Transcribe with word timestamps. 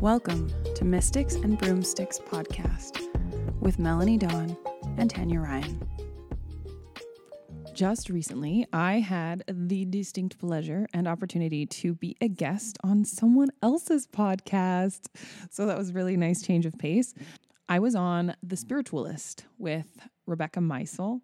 Welcome 0.00 0.48
to 0.76 0.84
Mystics 0.84 1.34
and 1.34 1.58
Broomsticks 1.58 2.20
podcast 2.20 3.08
with 3.58 3.80
Melanie 3.80 4.16
Dawn 4.16 4.56
and 4.96 5.10
Tanya 5.10 5.40
Ryan. 5.40 5.82
Just 7.74 8.08
recently, 8.08 8.64
I 8.72 9.00
had 9.00 9.42
the 9.50 9.86
distinct 9.86 10.38
pleasure 10.38 10.86
and 10.94 11.08
opportunity 11.08 11.66
to 11.66 11.94
be 11.94 12.16
a 12.20 12.28
guest 12.28 12.78
on 12.84 13.04
someone 13.04 13.48
else's 13.60 14.06
podcast. 14.06 15.08
So 15.50 15.66
that 15.66 15.76
was 15.76 15.92
really 15.92 16.16
nice 16.16 16.42
change 16.42 16.64
of 16.64 16.78
pace. 16.78 17.12
I 17.68 17.80
was 17.80 17.96
on 17.96 18.36
The 18.40 18.56
Spiritualist 18.56 19.46
with 19.58 19.98
Rebecca 20.28 20.60
Meisl, 20.60 21.22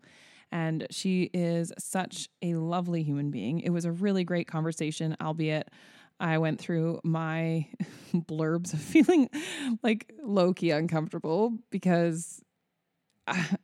and 0.50 0.88
she 0.91 1.30
is 1.32 1.72
such 1.79 2.29
a 2.43 2.54
lovely 2.54 3.04
human 3.04 3.30
being. 3.30 3.61
It 3.61 3.70
was 3.70 3.84
a 3.84 3.93
really 3.93 4.25
great 4.25 4.48
conversation, 4.48 5.16
albeit 5.20 5.68
I 6.20 6.38
went 6.38 6.60
through 6.60 7.00
my 7.04 7.66
blurbs 8.14 8.72
of 8.72 8.80
feeling 8.80 9.29
like 9.82 10.12
low 10.22 10.52
key 10.54 10.70
uncomfortable 10.70 11.58
because 11.70 12.43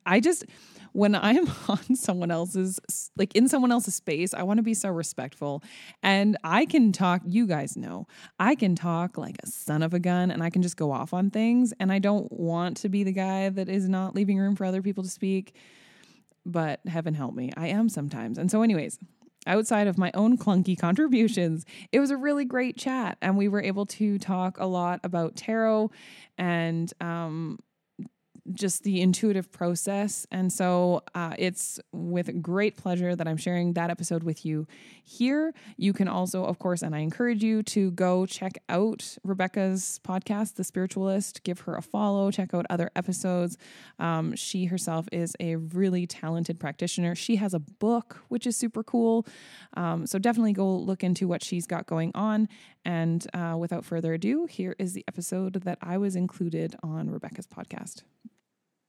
I 0.07 0.21
just, 0.21 0.45
when 0.93 1.15
I'm 1.15 1.47
on 1.69 1.95
someone 1.95 2.31
else's, 2.31 2.81
like 3.17 3.35
in 3.35 3.49
someone 3.49 3.73
else's 3.73 3.95
space, 3.95 4.33
I 4.35 4.43
want 4.43 4.59
to 4.59 4.63
be 4.63 4.75
so 4.75 4.89
respectful. 4.89 5.63
And 6.03 6.37
I 6.45 6.67
can 6.67 6.93
talk, 6.93 7.23
you 7.27 7.47
guys 7.47 7.77
know, 7.77 8.07
I 8.39 8.55
can 8.55 8.75
talk 8.75 9.19
like 9.19 9.37
a 9.43 9.47
son 9.47 9.83
of 9.83 9.93
a 9.95 9.99
gun 9.99 10.31
and 10.31 10.43
I 10.43 10.51
can 10.51 10.63
just 10.63 10.77
go 10.77 10.93
off 10.93 11.13
on 11.13 11.31
things. 11.31 11.75
And 11.79 11.93
I 11.93 11.99
don't 11.99 12.31
want 12.33 12.79
to 12.79 12.89
be 12.89 13.05
the 13.05 13.13
guy 13.13 13.49
that 13.51 13.69
is 13.69 13.89
not 13.89 14.15
leaving 14.15 14.39
room 14.39 14.57
for 14.57 14.65
other 14.65 14.83
people 14.83 15.05
to 15.05 15.11
speak. 15.11 15.55
But 16.47 16.81
heaven 16.87 17.13
help 17.13 17.35
me, 17.35 17.53
I 17.55 17.69
am 17.69 17.91
sometimes. 17.91 18.39
And 18.39 18.51
so, 18.51 18.63
anyways, 18.63 18.99
outside 19.47 19.87
of 19.87 19.99
my 19.99 20.11
own 20.15 20.37
clunky 20.37 20.79
contributions, 20.79 21.65
it 21.93 22.01
was 22.01 22.11
a 22.11 22.17
really 22.17 22.45
great 22.45 22.77
chat. 22.77 23.19
And 23.23 23.37
we 23.37 23.49
were 23.49 23.63
able 23.63 23.87
to 23.87 24.19
talk 24.19 24.59
a 24.59 24.67
lot 24.67 25.01
about 25.03 25.37
tarot 25.37 25.91
and 26.39 26.93
um, 27.01 27.59
just 28.53 28.83
the 28.85 29.01
intuitive 29.01 29.51
process. 29.51 30.27
And 30.31 30.53
so 30.53 31.03
uh, 31.15 31.35
it's 31.39 31.81
with 31.93 32.43
great 32.43 32.77
pleasure 32.77 33.15
that 33.15 33.27
I'm 33.27 33.37
sharing 33.37 33.75
that 33.75 33.91
episode 33.91 34.23
with 34.23 34.45
you 34.45 34.67
here. 35.05 35.53
You 35.77 35.93
can 35.93 36.09
also, 36.09 36.45
of 36.45 36.59
course, 36.59 36.83
and 36.83 36.95
I 36.95 37.01
encourage 37.01 37.43
you 37.43 37.63
to 37.65 37.91
go 37.93 38.27
check 38.27 38.59
out 38.69 39.17
Rebecca's 39.25 40.01
podcast, 40.07 40.55
The 40.55 40.65
Spiritualist. 40.65 41.43
Give 41.43 41.61
her 41.61 41.75
a 41.75 41.83
follow, 41.83 42.31
check 42.31 42.55
out 42.55 42.67
other 42.71 42.91
episodes. 42.97 43.57
Um, 43.99 44.35
she 44.37 44.67
herself 44.67 45.09
is 45.13 45.37
a 45.41 45.57
really 45.57 46.07
talented 46.07 46.59
practitioner. 46.61 47.15
She 47.15 47.37
has 47.37 47.55
a 47.55 47.59
book, 47.61 48.23
which 48.29 48.47
is 48.47 48.57
super 48.57 48.83
cool. 48.83 49.27
Um, 49.75 50.07
so 50.07 50.19
definitely 50.19 50.53
go 50.53 50.77
look 50.77 51.03
into 51.05 51.29
what 51.29 51.43
she's 51.43 51.67
got 51.67 51.87
going 51.87 52.13
on. 52.15 52.49
And 52.85 53.27
uh, 53.35 53.57
without 53.59 53.85
further 53.85 54.15
ado, 54.15 54.47
here 54.47 54.75
is 54.79 54.95
the 54.95 55.05
episode 55.07 55.63
that 55.65 55.79
I 55.83 55.99
was 55.99 56.17
included 56.17 56.77
on 56.83 57.11
Rebecca's 57.11 57.47
podcast. 57.47 58.03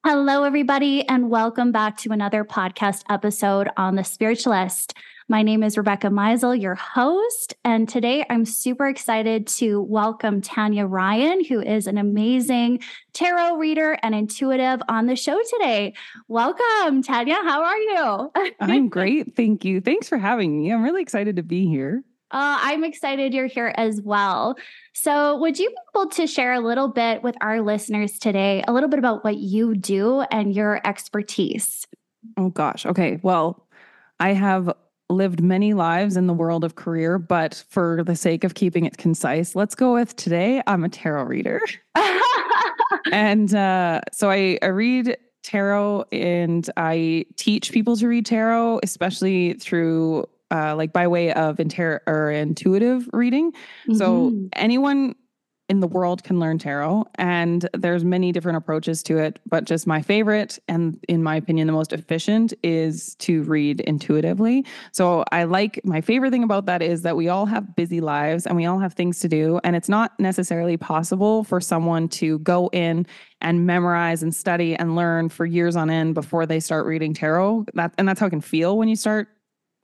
Hello, 0.04 0.46
everybody, 0.46 1.08
and 1.08 1.30
welcome 1.30 1.72
back 1.72 1.96
to 1.98 2.12
another 2.12 2.44
podcast 2.44 3.04
episode 3.08 3.70
on 3.78 3.94
The 3.94 4.04
Spiritualist. 4.04 4.96
My 5.30 5.44
name 5.44 5.62
is 5.62 5.78
Rebecca 5.78 6.08
Meisl, 6.08 6.60
your 6.60 6.74
host, 6.74 7.54
and 7.64 7.88
today 7.88 8.26
I'm 8.28 8.44
super 8.44 8.88
excited 8.88 9.46
to 9.60 9.80
welcome 9.80 10.42
Tanya 10.42 10.88
Ryan, 10.88 11.46
who 11.46 11.62
is 11.62 11.86
an 11.86 12.00
amazing 12.00 12.80
tarot 13.14 13.58
reader 13.58 13.96
and 14.02 14.16
intuitive 14.16 14.82
on 14.90 15.06
the 15.06 15.16
show 15.16 15.40
today. 15.52 15.94
Welcome, 16.28 17.04
Tanya. 17.04 17.36
How 17.36 17.64
are 17.64 17.78
you? 17.78 18.32
I'm 18.60 18.90
great. 18.90 19.36
Thank 19.36 19.64
you. 19.66 19.82
Thanks 19.82 20.10
for 20.10 20.18
having 20.18 20.60
me. 20.60 20.74
I'm 20.74 20.82
really 20.82 21.04
excited 21.04 21.36
to 21.36 21.44
be 21.44 21.68
here. 21.68 22.04
Uh, 22.32 22.58
I'm 22.62 22.84
excited 22.84 23.34
you're 23.34 23.48
here 23.48 23.74
as 23.78 24.02
well. 24.02 24.56
So, 24.94 25.38
would 25.38 25.60
you 25.60 25.70
be 25.70 25.76
able 25.96 26.10
to 26.12 26.28
share 26.28 26.54
a 26.54 26.60
little 26.60 26.88
bit 26.88 27.24
with 27.24 27.36
our 27.42 27.62
listeners 27.62 28.18
today, 28.18 28.64
a 28.68 28.74
little 28.74 28.90
bit 28.90 29.00
about 29.00 29.24
what 29.24 29.38
you 29.38 29.76
do 29.76 30.22
and 30.32 30.56
your 30.56 30.80
expertise? 30.86 31.86
Oh, 32.38 32.50
gosh. 32.50 32.86
Okay. 32.86 33.20
Well, 33.22 33.68
I 34.20 34.34
have 34.34 34.74
lived 35.10 35.42
many 35.42 35.74
lives 35.74 36.16
in 36.16 36.28
the 36.28 36.34
world 36.34 36.64
of 36.64 36.76
career, 36.76 37.20
but 37.20 37.64
for 37.70 38.04
the 38.06 38.16
sake 38.16 38.44
of 38.44 38.54
keeping 38.54 38.86
it 38.86 38.98
concise, 38.98 39.56
let's 39.56 39.76
go 39.76 39.94
with 39.94 40.16
today 40.16 40.62
I'm 40.68 40.84
a 40.84 40.90
tarot 40.90 41.24
reader. 41.26 41.60
and 43.12 43.54
uh, 43.54 44.02
so 44.12 44.30
I, 44.30 44.58
I 44.62 44.68
read 44.68 45.18
tarot 45.44 46.06
and 46.12 46.70
I 46.78 47.26
teach 47.36 47.72
people 47.72 47.98
to 47.98 48.08
read 48.08 48.26
tarot, 48.26 48.80
especially 48.84 49.54
through 49.54 50.26
uh, 50.52 50.76
like 50.76 50.94
by 50.94 51.08
way 51.08 51.34
of 51.34 51.60
inter- 51.60 52.02
or 52.06 52.32
intuitive 52.32 53.08
reading. 53.14 53.52
Mm-hmm. 53.52 53.96
So 53.96 54.34
anyone 54.54 55.16
in 55.72 55.80
the 55.80 55.88
world 55.88 56.22
can 56.26 56.38
learn 56.38 56.58
tarot 56.58 57.06
and 57.16 57.70
there's 57.74 58.04
many 58.04 58.34
different 58.34 58.58
approaches 58.58 59.02
to 59.02 59.18
it 59.18 59.40
but 59.46 59.64
just 59.64 59.88
my 59.88 60.02
favorite 60.02 60.60
and 60.68 61.00
in 61.08 61.24
my 61.24 61.38
opinion 61.38 61.66
the 61.66 61.72
most 61.72 61.94
efficient 61.94 62.54
is 62.62 63.16
to 63.16 63.42
read 63.44 63.80
intuitively 63.82 64.66
so 64.92 65.24
i 65.32 65.46
like 65.46 65.80
my 65.86 66.02
favorite 66.02 66.30
thing 66.30 66.44
about 66.44 66.66
that 66.66 66.82
is 66.82 67.04
that 67.04 67.16
we 67.16 67.30
all 67.30 67.46
have 67.46 67.74
busy 67.74 68.02
lives 68.02 68.46
and 68.46 68.58
we 68.58 68.66
all 68.66 68.80
have 68.80 68.96
things 68.96 69.20
to 69.20 69.30
do 69.30 69.62
and 69.64 69.74
it's 69.78 69.88
not 69.88 70.12
necessarily 70.20 70.76
possible 70.76 71.46
for 71.46 71.62
someone 71.62 72.10
to 72.10 72.38
go 72.40 72.70
in 72.74 73.08
and 73.40 73.66
memorize 73.66 74.22
and 74.22 74.36
study 74.36 74.76
and 74.76 74.98
learn 74.98 75.30
for 75.30 75.46
years 75.46 75.78
on 75.78 75.90
end 75.90 76.14
before 76.14 76.46
they 76.46 76.60
start 76.60 76.86
reading 76.86 77.14
tarot 77.14 77.66
that 77.76 77.94
and 77.98 78.10
that's 78.10 78.20
how 78.20 78.26
it 78.26 78.32
can 78.32 78.42
feel 78.42 78.78
when 78.78 78.90
you 78.90 78.96
start 78.98 79.30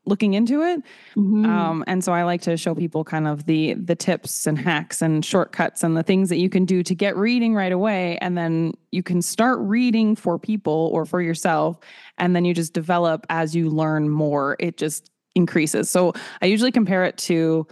looking 0.08 0.34
into 0.34 0.62
it. 0.64 0.82
Mm-hmm. 1.16 1.46
Um, 1.46 1.84
and 1.88 2.04
so 2.04 2.14
I 2.14 2.24
like 2.24 2.42
to 2.42 2.58
show 2.58 2.74
people 2.74 3.04
kind 3.04 3.28
of 3.28 3.46
the 3.46 3.74
the 3.74 3.96
tips 3.96 4.48
and 4.48 4.58
hacks 4.58 5.02
and 5.02 5.24
shortcuts 5.24 5.84
and 5.84 5.96
the 5.96 6.04
things 6.04 6.30
that 6.30 6.38
you 6.38 6.50
can 6.50 6.66
do 6.66 6.84
to 6.84 6.96
get 6.96 7.16
reading 7.16 7.54
right 7.54 7.72
away. 7.72 8.18
And 8.20 8.38
then 8.38 8.74
you 8.92 9.04
can 9.04 9.22
start 9.22 9.60
reading 9.60 10.16
for 10.16 10.40
people 10.40 10.90
or 10.94 11.06
for 11.06 11.22
yourself. 11.22 11.80
And 12.18 12.36
then 12.36 12.46
you 12.46 12.54
just 12.54 12.74
develop 12.74 13.26
as 13.30 13.56
you 13.56 13.70
learn 13.70 14.10
more. 14.10 14.56
It 14.60 14.78
just 14.78 15.12
increases. 15.36 15.90
So 15.90 16.14
I 16.42 16.48
usually 16.48 16.72
compare 16.72 17.04
it 17.04 17.18
to 17.20 17.68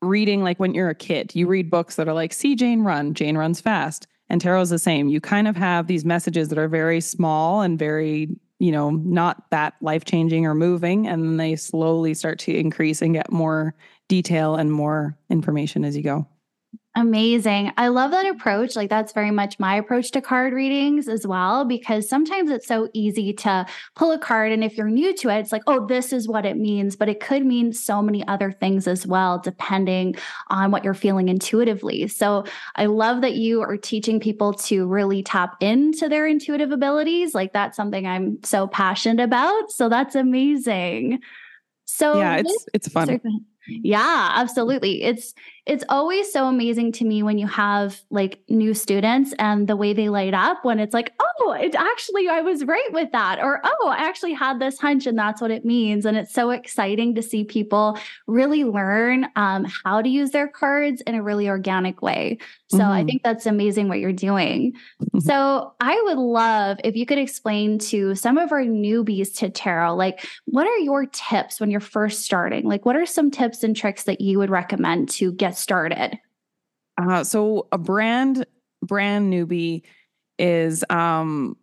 reading 0.00 0.42
like 0.42 0.58
when 0.60 0.74
you're 0.74 0.90
a 0.90 0.94
kid. 0.94 1.34
You 1.34 1.46
read 1.46 1.70
books 1.70 1.96
that 1.96 2.08
are 2.08 2.14
like, 2.14 2.32
see 2.32 2.54
Jane 2.54 2.82
run, 2.82 3.14
Jane 3.14 3.36
runs 3.36 3.60
fast. 3.60 4.06
And 4.30 4.40
tarot 4.40 4.62
is 4.62 4.70
the 4.70 4.78
same. 4.78 5.08
You 5.08 5.20
kind 5.20 5.46
of 5.46 5.54
have 5.56 5.86
these 5.86 6.04
messages 6.04 6.48
that 6.48 6.58
are 6.58 6.68
very 6.68 7.00
small 7.00 7.60
and 7.60 7.78
very 7.78 8.28
you 8.58 8.72
know, 8.72 8.90
not 8.90 9.50
that 9.50 9.74
life 9.80 10.04
changing 10.04 10.46
or 10.46 10.54
moving. 10.54 11.06
And 11.06 11.22
then 11.24 11.36
they 11.36 11.56
slowly 11.56 12.14
start 12.14 12.38
to 12.40 12.56
increase 12.56 13.02
and 13.02 13.14
get 13.14 13.32
more 13.32 13.74
detail 14.08 14.56
and 14.56 14.72
more 14.72 15.16
information 15.30 15.84
as 15.84 15.96
you 15.96 16.02
go. 16.02 16.26
Amazing. 16.96 17.72
I 17.76 17.88
love 17.88 18.12
that 18.12 18.24
approach. 18.24 18.76
Like, 18.76 18.88
that's 18.88 19.12
very 19.12 19.32
much 19.32 19.58
my 19.58 19.74
approach 19.74 20.12
to 20.12 20.20
card 20.20 20.52
readings 20.52 21.08
as 21.08 21.26
well, 21.26 21.64
because 21.64 22.08
sometimes 22.08 22.50
it's 22.50 22.68
so 22.68 22.88
easy 22.92 23.32
to 23.32 23.66
pull 23.96 24.12
a 24.12 24.18
card. 24.18 24.52
And 24.52 24.62
if 24.62 24.76
you're 24.76 24.88
new 24.88 25.12
to 25.16 25.28
it, 25.28 25.40
it's 25.40 25.50
like, 25.50 25.64
oh, 25.66 25.86
this 25.86 26.12
is 26.12 26.28
what 26.28 26.46
it 26.46 26.56
means. 26.56 26.94
But 26.94 27.08
it 27.08 27.18
could 27.18 27.44
mean 27.44 27.72
so 27.72 28.00
many 28.00 28.24
other 28.28 28.52
things 28.52 28.86
as 28.86 29.08
well, 29.08 29.40
depending 29.40 30.14
on 30.50 30.70
what 30.70 30.84
you're 30.84 30.94
feeling 30.94 31.28
intuitively. 31.28 32.06
So 32.06 32.44
I 32.76 32.86
love 32.86 33.22
that 33.22 33.34
you 33.34 33.60
are 33.60 33.76
teaching 33.76 34.20
people 34.20 34.52
to 34.52 34.86
really 34.86 35.24
tap 35.24 35.56
into 35.60 36.08
their 36.08 36.28
intuitive 36.28 36.70
abilities. 36.70 37.34
Like, 37.34 37.52
that's 37.52 37.76
something 37.76 38.06
I'm 38.06 38.38
so 38.44 38.68
passionate 38.68 39.20
about. 39.20 39.72
So 39.72 39.88
that's 39.88 40.14
amazing. 40.14 41.22
So, 41.86 42.18
yeah, 42.18 42.36
it's, 42.36 42.66
it's 42.72 42.88
fun. 42.88 43.20
Yeah, 43.66 44.30
absolutely. 44.34 45.02
It's 45.02 45.34
it's 45.66 45.84
always 45.88 46.30
so 46.30 46.46
amazing 46.46 46.92
to 46.92 47.06
me 47.06 47.22
when 47.22 47.38
you 47.38 47.46
have 47.46 48.02
like 48.10 48.38
new 48.50 48.74
students 48.74 49.32
and 49.38 49.66
the 49.66 49.76
way 49.76 49.94
they 49.94 50.10
light 50.10 50.34
up 50.34 50.62
when 50.62 50.78
it's 50.78 50.92
like, 50.92 51.14
oh, 51.18 51.52
it 51.58 51.74
actually, 51.74 52.28
I 52.28 52.42
was 52.42 52.64
right 52.66 52.92
with 52.92 53.10
that. 53.12 53.38
Or, 53.40 53.62
oh, 53.64 53.88
I 53.88 54.06
actually 54.06 54.34
had 54.34 54.60
this 54.60 54.78
hunch 54.78 55.06
and 55.06 55.18
that's 55.18 55.40
what 55.40 55.50
it 55.50 55.64
means. 55.64 56.04
And 56.04 56.18
it's 56.18 56.34
so 56.34 56.50
exciting 56.50 57.14
to 57.14 57.22
see 57.22 57.44
people 57.44 57.98
really 58.26 58.64
learn 58.64 59.26
um, 59.36 59.64
how 59.84 60.02
to 60.02 60.08
use 60.08 60.32
their 60.32 60.48
cards 60.48 61.00
in 61.02 61.14
a 61.14 61.22
really 61.22 61.48
organic 61.48 62.02
way. 62.02 62.38
So 62.68 62.78
mm-hmm. 62.78 62.90
I 62.90 63.04
think 63.04 63.22
that's 63.22 63.46
amazing 63.46 63.88
what 63.88 64.00
you're 64.00 64.12
doing. 64.12 64.74
so 65.20 65.72
I 65.80 65.98
would 66.04 66.18
love 66.18 66.76
if 66.84 66.94
you 66.94 67.06
could 67.06 67.18
explain 67.18 67.78
to 67.78 68.14
some 68.14 68.36
of 68.36 68.52
our 68.52 68.64
newbies 68.64 69.34
to 69.38 69.48
tarot, 69.48 69.96
like, 69.96 70.26
what 70.44 70.66
are 70.66 70.78
your 70.78 71.06
tips 71.06 71.58
when 71.58 71.70
you're 71.70 71.80
first 71.80 72.22
starting? 72.22 72.66
Like, 72.66 72.84
what 72.84 72.96
are 72.96 73.06
some 73.06 73.30
tips 73.30 73.64
and 73.64 73.74
tricks 73.74 74.04
that 74.04 74.20
you 74.20 74.38
would 74.38 74.50
recommend 74.50 75.08
to 75.10 75.32
get 75.32 75.53
get 75.54 75.58
started? 75.58 76.18
Uh, 77.00 77.24
so 77.24 77.66
a 77.72 77.78
brand 77.78 78.46
brand 78.82 79.32
newbie 79.32 79.82
is 80.38 80.84
um 80.90 81.56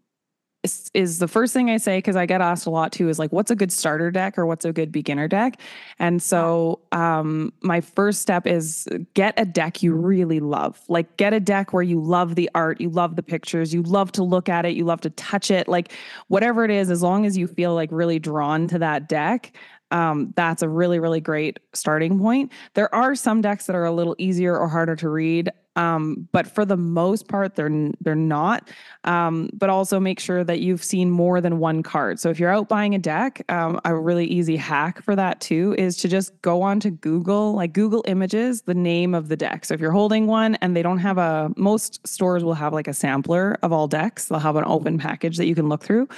is, 0.63 0.91
is 0.93 1.17
the 1.17 1.27
first 1.27 1.53
thing 1.53 1.71
I 1.71 1.77
say 1.77 1.97
because 1.97 2.15
I 2.15 2.27
get 2.27 2.39
asked 2.39 2.67
a 2.67 2.69
lot 2.69 2.91
too 2.91 3.09
is 3.09 3.17
like 3.17 3.31
what's 3.31 3.49
a 3.49 3.55
good 3.55 3.71
starter 3.71 4.11
deck 4.11 4.37
or 4.37 4.45
what's 4.45 4.63
a 4.63 4.71
good 4.71 4.91
beginner 4.91 5.27
deck? 5.27 5.59
And 5.99 6.21
so 6.21 6.81
um 6.91 7.53
my 7.61 7.81
first 7.81 8.21
step 8.21 8.45
is 8.45 8.87
get 9.13 9.33
a 9.37 9.45
deck 9.45 9.81
you 9.81 9.93
really 9.93 10.39
love. 10.39 10.81
Like 10.87 11.17
get 11.17 11.33
a 11.33 11.39
deck 11.39 11.73
where 11.73 11.83
you 11.83 12.01
love 12.01 12.35
the 12.35 12.49
art 12.53 12.81
you 12.81 12.89
love 12.89 13.15
the 13.15 13.23
pictures 13.23 13.73
you 13.73 13.83
love 13.83 14.11
to 14.13 14.23
look 14.23 14.49
at 14.49 14.65
it 14.65 14.75
you 14.75 14.83
love 14.83 15.01
to 15.01 15.09
touch 15.11 15.49
it 15.49 15.67
like 15.67 15.93
whatever 16.27 16.65
it 16.65 16.71
is 16.71 16.89
as 16.89 17.01
long 17.01 17.25
as 17.25 17.37
you 17.37 17.47
feel 17.47 17.73
like 17.73 17.89
really 17.91 18.19
drawn 18.19 18.67
to 18.67 18.79
that 18.79 19.07
deck 19.07 19.53
um, 19.91 20.33
that's 20.35 20.61
a 20.61 20.69
really, 20.69 20.99
really 20.99 21.21
great 21.21 21.59
starting 21.73 22.19
point. 22.19 22.51
There 22.73 22.93
are 22.93 23.15
some 23.15 23.41
decks 23.41 23.65
that 23.67 23.75
are 23.75 23.85
a 23.85 23.91
little 23.91 24.15
easier 24.17 24.57
or 24.57 24.67
harder 24.67 24.95
to 24.97 25.09
read. 25.09 25.51
Um, 25.77 26.27
but 26.33 26.47
for 26.47 26.65
the 26.65 26.75
most 26.75 27.29
part, 27.29 27.55
they're 27.55 27.91
they're 28.01 28.13
not. 28.13 28.69
Um, 29.05 29.49
but 29.53 29.69
also 29.69 29.99
make 29.99 30.19
sure 30.19 30.43
that 30.43 30.59
you've 30.59 30.83
seen 30.83 31.09
more 31.09 31.39
than 31.39 31.59
one 31.59 31.81
card. 31.81 32.19
So 32.19 32.29
if 32.29 32.39
you're 32.39 32.49
out 32.49 32.67
buying 32.67 32.93
a 32.93 32.99
deck, 32.99 33.43
um, 33.49 33.79
a 33.85 33.95
really 33.95 34.25
easy 34.25 34.57
hack 34.57 35.01
for 35.01 35.15
that 35.15 35.39
too 35.39 35.73
is 35.77 35.95
to 35.97 36.09
just 36.09 36.39
go 36.41 36.61
on 36.61 36.81
to 36.81 36.91
Google, 36.91 37.53
like 37.53 37.71
Google 37.71 38.03
Images, 38.05 38.63
the 38.63 38.73
name 38.73 39.15
of 39.15 39.29
the 39.29 39.37
deck. 39.37 39.63
So 39.63 39.73
if 39.73 39.79
you're 39.79 39.91
holding 39.91 40.27
one 40.27 40.55
and 40.55 40.75
they 40.75 40.83
don't 40.83 40.99
have 40.99 41.17
a, 41.17 41.51
most 41.55 42.05
stores 42.05 42.43
will 42.43 42.53
have 42.53 42.73
like 42.73 42.89
a 42.89 42.93
sampler 42.93 43.57
of 43.63 43.71
all 43.71 43.87
decks. 43.87 44.25
They'll 44.25 44.39
have 44.39 44.57
an 44.57 44.65
open 44.67 44.97
package 44.97 45.37
that 45.37 45.45
you 45.45 45.55
can 45.55 45.69
look 45.69 45.83
through. 45.83 46.09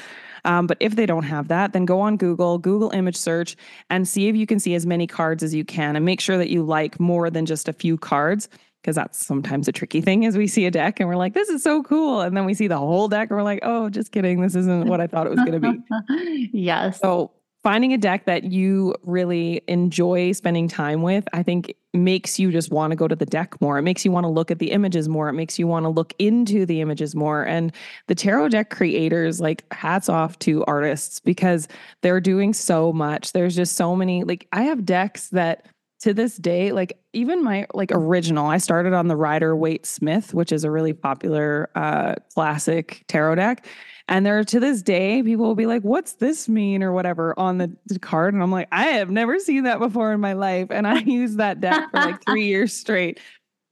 Um, 0.45 0.68
but 0.68 0.78
if 0.80 0.95
they 0.95 1.06
don't 1.06 1.24
have 1.24 1.48
that, 1.48 1.74
then 1.74 1.86
go 1.86 2.00
on 2.01 2.18
Google, 2.18 2.57
Google 2.57 2.92
image 2.92 3.16
search, 3.16 3.56
and 3.90 4.07
see 4.07 4.28
if 4.28 4.36
you 4.36 4.45
can 4.45 4.60
see 4.60 4.75
as 4.75 4.86
many 4.86 5.07
cards 5.07 5.44
as 5.44 5.54
you 5.54 5.63
can 5.63 5.95
and 5.95 6.06
make 6.06 6.19
sure 6.19 6.38
that 6.38 6.50
you 6.50 6.63
like 6.63 7.00
more 7.00 7.30
than 7.30 7.45
just 7.45 7.68
a 7.68 7.74
few 7.74 7.98
cards 7.98 8.50
because 8.81 8.95
that's 8.98 9.25
sometimes 9.25 9.68
a 9.69 9.72
tricky 9.72 10.01
thing 10.01 10.24
is 10.24 10.36
we 10.36 10.45
see 10.45 10.66
a 10.66 10.72
deck 10.72 11.00
and 11.00 11.07
we're 11.07 11.16
like 11.16 11.34
this 11.34 11.48
is 11.48 11.63
so 11.63 11.81
cool 11.84 12.19
and 12.19 12.36
then 12.36 12.44
we 12.44 12.54
see 12.54 12.68
the 12.68 12.78
whole 12.78 13.07
deck 13.07 13.30
and 13.30 13.38
we're 13.38 13.44
like 13.44 13.60
oh 13.63 13.90
just 13.90 14.12
kidding 14.12 14.42
this 14.42 14.56
isn't 14.56 14.88
what 14.88 15.00
i 15.00 15.07
thought 15.07 15.25
it 15.25 15.30
was 15.30 15.40
going 15.40 15.62
to 15.62 15.72
be. 15.72 16.50
Yes. 16.54 17.00
So 17.00 17.31
finding 17.63 17.94
a 17.94 17.98
deck 17.98 18.25
that 18.25 18.44
you 18.44 18.94
really 19.04 19.62
enjoy 19.68 20.31
spending 20.31 20.68
time 20.68 21.01
with 21.01 21.25
i 21.33 21.42
think 21.42 21.75
makes 21.94 22.39
you 22.39 22.51
just 22.51 22.71
want 22.71 22.92
to 22.92 22.95
go 22.95 23.07
to 23.07 23.15
the 23.15 23.25
deck 23.25 23.60
more. 23.62 23.77
It 23.77 23.83
makes 23.83 24.04
you 24.04 24.12
want 24.12 24.24
to 24.24 24.30
look 24.30 24.50
at 24.50 24.60
the 24.60 24.71
images 24.71 25.07
more. 25.07 25.30
It 25.30 25.33
makes 25.33 25.60
you 25.60 25.68
want 25.68 25.86
to 25.86 25.89
look 25.89 26.13
into 26.18 26.65
the 26.65 26.81
images 26.81 27.15
more. 27.15 27.44
And 27.44 27.71
the 28.07 28.15
tarot 28.15 28.50
deck 28.50 28.71
creators 28.71 29.39
like 29.39 29.63
hats 29.71 30.10
off 30.10 30.39
to 30.39 30.65
artists 30.65 31.19
because 31.19 31.68
they're 32.01 32.19
doing 32.19 32.54
so 32.54 32.92
much. 32.92 33.31
There's 33.31 33.56
just 33.56 33.75
so 33.75 33.95
many 33.95 34.24
like 34.24 34.48
i 34.51 34.63
have 34.63 34.86
decks 34.86 35.30
that 35.30 35.68
to 36.01 36.13
this 36.13 36.36
day, 36.36 36.74
like 36.74 37.00
even 37.13 37.42
my 37.42 37.66
like 37.74 37.89
original, 37.94 38.48
I 38.48 38.57
started 38.57 38.92
on 38.92 39.07
the 39.07 39.16
Rider 39.16 39.56
Waite 39.56 39.86
Smith, 39.86 40.33
which 40.33 40.51
is 40.51 40.66
a 40.66 40.71
really 40.71 40.92
popular 40.92 41.69
uh, 41.75 42.16
classic 42.33 43.06
tarot 43.07 43.36
deck. 43.36 43.66
And 44.08 44.26
there 44.26 44.44
to 44.44 44.60
this 44.60 44.82
day, 44.82 45.24
people 45.24 45.46
will 45.46 45.56
be 45.56 45.66
like, 45.66 45.82
what's 45.82 46.14
this 46.14 46.50
mean 46.50 46.84
or 46.84 46.92
whatever 46.92 47.38
on 47.40 47.58
the, 47.58 47.76
the 47.86 48.00
card? 48.00 48.34
And 48.34 48.44
I'm 48.44 48.52
like, 48.52 48.68
I 48.72 48.88
have 48.88 49.10
never 49.10 49.40
seen 49.40 49.64
that 49.64 49.80
before 49.80 50.12
in 50.12 50.20
my 50.20 50.34
life. 50.34 50.68
And 50.72 50.86
I 50.86 51.00
used 51.06 51.38
that 51.38 51.62
deck 51.62 51.90
for 51.92 52.00
like 52.00 52.24
three 52.26 52.48
years 52.48 52.74
straight. 52.74 53.20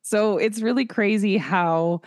So 0.04 0.38
it's 0.38 0.62
really 0.62 0.86
crazy 0.86 1.38
how 1.38 2.02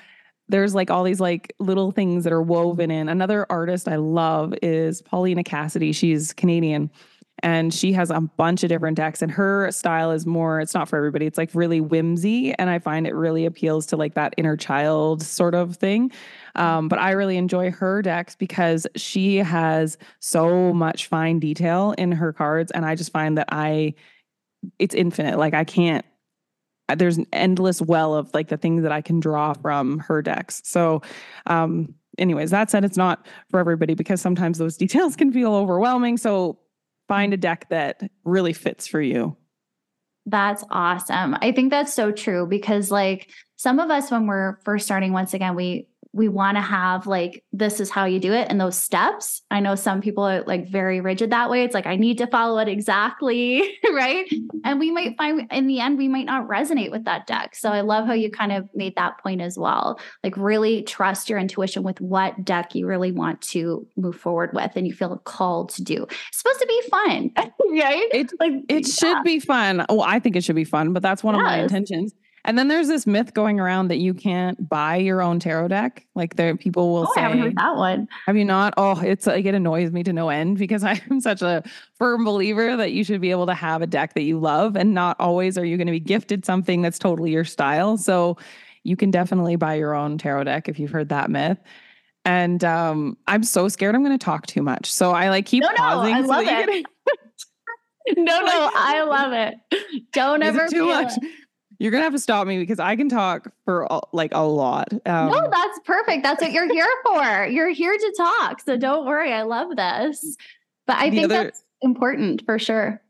there's 0.48 0.74
like 0.74 0.90
all 0.90 1.04
these 1.04 1.20
like 1.20 1.54
little 1.58 1.90
things 1.90 2.24
that 2.24 2.32
are 2.32 2.42
woven 2.42 2.90
in. 2.90 3.08
Another 3.08 3.46
artist 3.50 3.88
I 3.88 3.96
love 3.96 4.54
is 4.62 5.02
Paulina 5.02 5.44
Cassidy. 5.44 5.92
She's 5.92 6.32
Canadian 6.32 6.90
and 7.42 7.74
she 7.74 7.92
has 7.92 8.10
a 8.10 8.20
bunch 8.20 8.62
of 8.62 8.68
different 8.68 8.96
decks 8.96 9.20
and 9.20 9.30
her 9.30 9.70
style 9.72 10.10
is 10.10 10.24
more 10.24 10.60
it's 10.60 10.74
not 10.74 10.88
for 10.88 10.96
everybody 10.96 11.26
it's 11.26 11.38
like 11.38 11.50
really 11.52 11.80
whimsy 11.80 12.54
and 12.54 12.70
i 12.70 12.78
find 12.78 13.06
it 13.06 13.14
really 13.14 13.44
appeals 13.44 13.86
to 13.86 13.96
like 13.96 14.14
that 14.14 14.32
inner 14.36 14.56
child 14.56 15.22
sort 15.22 15.54
of 15.54 15.76
thing 15.76 16.10
um, 16.56 16.88
but 16.88 16.98
i 16.98 17.10
really 17.10 17.36
enjoy 17.36 17.70
her 17.70 18.02
decks 18.02 18.36
because 18.36 18.86
she 18.96 19.36
has 19.36 19.98
so 20.20 20.72
much 20.72 21.06
fine 21.06 21.38
detail 21.38 21.94
in 21.98 22.12
her 22.12 22.32
cards 22.32 22.70
and 22.72 22.84
i 22.84 22.94
just 22.94 23.12
find 23.12 23.36
that 23.38 23.48
i 23.50 23.92
it's 24.78 24.94
infinite 24.94 25.38
like 25.38 25.54
i 25.54 25.64
can't 25.64 26.04
there's 26.96 27.16
an 27.16 27.26
endless 27.32 27.80
well 27.80 28.14
of 28.14 28.32
like 28.34 28.48
the 28.48 28.56
things 28.56 28.82
that 28.82 28.92
i 28.92 29.00
can 29.00 29.20
draw 29.20 29.52
from 29.54 29.98
her 29.98 30.22
decks 30.22 30.60
so 30.64 31.00
um 31.46 31.94
anyways 32.18 32.50
that 32.50 32.70
said 32.70 32.84
it's 32.84 32.96
not 32.96 33.26
for 33.50 33.58
everybody 33.58 33.94
because 33.94 34.20
sometimes 34.20 34.58
those 34.58 34.76
details 34.78 35.16
can 35.16 35.32
feel 35.32 35.54
overwhelming 35.54 36.16
so 36.16 36.58
find 37.08 37.34
a 37.34 37.36
deck 37.36 37.66
that 37.70 38.02
really 38.24 38.52
fits 38.52 38.86
for 38.86 39.00
you. 39.00 39.36
That's 40.26 40.64
awesome. 40.70 41.36
I 41.42 41.52
think 41.52 41.70
that's 41.70 41.92
so 41.92 42.10
true 42.10 42.46
because 42.46 42.90
like 42.90 43.30
some 43.56 43.78
of 43.78 43.90
us 43.90 44.10
when 44.10 44.26
we're 44.26 44.58
first 44.64 44.86
starting 44.86 45.12
once 45.12 45.34
again 45.34 45.54
we 45.54 45.86
we 46.14 46.28
want 46.28 46.56
to 46.56 46.60
have 46.60 47.08
like 47.08 47.42
this 47.52 47.80
is 47.80 47.90
how 47.90 48.04
you 48.04 48.20
do 48.20 48.32
it 48.32 48.46
and 48.48 48.60
those 48.60 48.78
steps. 48.78 49.42
I 49.50 49.58
know 49.58 49.74
some 49.74 50.00
people 50.00 50.22
are 50.22 50.42
like 50.44 50.68
very 50.68 51.00
rigid 51.00 51.30
that 51.30 51.50
way. 51.50 51.64
It's 51.64 51.74
like 51.74 51.86
i 51.86 51.96
need 51.96 52.18
to 52.18 52.28
follow 52.28 52.58
it 52.58 52.68
exactly 52.68 53.76
right? 53.92 54.24
And 54.64 54.78
we 54.78 54.92
might 54.92 55.16
find 55.16 55.48
in 55.50 55.66
the 55.66 55.80
end 55.80 55.98
we 55.98 56.06
might 56.06 56.26
not 56.26 56.48
resonate 56.48 56.92
with 56.92 57.04
that 57.04 57.26
deck. 57.26 57.56
So 57.56 57.70
i 57.70 57.80
love 57.80 58.06
how 58.06 58.12
you 58.12 58.30
kind 58.30 58.52
of 58.52 58.68
made 58.74 58.94
that 58.96 59.18
point 59.18 59.40
as 59.40 59.58
well. 59.58 59.98
Like 60.22 60.36
really 60.36 60.82
trust 60.84 61.28
your 61.28 61.40
intuition 61.40 61.82
with 61.82 62.00
what 62.00 62.44
deck 62.44 62.76
you 62.76 62.86
really 62.86 63.10
want 63.10 63.40
to 63.42 63.86
move 63.96 64.16
forward 64.16 64.50
with 64.54 64.70
and 64.76 64.86
you 64.86 64.94
feel 64.94 65.16
called 65.24 65.70
to 65.70 65.82
do. 65.82 66.04
It's 66.04 66.38
supposed 66.38 66.60
to 66.60 66.66
be 66.66 66.82
fun 66.88 67.30
right? 67.36 68.08
It, 68.12 68.32
like 68.38 68.52
it 68.68 68.86
yeah. 68.86 68.94
should 68.94 69.24
be 69.24 69.40
fun. 69.40 69.84
Well 69.88 70.02
i 70.02 70.20
think 70.20 70.36
it 70.36 70.44
should 70.44 70.56
be 70.56 70.64
fun 70.64 70.92
but 70.92 71.02
that's 71.02 71.24
one 71.24 71.34
yes. 71.34 71.40
of 71.40 71.46
my 71.46 71.58
intentions 71.58 72.14
and 72.44 72.58
then 72.58 72.68
there's 72.68 72.88
this 72.88 73.06
myth 73.06 73.32
going 73.32 73.58
around 73.58 73.88
that 73.88 73.98
you 73.98 74.12
can't 74.12 74.68
buy 74.68 74.96
your 74.96 75.22
own 75.22 75.40
tarot 75.40 75.68
deck. 75.68 76.06
Like 76.14 76.36
there, 76.36 76.54
people 76.56 76.92
will 76.92 77.06
oh, 77.08 77.12
say, 77.14 77.22
I 77.22 77.24
haven't 77.24 77.40
heard 77.40 77.56
that 77.56 77.76
one. 77.76 78.08
Have 78.26 78.36
you 78.36 78.44
not? 78.44 78.74
Oh, 78.76 79.00
it's 79.00 79.26
like 79.26 79.46
it 79.46 79.54
annoys 79.54 79.92
me 79.92 80.02
to 80.02 80.12
no 80.12 80.28
end 80.28 80.58
because 80.58 80.84
I'm 80.84 81.20
such 81.20 81.40
a 81.40 81.62
firm 81.94 82.24
believer 82.24 82.76
that 82.76 82.92
you 82.92 83.02
should 83.02 83.20
be 83.20 83.30
able 83.30 83.46
to 83.46 83.54
have 83.54 83.80
a 83.80 83.86
deck 83.86 84.14
that 84.14 84.22
you 84.22 84.38
love, 84.38 84.76
and 84.76 84.92
not 84.92 85.16
always 85.18 85.56
are 85.56 85.64
you 85.64 85.76
going 85.76 85.86
to 85.86 85.92
be 85.92 86.00
gifted 86.00 86.44
something 86.44 86.82
that's 86.82 86.98
totally 86.98 87.30
your 87.30 87.44
style. 87.44 87.96
So 87.96 88.36
you 88.82 88.96
can 88.96 89.10
definitely 89.10 89.56
buy 89.56 89.74
your 89.74 89.94
own 89.94 90.18
tarot 90.18 90.44
deck 90.44 90.68
if 90.68 90.78
you've 90.78 90.90
heard 90.90 91.08
that 91.08 91.30
myth. 91.30 91.58
And 92.26 92.62
um, 92.64 93.16
I'm 93.26 93.42
so 93.42 93.68
scared 93.68 93.94
I'm 93.94 94.02
going 94.02 94.18
to 94.18 94.24
talk 94.24 94.46
too 94.46 94.62
much, 94.62 94.92
so 94.92 95.12
I 95.12 95.30
like 95.30 95.46
keep 95.46 95.62
no, 95.62 95.68
pausing. 95.76 96.12
No, 96.12 96.18
I 96.18 96.20
love 96.20 96.46
so 96.46 96.72
it. 96.72 96.86
no, 98.18 98.40
no, 98.40 98.70
I 98.74 99.02
love 99.02 99.32
it. 99.32 99.54
Don't 100.12 100.42
ever 100.42 100.68
too 100.68 100.86
much. 100.86 101.12
It. 101.16 101.30
You're 101.78 101.90
gonna 101.90 102.04
have 102.04 102.12
to 102.12 102.18
stop 102.18 102.46
me 102.46 102.58
because 102.58 102.78
I 102.78 102.96
can 102.96 103.08
talk 103.08 103.52
for 103.64 103.88
like 104.12 104.32
a 104.34 104.46
lot. 104.46 104.92
Um, 105.06 105.30
no, 105.30 105.48
that's 105.50 105.80
perfect. 105.84 106.22
That's 106.22 106.40
what 106.40 106.52
you're 106.52 106.72
here 106.72 106.88
for. 107.06 107.46
You're 107.46 107.70
here 107.70 107.96
to 107.96 108.14
talk. 108.16 108.60
So 108.60 108.76
don't 108.76 109.06
worry. 109.06 109.32
I 109.32 109.42
love 109.42 109.76
this. 109.76 110.36
But 110.86 110.96
I 110.96 111.10
think 111.10 111.24
other, 111.24 111.44
that's 111.44 111.64
important 111.82 112.44
for 112.44 112.58
sure. 112.58 113.00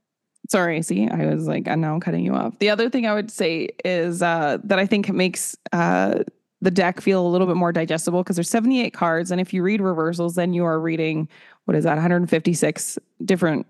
Sorry, 0.49 0.83
see, 0.83 1.09
I 1.09 1.27
was 1.27 1.47
like, 1.49 1.67
and 1.67 1.81
now 1.81 1.95
I'm 1.95 2.01
cutting 2.01 2.25
you 2.25 2.35
off. 2.35 2.59
The 2.59 2.71
other 2.71 2.91
thing 2.91 3.07
I 3.07 3.15
would 3.15 3.31
say 3.31 3.71
is 3.85 4.23
uh, 4.23 4.59
that 4.65 4.79
I 4.79 4.87
think 4.87 5.09
it 5.09 5.15
makes 5.15 5.57
uh, 5.73 6.23
the 6.61 6.71
deck 6.71 7.01
feel 7.01 7.27
a 7.27 7.29
little 7.29 7.47
bit 7.47 7.57
more 7.57 7.73
digestible 7.73 8.23
because 8.23 8.37
there's 8.37 8.51
78 8.51 8.93
cards, 8.93 9.31
and 9.31 9.41
if 9.41 9.55
you 9.55 9.63
read 9.63 9.81
reversals, 9.81 10.35
then 10.35 10.53
you 10.53 10.65
are 10.65 10.79
reading 10.79 11.29
what 11.65 11.77
is 11.77 11.85
that 11.85 11.95
156 11.95 12.99
different 13.25 13.67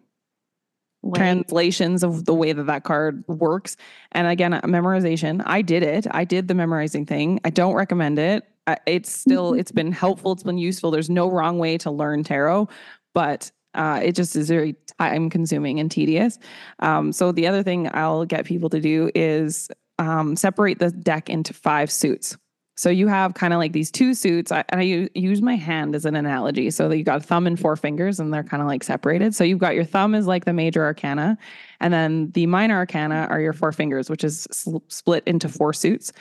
translations 1.15 2.03
of 2.03 2.25
the 2.25 2.35
way 2.35 2.53
that 2.53 2.65
that 2.65 2.85
card 2.85 3.25
works. 3.27 3.77
And 4.13 4.27
again, 4.27 4.53
memorization. 4.65 5.43
I 5.45 5.63
did 5.63 5.83
it. 5.83 6.07
I 6.11 6.25
did 6.25 6.49
the 6.49 6.55
memorizing 6.55 7.07
thing. 7.07 7.41
I 7.45 7.51
don't 7.51 7.75
recommend 7.75 8.19
it. 8.19 8.49
It's 8.87 9.13
still 9.13 9.53
it's 9.53 9.73
been 9.73 9.93
helpful. 9.93 10.33
It's 10.33 10.43
been 10.43 10.59
useful. 10.59 10.91
There's 10.91 11.11
no 11.11 11.31
wrong 11.31 11.59
way 11.59 11.77
to 11.79 11.91
learn 11.91 12.25
tarot, 12.25 12.69
but 13.13 13.51
uh, 13.75 14.01
it 14.03 14.13
just 14.13 14.37
is 14.37 14.49
very 14.49 14.77
time 14.99 15.29
consuming 15.29 15.81
and 15.81 15.91
tedious. 15.91 16.39
Um, 16.79 17.13
so 17.13 17.33
the 17.33 17.47
other 17.47 17.63
thing 17.63 17.91
I'll 17.93 18.25
get 18.25 18.47
people 18.47 18.71
to 18.71 18.81
do 18.81 19.11
is 19.15 19.69
um, 19.99 20.37
separate 20.37 20.79
the 20.79 20.91
deck 20.91 21.29
into 21.29 21.53
five 21.53 21.91
suits. 21.91 22.37
So 22.77 22.91
you 22.91 23.07
have 23.07 23.35
kind 23.35 23.53
of 23.53 23.59
like 23.59 23.73
these 23.73 23.91
two 23.91 24.15
suits. 24.15 24.51
I, 24.51 24.65
I 24.73 25.09
use 25.15 25.41
my 25.41 25.55
hand 25.55 25.95
as 25.95 26.05
an 26.05 26.17
analogy. 26.17 26.71
So 26.71 26.91
you 26.91 27.05
got 27.05 27.19
a 27.19 27.25
thumb 27.25 27.47
and 27.47 27.59
four 27.59 27.77
fingers, 27.77 28.19
and 28.19 28.33
they're 28.33 28.43
kind 28.43 28.61
of 28.61 28.67
like 28.67 28.83
separated. 28.83 29.35
So 29.35 29.45
you've 29.45 29.61
got 29.61 29.75
your 29.75 29.85
thumb 29.85 30.15
is 30.15 30.27
like 30.27 30.45
the 30.45 30.53
major 30.53 30.83
arcana, 30.85 31.39
and 31.81 31.95
then 31.95 32.31
the 32.33 32.47
minor 32.47 32.77
arcana 32.77 33.29
are 33.31 33.41
your 33.41 33.53
four 33.53 33.73
fingers, 33.73 34.11
which 34.11 34.25
is 34.25 34.47
sl- 34.51 34.79
split 34.89 35.23
into 35.27 35.49
four 35.49 35.73
suits. 35.73 36.13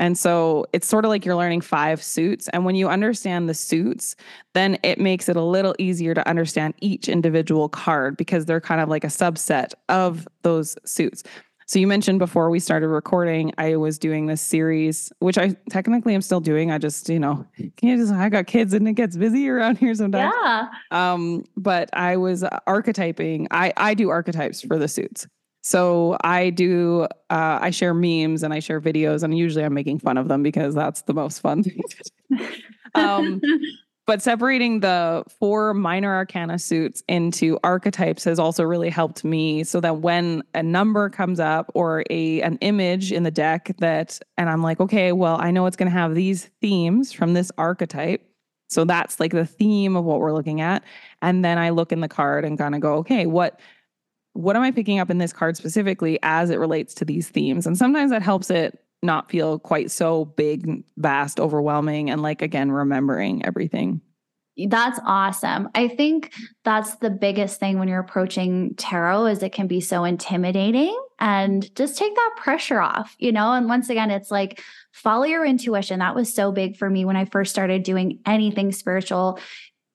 And 0.00 0.16
so 0.16 0.64
it's 0.72 0.88
sort 0.88 1.04
of 1.04 1.10
like 1.10 1.26
you're 1.26 1.36
learning 1.36 1.60
five 1.60 2.02
suits. 2.02 2.48
And 2.48 2.64
when 2.64 2.74
you 2.74 2.88
understand 2.88 3.50
the 3.50 3.54
suits, 3.54 4.16
then 4.54 4.78
it 4.82 4.98
makes 4.98 5.28
it 5.28 5.36
a 5.36 5.42
little 5.42 5.74
easier 5.78 6.14
to 6.14 6.26
understand 6.26 6.72
each 6.80 7.06
individual 7.06 7.68
card 7.68 8.16
because 8.16 8.46
they're 8.46 8.62
kind 8.62 8.80
of 8.80 8.88
like 8.88 9.04
a 9.04 9.08
subset 9.08 9.74
of 9.90 10.26
those 10.40 10.74
suits. 10.86 11.22
So 11.70 11.78
you 11.78 11.86
mentioned 11.86 12.18
before 12.18 12.50
we 12.50 12.58
started 12.58 12.88
recording, 12.88 13.52
I 13.56 13.76
was 13.76 13.96
doing 13.96 14.26
this 14.26 14.42
series, 14.42 15.12
which 15.20 15.38
I 15.38 15.54
technically 15.70 16.16
am 16.16 16.20
still 16.20 16.40
doing. 16.40 16.72
I 16.72 16.78
just, 16.78 17.08
you 17.08 17.20
know, 17.20 17.46
just 17.80 18.12
I 18.12 18.28
got 18.28 18.48
kids 18.48 18.74
and 18.74 18.88
it 18.88 18.94
gets 18.94 19.16
busy 19.16 19.48
around 19.48 19.78
here 19.78 19.94
sometimes. 19.94 20.34
Yeah. 20.42 20.66
Um, 20.90 21.44
but 21.56 21.88
I 21.92 22.16
was 22.16 22.42
archetyping. 22.66 23.46
I 23.52 23.72
I 23.76 23.94
do 23.94 24.08
archetypes 24.08 24.62
for 24.62 24.78
the 24.78 24.88
suits. 24.88 25.28
So 25.62 26.16
I 26.24 26.50
do. 26.50 27.06
Uh, 27.30 27.60
I 27.60 27.70
share 27.70 27.94
memes 27.94 28.42
and 28.42 28.52
I 28.52 28.58
share 28.58 28.80
videos, 28.80 29.22
and 29.22 29.38
usually 29.38 29.64
I'm 29.64 29.72
making 29.72 30.00
fun 30.00 30.18
of 30.18 30.26
them 30.26 30.42
because 30.42 30.74
that's 30.74 31.02
the 31.02 31.14
most 31.14 31.38
fun 31.38 31.62
thing. 31.62 31.80
um, 32.96 33.40
but 34.06 34.22
separating 34.22 34.80
the 34.80 35.22
four 35.38 35.74
minor 35.74 36.14
arcana 36.14 36.58
suits 36.58 37.02
into 37.08 37.58
archetypes 37.62 38.24
has 38.24 38.38
also 38.38 38.64
really 38.64 38.90
helped 38.90 39.24
me 39.24 39.62
so 39.62 39.80
that 39.80 39.98
when 39.98 40.42
a 40.54 40.62
number 40.62 41.08
comes 41.08 41.38
up 41.38 41.70
or 41.74 42.04
a 42.10 42.42
an 42.42 42.58
image 42.60 43.12
in 43.12 43.22
the 43.22 43.30
deck 43.30 43.70
that 43.78 44.18
and 44.36 44.48
I'm 44.50 44.62
like, 44.62 44.80
okay, 44.80 45.12
well, 45.12 45.36
I 45.40 45.50
know 45.50 45.66
it's 45.66 45.76
going 45.76 45.90
to 45.90 45.96
have 45.96 46.14
these 46.14 46.50
themes 46.60 47.12
from 47.12 47.34
this 47.34 47.52
archetype. 47.58 48.26
So 48.68 48.84
that's 48.84 49.20
like 49.20 49.32
the 49.32 49.46
theme 49.46 49.96
of 49.96 50.04
what 50.04 50.20
we're 50.20 50.32
looking 50.32 50.60
at. 50.60 50.82
And 51.22 51.44
then 51.44 51.58
I 51.58 51.70
look 51.70 51.92
in 51.92 52.00
the 52.00 52.08
card 52.08 52.44
and 52.44 52.58
kind 52.58 52.74
of 52.74 52.80
go, 52.80 52.94
okay, 52.94 53.26
what 53.26 53.60
what 54.32 54.56
am 54.56 54.62
I 54.62 54.70
picking 54.70 55.00
up 55.00 55.10
in 55.10 55.18
this 55.18 55.32
card 55.32 55.56
specifically 55.56 56.18
as 56.22 56.50
it 56.50 56.58
relates 56.58 56.94
to 56.94 57.04
these 57.04 57.28
themes? 57.28 57.66
And 57.66 57.76
sometimes 57.76 58.10
that 58.12 58.22
helps 58.22 58.50
it 58.50 58.78
not 59.02 59.30
feel 59.30 59.58
quite 59.58 59.90
so 59.90 60.24
big, 60.24 60.84
vast, 60.96 61.40
overwhelming, 61.40 62.10
and 62.10 62.22
like 62.22 62.42
again, 62.42 62.70
remembering 62.70 63.44
everything. 63.44 64.00
That's 64.68 65.00
awesome. 65.06 65.68
I 65.74 65.88
think 65.88 66.32
that's 66.64 66.96
the 66.96 67.10
biggest 67.10 67.60
thing 67.60 67.78
when 67.78 67.88
you're 67.88 68.00
approaching 68.00 68.74
tarot 68.76 69.26
is 69.26 69.42
it 69.42 69.52
can 69.52 69.66
be 69.66 69.80
so 69.80 70.04
intimidating 70.04 70.94
and 71.18 71.74
just 71.76 71.96
take 71.96 72.14
that 72.14 72.34
pressure 72.36 72.80
off, 72.80 73.14
you 73.18 73.32
know? 73.32 73.52
And 73.52 73.68
once 73.68 73.88
again, 73.88 74.10
it's 74.10 74.30
like 74.30 74.62
follow 74.92 75.24
your 75.24 75.46
intuition. 75.46 76.00
That 76.00 76.14
was 76.14 76.34
so 76.34 76.52
big 76.52 76.76
for 76.76 76.90
me 76.90 77.04
when 77.04 77.16
I 77.16 77.26
first 77.26 77.52
started 77.52 77.84
doing 77.84 78.18
anything 78.26 78.72
spiritual. 78.72 79.38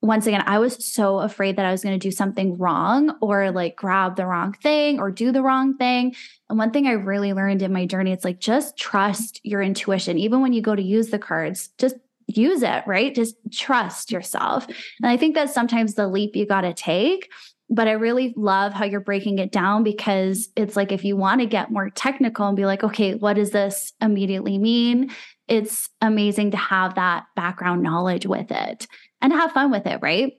Once 0.06 0.28
again, 0.28 0.44
I 0.46 0.60
was 0.60 0.86
so 0.86 1.20
afraid 1.20 1.56
that 1.56 1.66
I 1.66 1.72
was 1.72 1.82
going 1.82 2.00
to 2.00 2.08
do 2.08 2.12
something 2.12 2.60
wrong 2.60 3.18
or 3.22 3.50
like 3.50 3.76
grab 3.76 4.16
the 4.16 4.28
wrong 4.28 4.54
thing 4.54 5.00
or 5.00 5.10
do 5.10 5.32
the 5.32 5.42
wrong 5.42 5.78
thing. 5.78 6.16
And 6.48 6.60
one 6.60 6.70
thing 6.70 6.86
I 6.86 6.92
really 6.92 7.34
learned 7.34 7.64
in 7.64 7.74
my 7.74 7.88
journey, 7.88 8.12
it's 8.12 8.24
like 8.24 8.40
just 8.40 8.78
trust 8.78 9.42
your 9.44 9.64
intuition. 9.64 10.20
Even 10.20 10.42
when 10.42 10.54
you 10.54 10.62
go 10.62 10.76
to 10.76 10.82
use 10.82 11.10
the 11.10 11.18
cards, 11.18 11.70
just 11.80 11.96
use 12.28 12.62
it, 12.62 12.84
right? 12.86 13.16
Just 13.16 13.36
trust 13.52 14.12
yourself. 14.12 14.68
And 14.68 15.10
I 15.10 15.18
think 15.18 15.34
that's 15.34 15.56
sometimes 15.56 15.96
the 15.96 16.08
leap 16.08 16.36
you 16.36 16.46
got 16.46 16.62
to 16.62 16.74
take. 16.74 17.32
But 17.68 17.88
I 17.88 17.94
really 17.94 18.32
love 18.38 18.74
how 18.74 18.86
you're 18.86 19.00
breaking 19.00 19.40
it 19.40 19.52
down 19.52 19.84
because 19.84 20.50
it's 20.56 20.76
like 20.76 20.92
if 20.92 21.04
you 21.04 21.18
want 21.18 21.42
to 21.42 21.48
get 21.48 21.72
more 21.72 21.90
technical 21.90 22.48
and 22.48 22.56
be 22.56 22.68
like, 22.68 22.84
okay, 22.84 23.16
what 23.16 23.38
does 23.38 23.50
this 23.50 23.92
immediately 24.00 24.60
mean? 24.60 25.10
It's 25.48 25.90
amazing 26.00 26.52
to 26.52 26.58
have 26.58 26.94
that 26.94 27.26
background 27.36 27.82
knowledge 27.82 28.28
with 28.28 28.52
it 28.52 28.86
and 29.22 29.34
have 29.34 29.52
fun 29.52 29.72
with 29.72 29.86
it, 29.86 30.00
right? 30.02 30.34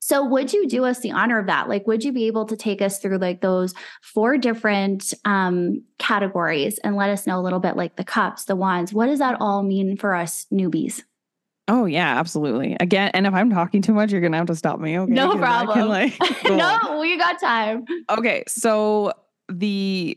So, 0.00 0.24
would 0.24 0.52
you 0.52 0.68
do 0.68 0.84
us 0.84 1.00
the 1.00 1.10
honor 1.10 1.38
of 1.38 1.46
that? 1.46 1.68
Like, 1.68 1.86
would 1.86 2.04
you 2.04 2.12
be 2.12 2.26
able 2.28 2.46
to 2.46 2.56
take 2.56 2.80
us 2.80 2.98
through 2.98 3.18
like 3.18 3.40
those 3.40 3.74
four 4.00 4.38
different 4.38 5.12
um, 5.24 5.82
categories 5.98 6.78
and 6.78 6.96
let 6.96 7.10
us 7.10 7.26
know 7.26 7.38
a 7.38 7.42
little 7.42 7.58
bit 7.58 7.76
like 7.76 7.96
the 7.96 8.04
cups, 8.04 8.44
the 8.44 8.56
wands? 8.56 8.92
What 8.92 9.06
does 9.06 9.18
that 9.18 9.36
all 9.40 9.62
mean 9.62 9.96
for 9.96 10.14
us 10.14 10.46
newbies? 10.52 11.02
Oh 11.66 11.84
yeah, 11.84 12.18
absolutely. 12.18 12.76
Again, 12.80 13.10
and 13.12 13.26
if 13.26 13.34
I'm 13.34 13.50
talking 13.50 13.82
too 13.82 13.92
much, 13.92 14.10
you're 14.10 14.22
gonna 14.22 14.38
have 14.38 14.46
to 14.46 14.56
stop 14.56 14.80
me. 14.80 14.98
Okay, 14.98 15.12
no 15.12 15.36
problem. 15.36 15.76
Can, 15.76 15.88
like, 15.88 16.18
no, 16.44 16.98
we 17.00 17.18
got 17.18 17.38
time. 17.38 17.84
Okay, 18.08 18.44
so 18.46 19.12
the 19.50 20.16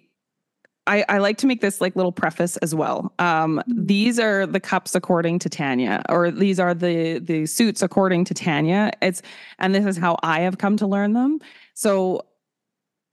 I, 0.87 1.05
I 1.09 1.17
like 1.19 1.37
to 1.37 1.47
make 1.47 1.61
this 1.61 1.79
like 1.79 1.95
little 1.95 2.11
preface 2.11 2.57
as 2.57 2.73
well. 2.73 3.13
Um, 3.19 3.57
mm-hmm. 3.57 3.85
these 3.85 4.19
are 4.19 4.47
the 4.47 4.59
cups 4.59 4.95
according 4.95 5.39
to 5.39 5.49
Tanya, 5.49 6.01
or 6.09 6.31
these 6.31 6.59
are 6.59 6.73
the 6.73 7.19
the 7.19 7.45
suits 7.45 7.81
according 7.81 8.25
to 8.25 8.33
Tanya. 8.33 8.91
It's 9.01 9.21
and 9.59 9.75
this 9.75 9.85
is 9.85 9.97
how 9.97 10.17
I 10.23 10.41
have 10.41 10.57
come 10.57 10.77
to 10.77 10.87
learn 10.87 11.13
them. 11.13 11.39
So 11.73 12.25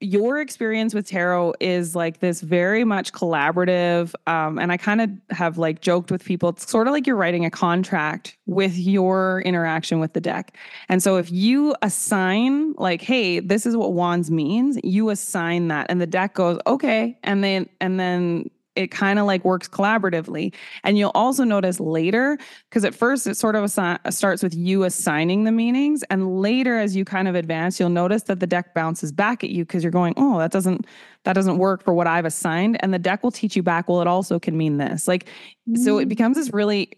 your 0.01 0.41
experience 0.41 0.95
with 0.95 1.07
tarot 1.07 1.55
is 1.61 1.97
like 1.97 2.21
this 2.21 2.41
very 2.41 2.85
much 2.85 3.13
collaborative 3.13 4.15
um, 4.27 4.59
and 4.59 4.71
i 4.71 4.77
kind 4.77 5.01
of 5.01 5.11
have 5.31 5.59
like 5.59 5.81
joked 5.81 6.11
with 6.11 6.25
people 6.25 6.51
it's 6.51 6.71
sort 6.71 6.87
of 6.87 6.93
like 6.93 7.07
you're 7.07 7.17
writing 7.17 7.45
a 7.45 7.51
contract 7.51 8.39
with 8.49 8.77
your 8.79 9.43
interaction 9.43 10.01
with 10.01 10.15
the 10.15 10.21
deck. 10.21 10.57
And 10.89 11.03
so 11.03 11.17
if 11.17 11.31
you 11.31 11.77
assign 11.83 12.73
like 12.73 13.03
hey 13.03 13.41
this 13.41 13.67
is 13.67 13.77
what 13.77 13.93
wands 13.93 14.31
means 14.31 14.79
you 14.83 15.11
assign 15.11 15.69
that 15.69 15.87
and 15.89 16.01
the 16.01 16.07
deck 16.07 16.35
goes 16.35 16.59
okay 16.67 17.17
and 17.23 17.45
then 17.45 17.69
and 17.81 18.01
then 18.01 18.51
it 18.79 18.93
kind 18.93 19.19
of 19.19 19.27
like 19.27 19.45
works 19.45 19.69
collaboratively. 19.69 20.55
And 20.85 20.97
you'll 20.97 21.11
also 21.17 21.43
notice 21.43 21.81
later, 21.81 22.39
because 22.69 22.85
at 22.85 22.95
first 22.95 23.27
it 23.27 23.37
sort 23.37 23.57
of 23.57 23.65
assi- 23.65 24.13
starts 24.13 24.41
with 24.41 24.55
you 24.55 24.85
assigning 24.85 25.43
the 25.43 25.51
meanings. 25.51 26.05
And 26.11 26.41
later, 26.41 26.79
as 26.79 26.95
you 26.95 27.05
kind 27.05 27.27
of 27.27 27.35
advance, 27.35 27.81
you'll 27.81 27.89
notice 27.89 28.23
that 28.25 28.39
the 28.39 28.47
deck 28.47 28.75
bounces 28.75 29.11
back 29.11 29.43
at 29.43 29.51
you 29.51 29.65
because 29.65 29.83
you're 29.83 29.91
going, 29.91 30.15
oh, 30.17 30.39
that 30.39 30.53
doesn't 30.53 30.87
that 31.25 31.33
doesn't 31.33 31.59
work 31.59 31.83
for 31.83 31.93
what 31.93 32.07
I've 32.07 32.25
assigned. 32.25 32.77
And 32.81 32.95
the 32.95 32.99
deck 33.01 33.25
will 33.25 33.33
teach 33.33 33.57
you 33.57 33.63
back, 33.65 33.89
well, 33.89 34.01
it 34.01 34.07
also 34.07 34.39
can 34.39 34.57
mean 34.57 34.77
this. 34.77 35.09
Like, 35.09 35.25
mm-hmm. 35.69 35.83
so 35.83 35.99
it 35.99 36.07
mm. 36.07 36.11
becomes 36.11 36.37
this 36.37 36.53
really 36.53 36.93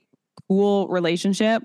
cool 0.49 0.87
relationship. 0.89 1.63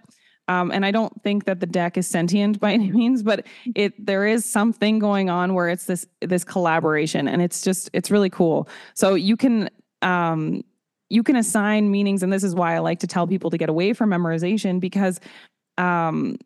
Um, 0.48 0.72
and 0.72 0.86
I 0.86 0.92
don't 0.92 1.22
think 1.24 1.46
that 1.46 1.60
the 1.60 1.66
deck 1.66 1.98
is 1.98 2.08
sentient 2.08 2.60
by 2.62 2.72
any 2.72 2.92
means, 2.92 3.24
but 3.24 3.46
it 3.76 3.94
there 4.04 4.26
is 4.26 4.46
something 4.46 5.00
going 5.00 5.30
on 5.30 5.54
where 5.54 5.70
it's 5.70 5.86
this 5.86 6.08
this 6.22 6.44
collaboration, 6.44 7.28
and 7.28 7.42
it's 7.42 7.62
just 7.62 7.90
it's 7.94 8.12
really 8.12 8.30
cool. 8.30 8.70
So 8.94 9.16
you 9.16 9.36
can 9.38 9.70
um, 10.06 10.64
you 11.10 11.24
can 11.24 11.36
assign 11.36 11.92
meanings, 11.92 12.24
and 12.24 12.32
this 12.32 12.44
is 12.44 12.56
why 12.56 12.76
I 12.76 12.80
like 12.80 13.00
to 13.00 13.08
tell 13.08 13.28
people 13.28 13.50
to 13.50 13.58
get 13.58 13.70
away 13.70 13.94
from 13.94 14.10
memorization 14.10 14.80
because 14.80 15.20
um, 15.78 16.38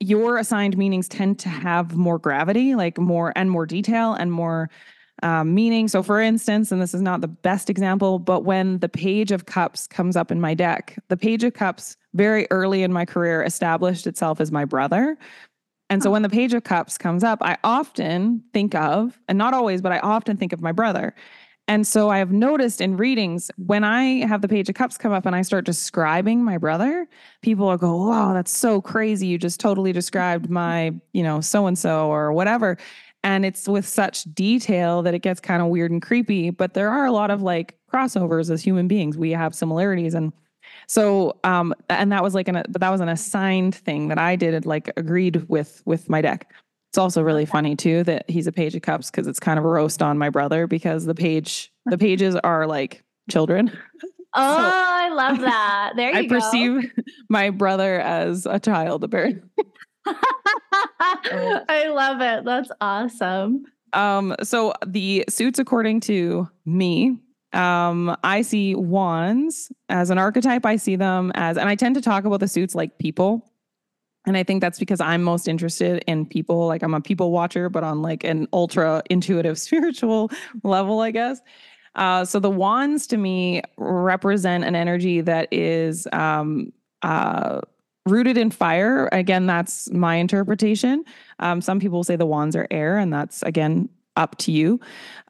your 0.00 0.38
assigned 0.38 0.76
meanings 0.76 1.08
tend 1.08 1.38
to 1.40 1.48
have 1.48 1.96
more 1.96 2.18
gravity, 2.18 2.74
like 2.74 2.98
more 2.98 3.32
and 3.36 3.50
more 3.50 3.66
detail 3.66 4.14
and 4.14 4.32
more 4.32 4.70
um, 5.22 5.54
meaning. 5.54 5.86
So, 5.86 6.02
for 6.02 6.20
instance, 6.20 6.72
and 6.72 6.82
this 6.82 6.94
is 6.94 7.02
not 7.02 7.20
the 7.20 7.28
best 7.28 7.70
example, 7.70 8.18
but 8.18 8.40
when 8.40 8.78
the 8.78 8.88
Page 8.88 9.30
of 9.30 9.46
Cups 9.46 9.86
comes 9.86 10.16
up 10.16 10.32
in 10.32 10.40
my 10.40 10.54
deck, 10.54 10.98
the 11.08 11.16
Page 11.16 11.44
of 11.44 11.54
Cups 11.54 11.96
very 12.14 12.48
early 12.50 12.82
in 12.82 12.92
my 12.92 13.04
career 13.04 13.42
established 13.42 14.06
itself 14.06 14.40
as 14.40 14.50
my 14.50 14.64
brother. 14.64 15.16
And 15.90 16.02
so 16.02 16.10
when 16.10 16.22
the 16.22 16.28
Page 16.28 16.54
of 16.54 16.64
Cups 16.64 16.98
comes 16.98 17.22
up, 17.22 17.38
I 17.42 17.56
often 17.62 18.42
think 18.52 18.74
of, 18.74 19.18
and 19.28 19.38
not 19.38 19.54
always, 19.54 19.80
but 19.80 19.92
I 19.92 19.98
often 19.98 20.36
think 20.36 20.52
of 20.52 20.60
my 20.60 20.72
brother. 20.72 21.14
And 21.68 21.86
so 21.86 22.10
I 22.10 22.18
have 22.18 22.32
noticed 22.32 22.80
in 22.80 22.96
readings 22.96 23.50
when 23.56 23.84
I 23.84 24.26
have 24.26 24.42
the 24.42 24.48
page 24.48 24.68
of 24.68 24.74
cups 24.74 24.98
come 24.98 25.12
up 25.12 25.26
and 25.26 25.34
I 25.34 25.42
start 25.42 25.64
describing 25.64 26.42
my 26.44 26.58
brother, 26.58 27.06
people 27.40 27.66
will 27.66 27.76
go, 27.78 28.08
"Wow, 28.08 28.32
that's 28.34 28.50
so 28.50 28.80
crazy! 28.80 29.26
You 29.28 29.38
just 29.38 29.60
totally 29.60 29.92
described 29.92 30.50
my, 30.50 30.92
you 31.12 31.22
know, 31.22 31.40
so 31.40 31.66
and 31.66 31.78
so 31.78 32.08
or 32.08 32.32
whatever." 32.32 32.76
And 33.24 33.44
it's 33.46 33.68
with 33.68 33.86
such 33.86 34.24
detail 34.34 35.02
that 35.02 35.14
it 35.14 35.20
gets 35.20 35.40
kind 35.40 35.62
of 35.62 35.68
weird 35.68 35.92
and 35.92 36.02
creepy. 36.02 36.50
But 36.50 36.74
there 36.74 36.90
are 36.90 37.06
a 37.06 37.12
lot 37.12 37.30
of 37.30 37.42
like 37.42 37.78
crossovers 37.92 38.50
as 38.50 38.62
human 38.62 38.88
beings. 38.88 39.16
We 39.16 39.30
have 39.30 39.54
similarities, 39.54 40.14
and 40.14 40.32
so 40.88 41.38
um, 41.44 41.74
and 41.88 42.10
that 42.12 42.22
was 42.24 42.34
like 42.34 42.48
an, 42.48 42.64
but 42.68 42.80
that 42.80 42.90
was 42.90 43.00
an 43.00 43.08
assigned 43.08 43.74
thing 43.74 44.08
that 44.08 44.18
I 44.18 44.36
did, 44.36 44.66
like 44.66 44.90
agreed 44.96 45.48
with 45.48 45.82
with 45.86 46.10
my 46.10 46.20
deck. 46.20 46.52
It's 46.92 46.98
also 46.98 47.22
really 47.22 47.46
funny 47.46 47.74
too 47.74 48.04
that 48.04 48.28
he's 48.28 48.46
a 48.46 48.52
page 48.52 48.74
of 48.74 48.82
cups 48.82 49.10
because 49.10 49.26
it's 49.26 49.40
kind 49.40 49.58
of 49.58 49.64
a 49.64 49.68
roast 49.68 50.02
on 50.02 50.18
my 50.18 50.28
brother 50.28 50.66
because 50.66 51.06
the 51.06 51.14
page 51.14 51.72
the 51.86 51.96
pages 51.96 52.36
are 52.36 52.66
like 52.66 53.02
children. 53.30 53.72
Oh, 54.34 54.56
so 54.56 54.70
I 54.72 55.10
love 55.10 55.40
that. 55.40 55.92
There 55.94 56.10
you 56.10 56.16
I 56.16 56.24
go. 56.24 56.36
I 56.36 56.40
perceive 56.40 56.90
my 57.28 57.50
brother 57.50 58.00
as 58.00 58.46
a 58.46 58.58
child 58.58 59.04
apparently. 59.04 59.42
I 60.06 61.90
love 61.92 62.22
it. 62.22 62.42
That's 62.46 62.70
awesome. 62.80 63.64
Um, 63.92 64.34
so 64.42 64.72
the 64.86 65.26
suits 65.28 65.58
according 65.58 66.00
to 66.00 66.48
me, 66.64 67.18
um, 67.52 68.16
I 68.24 68.40
see 68.40 68.74
wands 68.74 69.70
as 69.90 70.08
an 70.08 70.16
archetype. 70.16 70.64
I 70.64 70.76
see 70.76 70.96
them 70.96 71.30
as, 71.34 71.58
and 71.58 71.68
I 71.68 71.74
tend 71.74 71.96
to 71.96 72.00
talk 72.00 72.24
about 72.24 72.40
the 72.40 72.48
suits 72.48 72.74
like 72.74 72.96
people. 72.98 73.51
And 74.26 74.36
I 74.36 74.42
think 74.42 74.60
that's 74.60 74.78
because 74.78 75.00
I'm 75.00 75.22
most 75.22 75.48
interested 75.48 76.04
in 76.06 76.26
people. 76.26 76.66
Like 76.66 76.82
I'm 76.82 76.94
a 76.94 77.00
people 77.00 77.32
watcher, 77.32 77.68
but 77.68 77.82
on 77.82 78.02
like 78.02 78.24
an 78.24 78.46
ultra 78.52 79.02
intuitive 79.10 79.58
spiritual 79.58 80.30
level, 80.62 81.00
I 81.00 81.10
guess. 81.10 81.40
Uh, 81.94 82.24
so 82.24 82.38
the 82.38 82.50
wands 82.50 83.06
to 83.08 83.16
me 83.16 83.62
represent 83.76 84.64
an 84.64 84.74
energy 84.74 85.20
that 85.20 85.48
is 85.52 86.06
um, 86.12 86.72
uh, 87.02 87.60
rooted 88.06 88.38
in 88.38 88.50
fire. 88.50 89.08
Again, 89.12 89.46
that's 89.46 89.90
my 89.90 90.16
interpretation. 90.16 91.04
Um, 91.38 91.60
some 91.60 91.80
people 91.80 92.02
say 92.02 92.16
the 92.16 92.26
wands 92.26 92.56
are 92.56 92.66
air, 92.70 92.96
and 92.98 93.12
that's 93.12 93.42
again 93.42 93.88
up 94.16 94.36
to 94.36 94.52
you. 94.52 94.80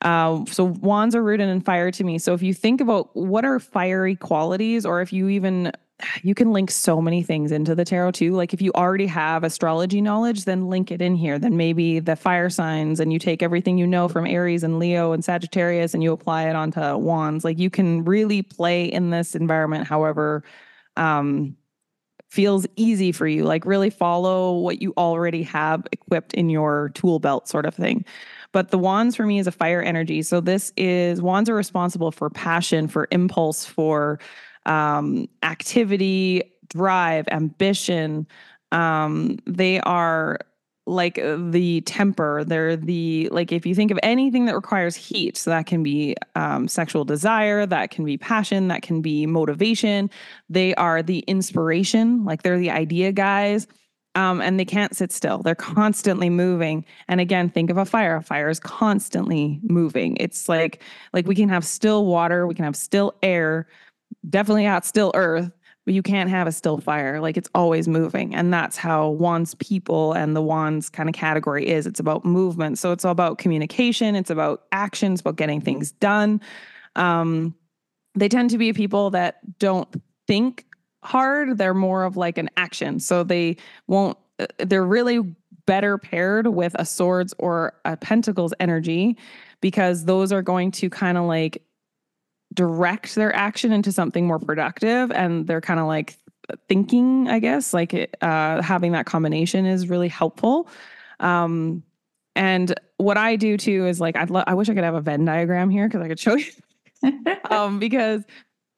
Uh, 0.02 0.44
so 0.46 0.64
wands 0.64 1.14
are 1.14 1.22
rooted 1.22 1.48
in 1.48 1.60
fire 1.60 1.90
to 1.92 2.04
me. 2.04 2.18
So 2.18 2.34
if 2.34 2.42
you 2.42 2.52
think 2.52 2.80
about 2.80 3.14
what 3.16 3.44
are 3.44 3.58
fiery 3.58 4.16
qualities, 4.16 4.84
or 4.84 5.00
if 5.00 5.12
you 5.12 5.28
even 5.28 5.72
you 6.22 6.34
can 6.34 6.52
link 6.52 6.70
so 6.70 7.00
many 7.00 7.22
things 7.22 7.52
into 7.52 7.74
the 7.74 7.84
tarot 7.84 8.12
too. 8.12 8.32
Like 8.32 8.52
if 8.52 8.62
you 8.62 8.72
already 8.74 9.06
have 9.06 9.44
astrology 9.44 10.00
knowledge, 10.00 10.44
then 10.44 10.68
link 10.68 10.90
it 10.90 11.02
in 11.02 11.14
here. 11.14 11.38
Then 11.38 11.56
maybe 11.56 12.00
the 12.00 12.16
fire 12.16 12.50
signs 12.50 13.00
and 13.00 13.12
you 13.12 13.18
take 13.18 13.42
everything 13.42 13.78
you 13.78 13.86
know 13.86 14.08
from 14.08 14.26
Aries 14.26 14.62
and 14.62 14.78
Leo 14.78 15.12
and 15.12 15.24
Sagittarius 15.24 15.94
and 15.94 16.02
you 16.02 16.12
apply 16.12 16.48
it 16.48 16.56
onto 16.56 16.96
wands. 16.96 17.44
Like 17.44 17.58
you 17.58 17.70
can 17.70 18.04
really 18.04 18.42
play 18.42 18.84
in 18.84 19.10
this 19.10 19.34
environment 19.34 19.86
however 19.86 20.42
um 20.96 21.56
feels 22.32 22.66
easy 22.76 23.12
for 23.12 23.26
you. 23.26 23.44
Like 23.44 23.66
really 23.66 23.90
follow 23.90 24.56
what 24.56 24.80
you 24.80 24.94
already 24.96 25.42
have 25.42 25.86
equipped 25.92 26.32
in 26.32 26.48
your 26.48 26.90
tool 26.94 27.18
belt 27.18 27.46
sort 27.46 27.66
of 27.66 27.74
thing. 27.74 28.06
But 28.52 28.70
the 28.70 28.78
wands 28.78 29.14
for 29.16 29.26
me 29.26 29.38
is 29.38 29.46
a 29.46 29.52
fire 29.52 29.82
energy. 29.82 30.22
So 30.22 30.40
this 30.40 30.72
is 30.78 31.20
wands 31.20 31.50
are 31.50 31.54
responsible 31.54 32.10
for 32.10 32.30
passion, 32.30 32.88
for 32.88 33.06
impulse, 33.10 33.66
for 33.66 34.18
um, 34.66 35.28
activity, 35.42 36.42
drive, 36.68 37.26
ambition. 37.30 38.26
Um, 38.72 39.38
they 39.46 39.80
are 39.80 40.38
like 40.86 41.14
the 41.14 41.80
temper. 41.82 42.42
They're 42.44 42.76
the, 42.76 43.28
like, 43.30 43.52
if 43.52 43.64
you 43.64 43.74
think 43.74 43.92
of 43.92 44.00
anything 44.02 44.46
that 44.46 44.56
requires 44.56 44.96
heat, 44.96 45.36
so 45.36 45.50
that 45.50 45.66
can 45.66 45.82
be 45.82 46.16
um, 46.34 46.66
sexual 46.66 47.04
desire, 47.04 47.66
that 47.66 47.92
can 47.92 48.04
be 48.04 48.16
passion, 48.16 48.66
that 48.68 48.82
can 48.82 49.00
be 49.00 49.24
motivation. 49.26 50.10
They 50.48 50.74
are 50.74 51.00
the 51.00 51.20
inspiration, 51.20 52.24
like, 52.24 52.42
they're 52.42 52.58
the 52.58 52.70
idea 52.70 53.12
guys. 53.12 53.68
um, 54.14 54.40
and 54.40 54.60
they 54.60 54.64
can't 54.64 54.94
sit 54.94 55.12
still. 55.12 55.38
They're 55.38 55.54
constantly 55.54 56.28
moving. 56.28 56.84
And 57.08 57.20
again, 57.20 57.48
think 57.48 57.70
of 57.70 57.78
a 57.78 57.84
fire. 57.84 58.16
A 58.16 58.22
fire 58.22 58.50
is 58.50 58.60
constantly 58.60 59.58
moving. 59.62 60.16
It's 60.18 60.48
like 60.48 60.82
like 61.12 61.26
we 61.26 61.34
can 61.34 61.48
have 61.48 61.64
still 61.64 62.04
water, 62.06 62.46
we 62.46 62.54
can 62.54 62.64
have 62.64 62.76
still 62.76 63.14
air, 63.22 63.66
definitely 64.28 64.64
not 64.64 64.84
still 64.84 65.10
earth, 65.14 65.50
but 65.84 65.94
you 65.94 66.02
can't 66.02 66.30
have 66.30 66.46
a 66.46 66.52
still 66.52 66.78
fire. 66.78 67.20
Like 67.20 67.36
it's 67.36 67.48
always 67.54 67.88
moving. 67.88 68.34
And 68.34 68.52
that's 68.52 68.76
how 68.76 69.08
Wands 69.10 69.54
people 69.56 70.12
and 70.12 70.36
the 70.36 70.42
Wands 70.42 70.88
kind 70.88 71.08
of 71.08 71.14
category 71.14 71.68
is. 71.68 71.86
It's 71.86 72.00
about 72.00 72.24
movement. 72.24 72.78
So 72.78 72.92
it's 72.92 73.04
all 73.04 73.12
about 73.12 73.38
communication, 73.38 74.14
it's 74.14 74.30
about 74.30 74.64
actions, 74.72 75.20
about 75.20 75.36
getting 75.36 75.60
things 75.60 75.92
done. 75.92 76.40
Um, 76.96 77.54
they 78.14 78.28
tend 78.28 78.50
to 78.50 78.58
be 78.58 78.72
people 78.72 79.10
that 79.10 79.58
don't 79.58 79.88
think 80.26 80.66
hard. 81.02 81.58
They're 81.58 81.74
more 81.74 82.04
of 82.04 82.16
like 82.16 82.38
an 82.38 82.50
action. 82.56 83.00
So 83.00 83.24
they 83.24 83.56
won't, 83.86 84.16
uh, 84.38 84.46
they're 84.58 84.84
really 84.84 85.34
better 85.66 85.98
paired 85.98 86.46
with 86.48 86.74
a 86.78 86.84
swords 86.84 87.34
or 87.38 87.74
a 87.84 87.96
pentacles 87.96 88.52
energy 88.60 89.16
because 89.60 90.04
those 90.04 90.32
are 90.32 90.42
going 90.42 90.70
to 90.72 90.90
kind 90.90 91.16
of 91.16 91.24
like 91.24 91.62
direct 92.52 93.14
their 93.14 93.34
action 93.34 93.72
into 93.72 93.92
something 93.92 94.26
more 94.26 94.38
productive 94.38 95.10
and 95.10 95.46
they're 95.46 95.60
kind 95.60 95.80
of 95.80 95.86
like 95.86 96.16
thinking 96.68 97.28
i 97.28 97.38
guess 97.38 97.72
like 97.72 98.16
uh, 98.20 98.60
having 98.62 98.92
that 98.92 99.06
combination 99.06 99.64
is 99.66 99.88
really 99.88 100.08
helpful. 100.08 100.68
Um, 101.20 101.82
and 102.34 102.74
what 102.96 103.16
i 103.16 103.36
do 103.36 103.56
too 103.56 103.86
is 103.86 104.00
like 104.00 104.16
i'd 104.16 104.30
lo- 104.30 104.44
i 104.46 104.54
wish 104.54 104.68
i 104.68 104.74
could 104.74 104.84
have 104.84 104.94
a 104.94 105.00
venn 105.00 105.24
diagram 105.24 105.70
here 105.70 105.86
because 105.86 106.00
i 106.02 106.08
could 106.08 106.20
show 106.20 106.36
you. 106.36 106.50
Um, 107.50 107.80
because 107.80 108.22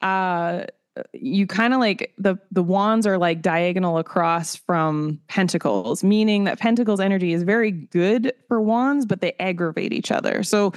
uh, 0.01 0.65
you 1.13 1.47
kind 1.47 1.75
of 1.75 1.81
like 1.81 2.15
the 2.19 2.37
the 2.53 2.63
wands 2.63 3.07
are 3.07 3.19
like 3.19 3.43
diagonal 3.43 3.99
across 3.99 4.55
from 4.55 5.21
pentacles 5.29 6.05
meaning 6.05 6.45
that 6.45 6.59
pentacles 6.59 7.01
energy 7.01 7.33
is 7.33 7.43
very 7.43 7.71
good 7.71 8.33
for 8.49 8.61
wands 8.61 9.05
but 9.05 9.21
they 9.21 9.35
aggravate 9.41 9.93
each 9.93 10.13
other. 10.13 10.43
So 10.43 10.73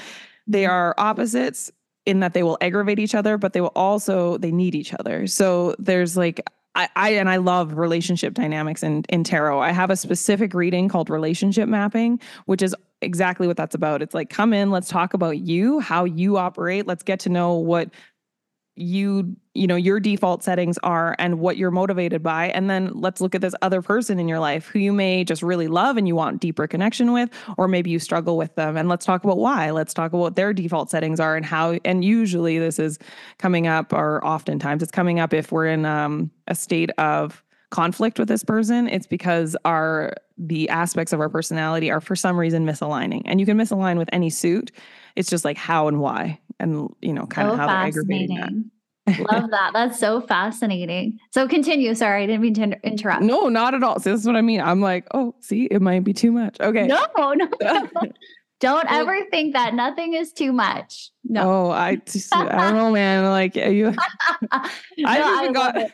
they 0.48 0.64
mm. 0.64 0.70
are 0.70 0.96
opposites 0.98 1.72
in 2.08 2.22
that 2.22 2.34
they 2.34 2.42
will 2.42 2.58
aggravate 2.62 3.00
each 3.00 3.14
other 3.14 3.38
but 3.38 3.54
they 3.54 3.62
will 3.62 3.74
also 3.76 4.38
they 4.38 4.52
need 4.52 4.74
each 4.74 4.94
other 4.94 5.28
so 5.28 5.76
there's 5.78 6.18
like 6.18 6.42
I, 6.78 6.90
I 6.96 7.10
and 7.12 7.28
I 7.28 7.38
love 7.38 7.74
relationship 7.74 8.36
dynamics 8.36 8.84
in, 8.84 9.04
in 9.10 9.24
tarot. 9.24 9.60
I 9.60 9.72
have 9.72 9.90
a 9.90 9.96
specific 9.96 10.54
reading 10.54 10.88
called 10.88 11.10
relationship 11.10 11.68
mapping, 11.68 12.20
which 12.46 12.62
is 12.62 12.76
exactly 13.02 13.48
what 13.48 13.58
that's 13.58 13.74
about. 13.74 14.04
It's 14.04 14.14
like, 14.14 14.30
come 14.30 14.54
in, 14.54 14.70
let's 14.70 14.88
talk 14.88 15.16
about 15.16 15.40
you, 15.40 15.80
how 15.80 16.06
you 16.06 16.38
operate. 16.38 16.86
Let's 16.86 17.02
get 17.02 17.20
to 17.22 17.30
know 17.30 17.56
what 17.56 17.90
you 18.78 19.36
you 19.54 19.66
know 19.66 19.76
your 19.76 20.00
default 20.00 20.44
settings 20.44 20.78
are 20.84 21.16
and 21.18 21.40
what 21.40 21.58
you're 21.58 21.72
motivated 21.72 22.22
by. 22.22 22.50
And 22.50 22.70
then 22.70 22.92
let's 22.94 23.20
look 23.20 23.34
at 23.34 23.42
this 23.42 23.56
other 23.62 23.82
person 23.82 24.20
in 24.20 24.28
your 24.28 24.40
life 24.40 24.68
who 24.68 24.80
you 24.80 24.94
may 24.94 25.24
just 25.24 25.42
really 25.42 25.68
love 25.68 25.98
and 25.98 26.08
you 26.08 26.16
want 26.16 26.40
deeper 26.42 26.68
connection 26.68 27.12
with 27.12 27.30
or 27.58 27.68
maybe 27.68 27.90
you 27.90 28.00
struggle 28.00 28.38
with 28.38 28.54
them. 28.56 28.78
And 28.78 28.88
let's 28.88 29.06
talk 29.06 29.24
about 29.24 29.38
why. 29.38 29.72
Let's 29.72 29.94
talk 29.94 30.12
about 30.12 30.20
what 30.20 30.36
their 30.36 30.54
default 30.54 30.90
settings 30.92 31.20
are 31.20 31.36
and 31.36 31.46
how 31.46 31.80
and 31.86 32.06
usually 32.06 32.60
this 32.60 32.78
is 32.78 33.00
coming 33.40 33.68
up 33.68 33.94
or 33.94 34.24
oftentimes 34.26 34.84
it's 34.84 34.92
coming 34.92 35.20
up 35.20 35.34
if 35.34 35.52
we're 35.52 35.68
in 35.68 35.86
um, 35.86 36.30
a 36.48 36.56
state 36.56 36.92
of 36.98 37.44
conflict 37.70 38.20
with 38.20 38.28
this 38.28 38.44
person. 38.44 38.88
It's 38.88 39.08
because 39.08 39.58
our 39.66 40.14
the 40.38 40.70
aspects 40.70 41.14
of 41.14 41.20
our 41.20 41.30
personality 41.30 41.90
are 41.90 42.00
for 42.00 42.16
some 42.16 42.38
reason 42.38 42.66
misaligning. 42.66 43.24
And 43.26 43.40
you 43.40 43.46
can 43.46 43.58
misalign 43.58 43.98
with 43.98 44.10
any 44.14 44.30
suit 44.30 44.72
it's 45.18 45.30
just 45.30 45.44
like 45.44 45.58
how 45.58 45.88
and 45.88 46.00
why 46.00 46.40
and 46.60 46.90
you 47.02 47.14
know 47.14 47.26
kind 47.26 47.48
so 47.48 47.54
of 47.54 47.60
how 47.60 47.68
they're 47.68 47.76
aggravating 47.76 48.36
that. 48.38 48.52
Love 49.32 49.50
that. 49.52 49.72
That's 49.74 49.98
so 49.98 50.20
fascinating. 50.20 51.18
So 51.32 51.48
continue. 51.48 51.96
Sorry, 51.96 52.24
I 52.24 52.26
didn't 52.26 52.42
mean 52.42 52.54
to 52.56 52.78
interrupt. 52.84 53.22
No, 53.22 53.48
not 53.48 53.74
at 53.74 53.82
all. 53.82 54.00
So 54.02 54.12
this 54.12 54.20
is 54.20 54.28
what 54.28 54.36
I 54.36 54.42
mean. 54.42 54.60
I'm 54.60 54.82
like, 54.82 55.08
oh, 55.14 55.34
see, 55.40 55.66
it 55.66 55.82
might 55.82 56.04
be 56.04 56.12
too 56.12 56.32
much. 56.34 56.60
Okay. 56.60 56.88
No, 56.88 57.06
no. 57.18 57.34
no. 57.62 57.88
Don't 58.60 58.92
ever 58.92 59.18
think 59.30 59.54
that 59.54 59.76
nothing 59.76 60.14
is 60.14 60.34
too 60.34 60.52
much. 60.52 61.12
No. 61.24 61.68
Oh, 61.68 61.72
I 61.72 61.98
just, 61.98 62.36
I 62.36 62.44
don't 62.44 62.76
know, 62.76 62.90
man. 62.90 63.24
Like 63.26 63.56
you, 63.56 63.94
I 64.52 64.70
no, 64.98 65.42
even 65.42 65.50
I 65.50 65.52
got 65.54 65.92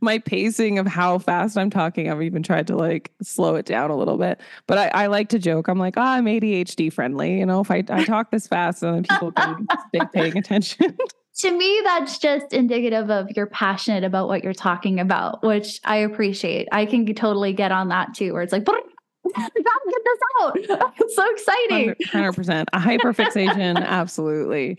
my 0.00 0.18
pacing 0.18 0.78
of 0.78 0.86
how 0.86 1.18
fast 1.18 1.56
I'm 1.56 1.70
talking, 1.70 2.10
I've 2.10 2.22
even 2.22 2.42
tried 2.42 2.66
to 2.68 2.76
like 2.76 3.12
slow 3.22 3.54
it 3.56 3.66
down 3.66 3.90
a 3.90 3.96
little 3.96 4.18
bit. 4.18 4.40
But 4.66 4.78
I, 4.78 5.04
I 5.04 5.06
like 5.06 5.28
to 5.30 5.38
joke. 5.38 5.68
I'm 5.68 5.78
like, 5.78 5.96
oh, 5.96 6.02
I'm 6.02 6.26
ADHD 6.26 6.92
friendly. 6.92 7.38
You 7.38 7.46
know, 7.46 7.60
if 7.60 7.70
I, 7.70 7.84
I 7.88 8.04
talk 8.04 8.30
this 8.30 8.46
fast, 8.46 8.80
then 8.80 9.02
people 9.02 9.32
can 9.32 9.66
stay 9.88 10.00
paying 10.12 10.36
attention. 10.36 10.96
to 11.38 11.56
me, 11.56 11.80
that's 11.84 12.18
just 12.18 12.52
indicative 12.52 13.10
of 13.10 13.30
you're 13.36 13.46
passionate 13.46 14.04
about 14.04 14.28
what 14.28 14.42
you're 14.42 14.52
talking 14.52 14.98
about, 15.00 15.42
which 15.44 15.80
I 15.84 15.98
appreciate. 15.98 16.68
I 16.72 16.84
can 16.86 17.06
totally 17.14 17.52
get 17.52 17.72
on 17.72 17.88
that 17.88 18.14
too, 18.14 18.32
where 18.32 18.42
it's 18.42 18.52
like, 18.52 18.64
get 19.36 19.52
this 19.54 20.18
out. 20.42 20.56
It's 20.98 21.16
so 21.16 21.30
exciting. 21.30 21.94
100%. 22.06 22.64
A 22.72 22.78
hyperfixation, 22.78 23.84
absolutely. 23.84 24.78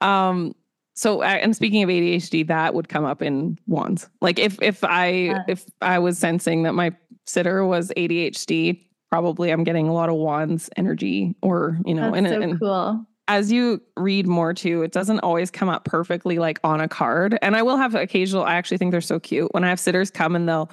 Um, 0.00 0.54
so 0.94 1.22
I 1.22 1.36
and 1.36 1.54
speaking 1.54 1.82
of 1.82 1.88
ADHD, 1.88 2.46
that 2.48 2.74
would 2.74 2.88
come 2.88 3.04
up 3.04 3.22
in 3.22 3.58
wands. 3.66 4.08
Like 4.20 4.38
if 4.38 4.60
if 4.60 4.84
I 4.84 5.42
if 5.48 5.64
I 5.80 5.98
was 5.98 6.18
sensing 6.18 6.64
that 6.64 6.74
my 6.74 6.92
sitter 7.26 7.64
was 7.64 7.92
ADHD, 7.96 8.84
probably 9.10 9.50
I'm 9.50 9.64
getting 9.64 9.88
a 9.88 9.92
lot 9.92 10.08
of 10.08 10.16
wands 10.16 10.70
energy 10.76 11.34
or 11.42 11.78
you 11.84 11.94
know, 11.94 12.14
and, 12.14 12.26
so 12.26 12.40
and 12.40 12.60
cool. 12.60 13.06
As 13.28 13.52
you 13.52 13.80
read 13.96 14.26
more 14.26 14.52
too, 14.52 14.82
it 14.82 14.90
doesn't 14.90 15.20
always 15.20 15.50
come 15.50 15.68
up 15.68 15.84
perfectly 15.84 16.38
like 16.40 16.58
on 16.64 16.80
a 16.80 16.88
card. 16.88 17.38
And 17.42 17.56
I 17.56 17.62
will 17.62 17.76
have 17.76 17.94
occasional, 17.94 18.42
I 18.42 18.54
actually 18.54 18.78
think 18.78 18.90
they're 18.90 19.00
so 19.00 19.20
cute. 19.20 19.54
When 19.54 19.62
I 19.62 19.68
have 19.68 19.78
sitters 19.78 20.10
come 20.10 20.34
and 20.34 20.48
they'll, 20.48 20.68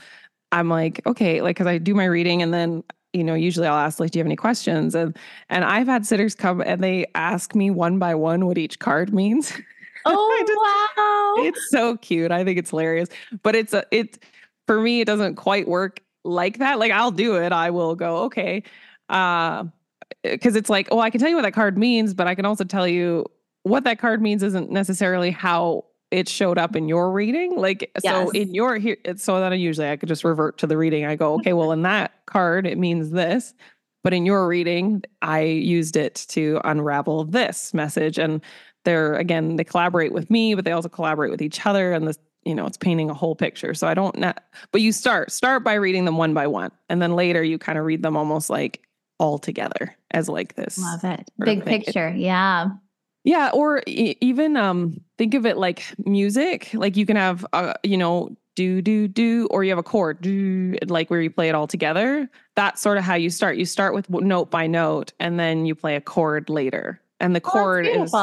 I'm 0.52 0.68
like, 0.68 1.06
okay, 1.06 1.42
like, 1.42 1.56
cause 1.56 1.68
I 1.68 1.78
do 1.78 1.94
my 1.94 2.06
reading 2.06 2.42
and 2.42 2.52
then 2.52 2.84
you 3.14 3.24
know, 3.24 3.36
usually 3.36 3.68
I'll 3.68 3.78
ask 3.78 4.00
like, 4.00 4.12
do 4.12 4.20
you 4.20 4.22
have 4.22 4.28
any 4.28 4.36
questions? 4.36 4.94
And 4.94 5.18
and 5.50 5.64
I've 5.64 5.88
had 5.88 6.06
sitters 6.06 6.36
come 6.36 6.62
and 6.62 6.84
they 6.84 7.06
ask 7.16 7.56
me 7.56 7.70
one 7.70 8.00
by 8.00 8.16
one 8.16 8.46
what 8.46 8.58
each 8.58 8.80
card 8.80 9.14
means. 9.14 9.54
Oh 10.16 10.44
just, 10.48 10.58
wow. 10.58 11.46
It's 11.46 11.70
so 11.70 11.98
cute. 11.98 12.32
I 12.32 12.44
think 12.44 12.58
it's 12.58 12.70
hilarious. 12.70 13.10
But 13.44 13.56
it's 13.56 13.74
a 13.74 13.86
it 13.92 14.20
for 14.66 14.82
me, 14.82 15.02
it 15.02 15.06
doesn't 15.06 15.36
quite 15.36 15.68
work 15.68 16.02
like 16.24 16.60
that. 16.60 16.80
Like 16.80 16.92
I'll 16.92 17.12
do 17.12 17.36
it. 17.36 17.52
I 17.52 17.70
will 17.70 17.96
go, 17.96 18.18
okay. 18.24 18.64
Uh 19.10 19.66
because 20.24 20.56
it's 20.56 20.70
like, 20.70 20.88
oh, 20.92 21.00
I 21.00 21.10
can 21.10 21.20
tell 21.20 21.30
you 21.30 21.36
what 21.36 21.44
that 21.44 21.54
card 21.54 21.78
means, 21.78 22.14
but 22.14 22.28
I 22.28 22.36
can 22.36 22.46
also 22.46 22.64
tell 22.64 22.88
you 22.88 23.26
what 23.64 23.84
that 23.84 24.00
card 24.00 24.22
means 24.22 24.44
isn't 24.44 24.72
necessarily 24.72 25.32
how 25.32 25.86
it 26.12 26.30
showed 26.30 26.58
up 26.58 26.76
in 26.76 26.88
your 26.88 27.12
reading. 27.12 27.58
Like 27.58 27.92
yes. 28.04 28.14
so 28.14 28.30
in 28.32 28.54
your 28.54 28.78
here 28.78 28.98
so 29.18 29.40
that 29.40 29.58
usually 29.58 29.90
I 29.90 29.98
could 29.98 30.10
just 30.10 30.24
revert 30.24 30.58
to 30.60 30.68
the 30.68 30.78
reading. 30.78 31.06
I 31.06 31.16
go, 31.16 31.36
okay, 31.36 31.54
well 31.54 31.72
in 31.72 31.82
that 31.84 32.26
card 32.26 32.66
it 32.66 32.78
means 32.78 33.12
this. 33.12 33.54
But 34.04 34.14
in 34.14 34.26
your 34.26 34.48
reading, 34.48 35.04
I 35.22 35.42
used 35.42 35.98
it 35.98 36.26
to 36.30 36.62
unravel 36.64 37.26
this 37.26 37.74
message. 37.74 38.18
And 38.18 38.42
they're 38.88 39.16
again 39.16 39.58
they 39.58 39.66
collaborate 39.66 40.14
with 40.14 40.32
me 40.32 40.56
but 40.56 40.64
they 40.64 40.72
also 40.72 40.88
collaborate 40.88 41.30
with 41.30 41.42
each 41.42 41.66
other 41.66 41.92
and 41.92 42.08
this 42.08 42.18
you 42.46 42.56
know 42.56 42.66
it's 42.66 42.78
painting 42.78 43.10
a 43.10 43.14
whole 43.14 43.36
picture. 43.36 43.74
So 43.74 43.86
i 43.86 43.94
don't 43.94 44.16
know 44.18 44.34
but 44.72 44.82
you 44.82 44.94
start 44.94 45.32
start 45.32 45.64
by 45.64 45.74
reading 45.74 46.06
them 46.06 46.16
one 46.16 46.34
by 46.34 46.48
one 46.48 46.72
and 46.88 47.02
then 47.02 47.14
later 47.14 47.44
you 47.44 47.58
kind 47.58 47.78
of 47.78 47.84
read 47.84 48.02
them 48.02 48.16
almost 48.16 48.50
like 48.50 48.82
all 49.20 49.38
together 49.40 49.94
as 50.12 50.30
like 50.30 50.56
this 50.56 50.80
love 50.80 51.04
it. 51.04 51.30
big 51.40 51.66
picture 51.66 52.14
yeah. 52.16 52.70
Yeah 53.24 53.50
or 53.54 53.84
e- 53.88 54.16
even 54.22 54.56
um 54.56 55.02
think 55.18 55.34
of 55.34 55.46
it 55.46 55.58
like 55.58 55.84
music 56.06 56.70
like 56.74 56.96
you 56.96 57.06
can 57.06 57.18
have 57.18 57.46
uh, 57.52 57.74
you 57.84 57.98
know 57.98 58.38
do 58.56 58.82
do 58.82 59.08
do 59.10 59.48
or 59.52 59.66
you 59.66 59.70
have 59.70 59.78
a 59.78 59.84
chord 59.84 60.22
do 60.22 60.78
like 60.88 61.10
where 61.10 61.22
you 61.22 61.30
play 61.30 61.50
it 61.50 61.54
all 61.54 61.68
together. 61.68 62.28
That's 62.56 62.82
sort 62.82 62.98
of 62.98 63.04
how 63.04 63.14
you 63.14 63.30
start. 63.30 63.58
You 63.58 63.66
start 63.66 63.94
with 63.94 64.10
note 64.10 64.50
by 64.50 64.66
note 64.66 65.14
and 65.20 65.40
then 65.40 65.68
you 65.68 65.76
play 65.76 65.96
a 65.96 66.02
chord 66.02 66.50
later 66.50 67.00
and 67.20 67.36
the 67.36 67.42
oh, 67.44 67.50
chord 67.50 67.86
is 67.86 68.14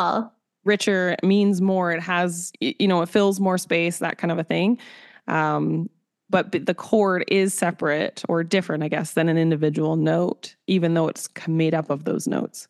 richer 0.64 1.16
means 1.22 1.60
more 1.60 1.92
it 1.92 2.00
has 2.00 2.52
you 2.60 2.88
know 2.88 3.02
it 3.02 3.08
fills 3.08 3.40
more 3.40 3.58
space 3.58 3.98
that 3.98 4.18
kind 4.18 4.32
of 4.32 4.38
a 4.38 4.44
thing. 4.44 4.78
Um, 5.28 5.88
but 6.30 6.52
the 6.52 6.74
chord 6.74 7.24
is 7.28 7.54
separate 7.54 8.22
or 8.28 8.42
different 8.42 8.82
i 8.82 8.88
guess 8.88 9.12
than 9.12 9.28
an 9.28 9.38
individual 9.38 9.94
note 9.94 10.56
even 10.66 10.94
though 10.94 11.06
it's 11.06 11.28
made 11.46 11.74
up 11.74 11.90
of 11.90 12.04
those 12.04 12.26
notes. 12.26 12.68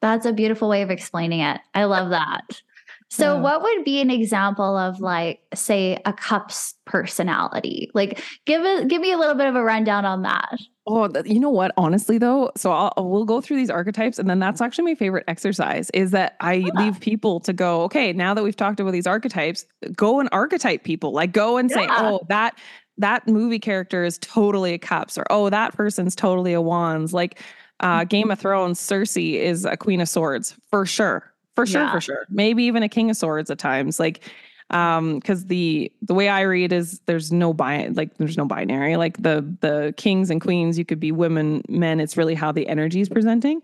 That's 0.00 0.24
a 0.24 0.32
beautiful 0.32 0.68
way 0.68 0.80
of 0.80 0.90
explaining 0.90 1.40
it. 1.40 1.60
I 1.74 1.84
love 1.84 2.10
that 2.10 2.62
so, 3.10 3.34
yeah. 3.34 3.40
what 3.40 3.62
would 3.62 3.84
be 3.84 4.00
an 4.00 4.08
example 4.08 4.76
of 4.76 5.00
like, 5.00 5.40
say, 5.52 5.98
a 6.04 6.12
cup's 6.12 6.74
personality? 6.84 7.90
Like, 7.92 8.22
give 8.46 8.62
it, 8.64 8.86
give 8.86 9.02
me 9.02 9.10
a 9.10 9.18
little 9.18 9.34
bit 9.34 9.48
of 9.48 9.56
a 9.56 9.64
rundown 9.64 10.04
on 10.04 10.22
that. 10.22 10.56
Oh, 10.86 11.10
you 11.24 11.40
know 11.40 11.50
what? 11.50 11.72
Honestly, 11.76 12.18
though, 12.18 12.52
so 12.56 12.70
I'll 12.70 12.92
we'll 12.96 13.24
go 13.24 13.40
through 13.40 13.56
these 13.56 13.70
archetypes, 13.70 14.20
and 14.20 14.30
then 14.30 14.38
that's 14.38 14.60
actually 14.60 14.84
my 14.84 14.94
favorite 14.94 15.24
exercise. 15.26 15.90
Is 15.90 16.12
that 16.12 16.36
I 16.40 16.54
yeah. 16.54 16.72
leave 16.74 17.00
people 17.00 17.40
to 17.40 17.52
go. 17.52 17.82
Okay, 17.82 18.12
now 18.12 18.32
that 18.32 18.44
we've 18.44 18.56
talked 18.56 18.78
about 18.78 18.92
these 18.92 19.08
archetypes, 19.08 19.66
go 19.96 20.20
and 20.20 20.28
archetype 20.30 20.84
people. 20.84 21.12
Like, 21.12 21.32
go 21.32 21.58
and 21.58 21.70
say, 21.70 21.82
yeah. 21.82 21.96
oh, 21.98 22.20
that 22.28 22.58
that 22.98 23.26
movie 23.26 23.58
character 23.58 24.04
is 24.04 24.18
totally 24.18 24.72
a 24.72 24.78
cups, 24.78 25.18
or 25.18 25.24
oh, 25.30 25.50
that 25.50 25.74
person's 25.74 26.14
totally 26.14 26.52
a 26.52 26.60
wands. 26.60 27.12
Like, 27.12 27.40
uh, 27.80 28.04
Game 28.04 28.30
of 28.30 28.38
Thrones, 28.38 28.80
Cersei 28.80 29.34
is 29.34 29.64
a 29.64 29.76
queen 29.76 30.00
of 30.00 30.08
swords 30.08 30.56
for 30.70 30.86
sure 30.86 31.29
for 31.60 31.66
sure, 31.66 31.82
yeah. 31.82 31.92
for 31.92 32.00
sure. 32.00 32.26
Maybe 32.30 32.64
even 32.64 32.82
a 32.82 32.88
king 32.88 33.10
of 33.10 33.16
swords 33.16 33.50
at 33.50 33.58
times. 33.58 33.98
Like, 34.00 34.22
um 34.70 35.18
because 35.18 35.46
the 35.46 35.92
the 36.02 36.14
way 36.14 36.28
i 36.28 36.40
read 36.40 36.72
is 36.72 37.00
there's 37.06 37.32
no 37.32 37.52
bi 37.52 37.88
like 37.94 38.16
there's 38.18 38.36
no 38.36 38.44
binary 38.44 38.96
like 38.96 39.20
the 39.22 39.56
the 39.60 39.92
kings 39.96 40.30
and 40.30 40.40
queens 40.40 40.78
you 40.78 40.84
could 40.84 41.00
be 41.00 41.12
women 41.12 41.62
men 41.68 42.00
it's 42.00 42.16
really 42.16 42.34
how 42.34 42.50
the 42.50 42.66
energy 42.68 43.00
is 43.00 43.08
presenting 43.08 43.60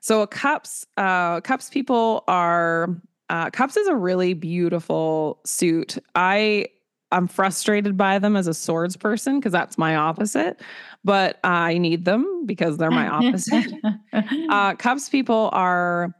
so 0.00 0.26
cups 0.26 0.86
uh 0.96 1.40
cups 1.42 1.68
people 1.68 2.24
are 2.28 2.88
uh 3.30 3.50
cups 3.50 3.76
is 3.76 3.86
a 3.88 3.94
really 3.94 4.34
beautiful 4.34 5.40
suit 5.44 5.98
i 6.14 6.66
i'm 7.12 7.26
frustrated 7.26 7.96
by 7.96 8.18
them 8.18 8.34
as 8.34 8.46
a 8.46 8.54
swords 8.54 8.96
person 8.96 9.38
because 9.38 9.52
that's 9.52 9.76
my 9.76 9.96
opposite 9.96 10.60
but 11.04 11.38
i 11.44 11.76
need 11.76 12.04
them 12.04 12.46
because 12.46 12.78
they're 12.78 12.90
my 12.90 13.08
opposite 13.08 13.70
uh 14.50 14.74
cups 14.76 15.08
people 15.08 15.50
are 15.52 16.14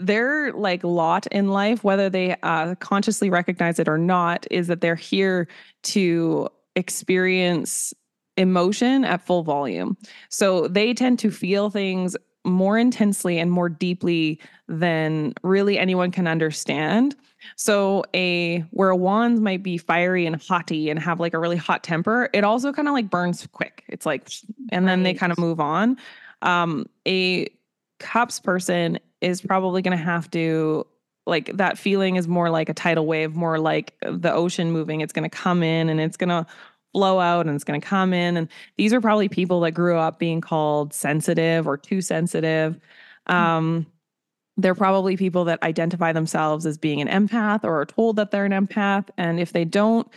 their 0.00 0.52
like 0.52 0.82
lot 0.82 1.26
in 1.28 1.48
life, 1.48 1.84
whether 1.84 2.08
they 2.08 2.36
uh, 2.42 2.74
consciously 2.76 3.30
recognize 3.30 3.78
it 3.78 3.88
or 3.88 3.98
not, 3.98 4.46
is 4.50 4.66
that 4.66 4.80
they're 4.80 4.94
here 4.94 5.46
to 5.82 6.48
experience 6.76 7.92
emotion 8.36 9.04
at 9.04 9.24
full 9.24 9.42
volume. 9.42 9.96
So 10.28 10.68
they 10.68 10.94
tend 10.94 11.18
to 11.20 11.30
feel 11.30 11.70
things 11.70 12.16
more 12.44 12.78
intensely 12.78 13.38
and 13.38 13.50
more 13.50 13.68
deeply 13.68 14.40
than 14.66 15.34
really 15.42 15.78
anyone 15.78 16.10
can 16.10 16.26
understand. 16.26 17.14
So 17.56 18.04
a 18.14 18.60
where 18.70 18.90
a 18.90 18.96
wand 18.96 19.42
might 19.42 19.62
be 19.62 19.76
fiery 19.76 20.26
and 20.26 20.40
haughty 20.40 20.90
and 20.90 20.98
have 20.98 21.20
like 21.20 21.34
a 21.34 21.38
really 21.38 21.56
hot 21.56 21.82
temper, 21.82 22.30
it 22.32 22.44
also 22.44 22.72
kind 22.72 22.88
of 22.88 22.94
like 22.94 23.10
burns 23.10 23.46
quick. 23.52 23.84
It's 23.88 24.06
like 24.06 24.30
and 24.70 24.88
then 24.88 25.02
they 25.02 25.14
kind 25.14 25.32
of 25.32 25.38
move 25.38 25.60
on. 25.60 25.98
Um 26.42 26.86
a 27.06 27.48
cups 28.00 28.40
person 28.40 28.98
is 29.20 29.40
probably 29.40 29.82
going 29.82 29.96
to 29.96 30.02
have 30.02 30.30
to 30.32 30.86
like 31.26 31.56
that 31.56 31.78
feeling 31.78 32.16
is 32.16 32.26
more 32.26 32.50
like 32.50 32.68
a 32.68 32.74
tidal 32.74 33.06
wave, 33.06 33.36
more 33.36 33.58
like 33.58 33.94
the 34.00 34.32
ocean 34.32 34.72
moving. 34.72 35.00
It's 35.00 35.12
going 35.12 35.28
to 35.28 35.34
come 35.34 35.62
in 35.62 35.88
and 35.88 36.00
it's 36.00 36.16
going 36.16 36.30
to 36.30 36.46
flow 36.92 37.20
out 37.20 37.46
and 37.46 37.54
it's 37.54 37.64
going 37.64 37.80
to 37.80 37.86
come 37.86 38.12
in. 38.12 38.36
And 38.36 38.48
these 38.76 38.92
are 38.92 39.00
probably 39.00 39.28
people 39.28 39.60
that 39.60 39.72
grew 39.72 39.96
up 39.96 40.18
being 40.18 40.40
called 40.40 40.92
sensitive 40.92 41.68
or 41.68 41.76
too 41.76 42.00
sensitive. 42.00 42.80
Hmm. 43.28 43.34
Um, 43.34 43.86
they're 44.56 44.74
probably 44.74 45.16
people 45.16 45.44
that 45.44 45.62
identify 45.62 46.12
themselves 46.12 46.66
as 46.66 46.76
being 46.76 47.00
an 47.00 47.08
empath 47.08 47.64
or 47.64 47.80
are 47.80 47.86
told 47.86 48.16
that 48.16 48.30
they're 48.30 48.44
an 48.44 48.52
empath. 48.52 49.08
And 49.16 49.38
if 49.38 49.52
they 49.52 49.64
don't 49.64 50.08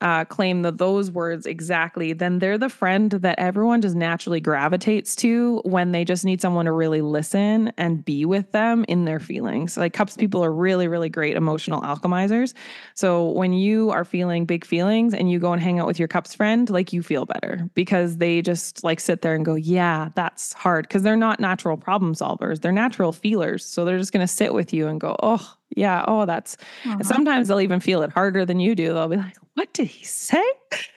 uh, 0.00 0.24
claim 0.24 0.62
that 0.62 0.78
those 0.78 1.10
words 1.10 1.46
exactly, 1.46 2.12
then 2.12 2.38
they're 2.38 2.58
the 2.58 2.68
friend 2.68 3.10
that 3.10 3.38
everyone 3.38 3.82
just 3.82 3.96
naturally 3.96 4.40
gravitates 4.40 5.16
to 5.16 5.60
when 5.64 5.92
they 5.92 6.04
just 6.04 6.24
need 6.24 6.40
someone 6.40 6.66
to 6.66 6.72
really 6.72 7.00
listen 7.00 7.72
and 7.76 8.04
be 8.04 8.24
with 8.24 8.50
them 8.52 8.84
in 8.86 9.04
their 9.06 9.18
feelings. 9.18 9.76
Like 9.76 9.92
cups 9.92 10.16
people 10.16 10.44
are 10.44 10.52
really, 10.52 10.86
really 10.86 11.08
great 11.08 11.36
emotional 11.36 11.80
alchemizers. 11.82 12.54
So 12.94 13.30
when 13.30 13.52
you 13.52 13.90
are 13.90 14.04
feeling 14.04 14.44
big 14.44 14.64
feelings 14.64 15.14
and 15.14 15.30
you 15.30 15.40
go 15.40 15.52
and 15.52 15.60
hang 15.60 15.80
out 15.80 15.86
with 15.86 15.98
your 15.98 16.08
cups 16.08 16.34
friend, 16.34 16.70
like 16.70 16.92
you 16.92 17.02
feel 17.02 17.26
better 17.26 17.68
because 17.74 18.18
they 18.18 18.40
just 18.40 18.84
like 18.84 19.00
sit 19.00 19.22
there 19.22 19.34
and 19.34 19.44
go, 19.44 19.56
yeah, 19.56 20.10
that's 20.14 20.52
hard. 20.52 20.88
Cause 20.88 21.02
they're 21.02 21.16
not 21.16 21.40
natural 21.40 21.76
problem 21.76 22.14
solvers, 22.14 22.60
they're 22.60 22.72
natural 22.72 23.12
feelers. 23.12 23.64
So 23.64 23.84
they're 23.84 23.98
just 23.98 24.12
going 24.12 24.26
to 24.26 24.32
sit 24.32 24.54
with 24.54 24.72
you 24.72 24.86
and 24.86 25.00
go, 25.00 25.16
oh, 25.22 25.54
yeah, 25.76 26.04
oh, 26.08 26.26
that's. 26.26 26.56
Uh-huh. 26.84 27.02
sometimes 27.02 27.48
they'll 27.48 27.60
even 27.60 27.80
feel 27.80 28.02
it 28.02 28.10
harder 28.10 28.44
than 28.44 28.60
you 28.60 28.74
do. 28.74 28.92
They'll 28.94 29.08
be 29.08 29.16
like, 29.16 29.36
what 29.54 29.72
did 29.74 29.88
he 29.88 30.04
say? 30.04 30.44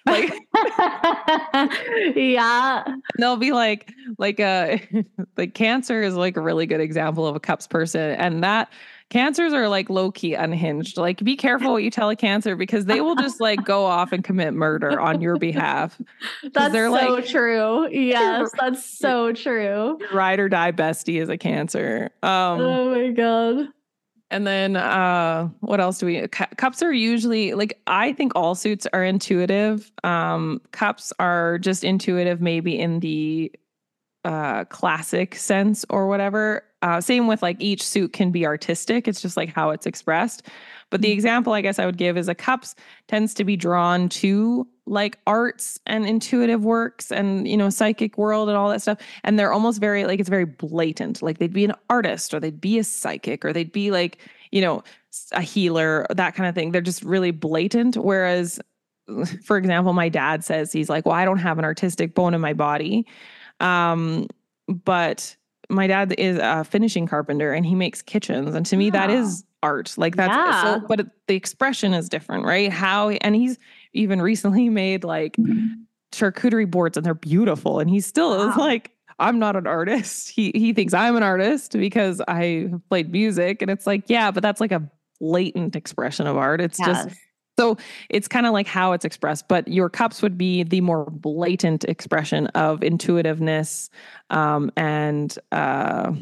Like, 0.07 0.33
yeah. 2.15 2.83
They'll 3.19 3.37
be 3.37 3.51
like, 3.51 3.93
like 4.17 4.39
uh 4.39 4.77
like 5.37 5.53
cancer 5.53 6.01
is 6.01 6.15
like 6.15 6.35
a 6.35 6.41
really 6.41 6.65
good 6.65 6.81
example 6.81 7.27
of 7.27 7.35
a 7.35 7.39
cups 7.39 7.67
person. 7.67 8.11
And 8.15 8.43
that 8.43 8.73
cancers 9.09 9.53
are 9.53 9.69
like 9.69 9.91
low 9.91 10.11
key 10.11 10.33
unhinged. 10.33 10.97
Like, 10.97 11.23
be 11.23 11.37
careful 11.37 11.71
what 11.73 11.83
you 11.83 11.91
tell 11.91 12.09
a 12.09 12.15
cancer 12.15 12.55
because 12.55 12.85
they 12.85 12.99
will 12.99 13.15
just 13.15 13.39
like 13.39 13.63
go 13.63 13.85
off 13.85 14.11
and 14.11 14.23
commit 14.23 14.55
murder 14.55 14.99
on 14.99 15.21
your 15.21 15.37
behalf. 15.37 16.01
That's 16.51 16.73
so 16.73 16.89
like, 16.89 17.25
true. 17.27 17.87
Yes, 17.91 18.49
that's 18.59 18.83
so 18.83 19.31
true. 19.33 19.99
Ride 20.11 20.39
or 20.39 20.49
die 20.49 20.71
bestie 20.71 21.21
is 21.21 21.29
a 21.29 21.37
cancer. 21.37 22.09
Um, 22.23 22.59
oh 22.59 22.95
my 22.95 23.11
god. 23.11 23.67
And 24.31 24.47
then 24.47 24.77
uh 24.77 25.49
what 25.59 25.81
else 25.81 25.99
do 25.99 26.05
we 26.05 26.27
cups 26.29 26.81
are 26.81 26.93
usually 26.93 27.53
like 27.53 27.79
I 27.85 28.13
think 28.13 28.31
all 28.33 28.55
suits 28.55 28.87
are 28.93 29.03
intuitive. 29.03 29.91
Um 30.03 30.61
cups 30.71 31.11
are 31.19 31.59
just 31.59 31.83
intuitive 31.83 32.41
maybe 32.41 32.79
in 32.79 33.01
the 33.01 33.51
uh 34.23 34.63
classic 34.65 35.35
sense 35.35 35.85
or 35.89 36.07
whatever. 36.07 36.63
Uh 36.81 37.01
same 37.01 37.27
with 37.27 37.41
like 37.43 37.57
each 37.59 37.85
suit 37.85 38.13
can 38.13 38.31
be 38.31 38.45
artistic. 38.45 39.07
It's 39.07 39.21
just 39.21 39.35
like 39.35 39.53
how 39.53 39.69
it's 39.71 39.85
expressed. 39.85 40.47
But 40.91 41.01
the 41.01 41.11
example 41.11 41.53
I 41.53 41.61
guess 41.61 41.79
I 41.79 41.87
would 41.87 41.97
give 41.97 42.17
is 42.17 42.27
a 42.27 42.35
cups 42.35 42.75
tends 43.07 43.33
to 43.35 43.43
be 43.43 43.55
drawn 43.55 44.09
to 44.09 44.67
like 44.85 45.17
arts 45.25 45.79
and 45.87 46.05
intuitive 46.05 46.63
works 46.63 47.11
and 47.11 47.47
you 47.47 47.55
know 47.55 47.69
psychic 47.69 48.17
world 48.17 48.49
and 48.49 48.57
all 48.57 48.69
that 48.69 48.81
stuff. 48.81 48.99
And 49.23 49.39
they're 49.39 49.53
almost 49.53 49.79
very 49.79 50.05
like 50.05 50.19
it's 50.19 50.29
very 50.29 50.45
blatant. 50.45 51.21
Like 51.21 51.39
they'd 51.39 51.53
be 51.53 51.65
an 51.65 51.73
artist 51.89 52.33
or 52.33 52.39
they'd 52.39 52.61
be 52.61 52.77
a 52.77 52.83
psychic 52.83 53.43
or 53.43 53.53
they'd 53.53 53.71
be 53.71 53.89
like 53.89 54.19
you 54.51 54.61
know 54.61 54.83
a 55.31 55.41
healer 55.41 56.05
that 56.09 56.35
kind 56.35 56.47
of 56.47 56.53
thing. 56.53 56.71
They're 56.71 56.81
just 56.81 57.03
really 57.03 57.31
blatant. 57.31 57.95
Whereas 57.95 58.59
for 59.43 59.57
example 59.57 59.93
my 59.93 60.09
dad 60.09 60.43
says 60.43 60.73
he's 60.73 60.89
like 60.89 61.05
well 61.05 61.15
I 61.15 61.25
don't 61.25 61.39
have 61.39 61.57
an 61.57 61.65
artistic 61.65 62.13
bone 62.13 62.33
in 62.33 62.41
my 62.41 62.53
body. 62.53 63.07
Um 63.61 64.27
but 64.67 65.37
my 65.69 65.87
dad 65.87 66.13
is 66.17 66.37
a 66.37 66.65
finishing 66.65 67.07
carpenter 67.07 67.53
and 67.53 67.65
he 67.65 67.75
makes 67.75 68.01
kitchens. 68.01 68.53
And 68.55 68.65
to 68.65 68.75
me 68.75 68.89
that 68.89 69.09
is 69.09 69.45
art 69.63 69.93
like 69.97 70.15
that's 70.15 70.35
yeah. 70.35 70.63
so 70.79 70.85
but 70.87 71.05
the 71.27 71.35
expression 71.35 71.93
is 71.93 72.09
different 72.09 72.45
right 72.45 72.71
how 72.71 73.09
and 73.09 73.35
he's 73.35 73.59
even 73.93 74.21
recently 74.21 74.69
made 74.69 75.03
like 75.03 75.35
charcuterie 76.11 76.69
boards 76.69 76.97
and 76.97 77.05
they're 77.05 77.13
beautiful. 77.13 77.79
And 77.79 77.89
he 77.89 77.99
still 77.99 78.37
wow. 78.37 78.49
is 78.49 78.57
like, 78.57 78.91
I'm 79.19 79.39
not 79.39 79.55
an 79.55 79.67
artist. 79.67 80.29
He 80.29 80.51
he 80.55 80.73
thinks 80.73 80.93
I'm 80.93 81.15
an 81.15 81.23
artist 81.23 81.73
because 81.73 82.21
I 82.27 82.71
played 82.89 83.11
music. 83.11 83.61
And 83.61 83.69
it's 83.69 83.85
like, 83.85 84.03
yeah, 84.07 84.31
but 84.31 84.41
that's 84.41 84.61
like 84.61 84.71
a 84.71 84.89
latent 85.19 85.75
expression 85.75 86.27
of 86.27 86.37
art. 86.37 86.61
It's 86.61 86.79
yes. 86.79 87.05
just 87.05 87.19
so 87.59 87.77
it's 88.09 88.27
kind 88.27 88.47
of 88.47 88.53
like 88.53 88.65
how 88.65 88.93
it's 88.93 89.05
expressed, 89.05 89.47
but 89.47 89.67
your 89.67 89.89
cups 89.89 90.21
would 90.21 90.37
be 90.37 90.63
the 90.63 90.81
more 90.81 91.05
blatant 91.11 91.83
expression 91.83 92.47
of 92.47 92.81
intuitiveness 92.81 93.89
um, 94.31 94.71
and 94.77 95.37
uh, 95.51 96.13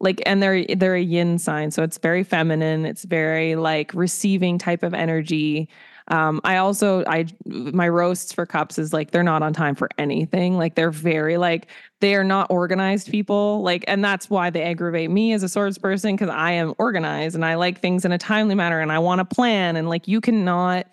like 0.00 0.22
and 0.26 0.42
they're 0.42 0.64
they're 0.64 0.94
a 0.94 1.02
yin 1.02 1.38
sign, 1.38 1.70
so 1.70 1.82
it's 1.82 1.98
very 1.98 2.24
feminine. 2.24 2.86
It's 2.86 3.04
very 3.04 3.54
like 3.56 3.92
receiving 3.94 4.58
type 4.58 4.82
of 4.82 4.94
energy. 4.94 5.68
Um, 6.08 6.40
I 6.42 6.56
also 6.56 7.04
I 7.06 7.26
my 7.44 7.88
roasts 7.88 8.32
for 8.32 8.44
cups 8.44 8.78
is 8.78 8.92
like 8.92 9.12
they're 9.12 9.22
not 9.22 9.42
on 9.42 9.52
time 9.52 9.74
for 9.74 9.88
anything. 9.98 10.56
Like 10.56 10.74
they're 10.74 10.90
very 10.90 11.36
like 11.36 11.68
they 12.00 12.14
are 12.16 12.24
not 12.24 12.50
organized 12.50 13.10
people. 13.10 13.62
Like 13.62 13.84
and 13.86 14.02
that's 14.02 14.28
why 14.28 14.50
they 14.50 14.62
aggravate 14.62 15.10
me 15.10 15.32
as 15.34 15.42
a 15.42 15.48
swords 15.48 15.78
person 15.78 16.16
because 16.16 16.30
I 16.30 16.52
am 16.52 16.74
organized 16.78 17.36
and 17.36 17.44
I 17.44 17.54
like 17.54 17.80
things 17.80 18.04
in 18.04 18.10
a 18.10 18.18
timely 18.18 18.54
manner 18.54 18.80
and 18.80 18.90
I 18.90 18.98
want 18.98 19.20
to 19.20 19.24
plan 19.24 19.76
and 19.76 19.88
like 19.88 20.08
you 20.08 20.20
cannot 20.20 20.86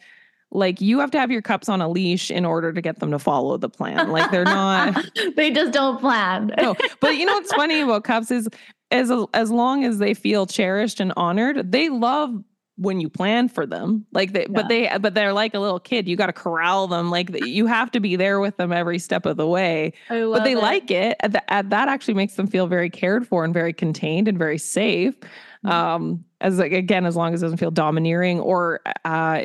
like 0.52 0.80
you 0.80 1.00
have 1.00 1.12
to 1.12 1.20
have 1.20 1.32
your 1.32 1.42
cups 1.42 1.68
on 1.68 1.82
a 1.82 1.90
leash 1.90 2.32
in 2.32 2.46
order 2.46 2.72
to 2.72 2.82
get 2.82 3.00
them 3.00 3.12
to 3.12 3.20
follow 3.20 3.58
the 3.58 3.70
plan. 3.70 4.12
Like 4.12 4.32
they're 4.32 4.46
not 4.46 5.04
they 5.36 5.52
just 5.52 5.74
don't 5.74 6.00
plan. 6.00 6.54
no. 6.58 6.76
But 7.02 7.18
you 7.18 7.26
know 7.26 7.34
what's 7.34 7.54
funny 7.54 7.82
about 7.82 8.04
cups 8.04 8.32
is 8.32 8.48
as 8.92 9.12
as 9.34 9.52
long 9.52 9.84
as 9.84 9.98
they 9.98 10.14
feel 10.14 10.46
cherished 10.46 11.00
and 11.00 11.14
honored, 11.18 11.72
they 11.72 11.90
love 11.90 12.44
when 12.78 13.00
you 13.00 13.10
plan 13.10 13.50
for 13.50 13.66
them 13.66 14.06
like 14.14 14.34
they 14.34 14.42
yeah. 14.42 14.48
but 14.52 14.68
they 14.68 14.98
but 15.02 15.16
they're 15.16 15.34
like 15.34 15.56
a 15.56 15.60
little 15.60 15.80
kid 15.80 16.08
you 16.08 16.16
got 16.16 16.28
to 16.28 16.34
corral 16.34 16.88
them 16.88 17.10
like 17.10 17.30
you 17.44 17.66
have 17.66 17.90
to 17.90 18.00
be 18.00 18.16
there 18.16 18.40
with 18.40 18.56
them 18.58 18.72
every 18.72 19.00
step 19.00 19.26
of 19.26 19.36
the 19.36 19.48
way 19.48 19.92
but 20.10 20.44
they 20.44 20.52
it. 20.52 20.60
like 20.60 20.92
it 20.92 21.18
that, 21.24 21.70
that 21.70 21.88
actually 21.90 22.14
makes 22.14 22.36
them 22.36 22.46
feel 22.46 22.68
very 22.68 22.90
cared 22.90 23.28
for 23.28 23.44
and 23.44 23.52
very 23.52 23.74
contained 23.74 24.28
and 24.28 24.38
very 24.38 24.60
safe 24.60 25.20
mm-hmm. 25.20 25.70
um 25.70 26.24
as 26.40 26.60
like 26.60 26.72
again 26.72 27.08
as 27.08 27.16
long 27.16 27.34
as 27.34 27.42
it 27.42 27.46
doesn't 27.46 27.58
feel 27.58 27.72
domineering 27.72 28.40
or 28.40 28.80
uh 29.06 29.44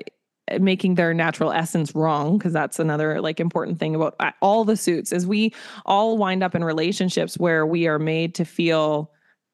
making 0.60 0.96
their 0.96 1.14
natural 1.14 1.52
essence 1.52 1.94
wrong 1.94 2.36
because 2.36 2.52
that's 2.52 2.78
another 2.78 3.20
like 3.20 3.40
important 3.40 3.78
thing 3.78 3.94
about 3.94 4.14
uh, 4.20 4.30
all 4.42 4.64
the 4.64 4.76
suits 4.76 5.12
is 5.12 5.26
we 5.26 5.54
all 5.86 6.18
wind 6.18 6.42
up 6.42 6.54
in 6.54 6.62
relationships 6.62 7.38
where 7.38 7.64
we 7.64 7.86
are 7.86 7.98
made 7.98 8.34
to 8.34 8.44
feel 8.44 9.11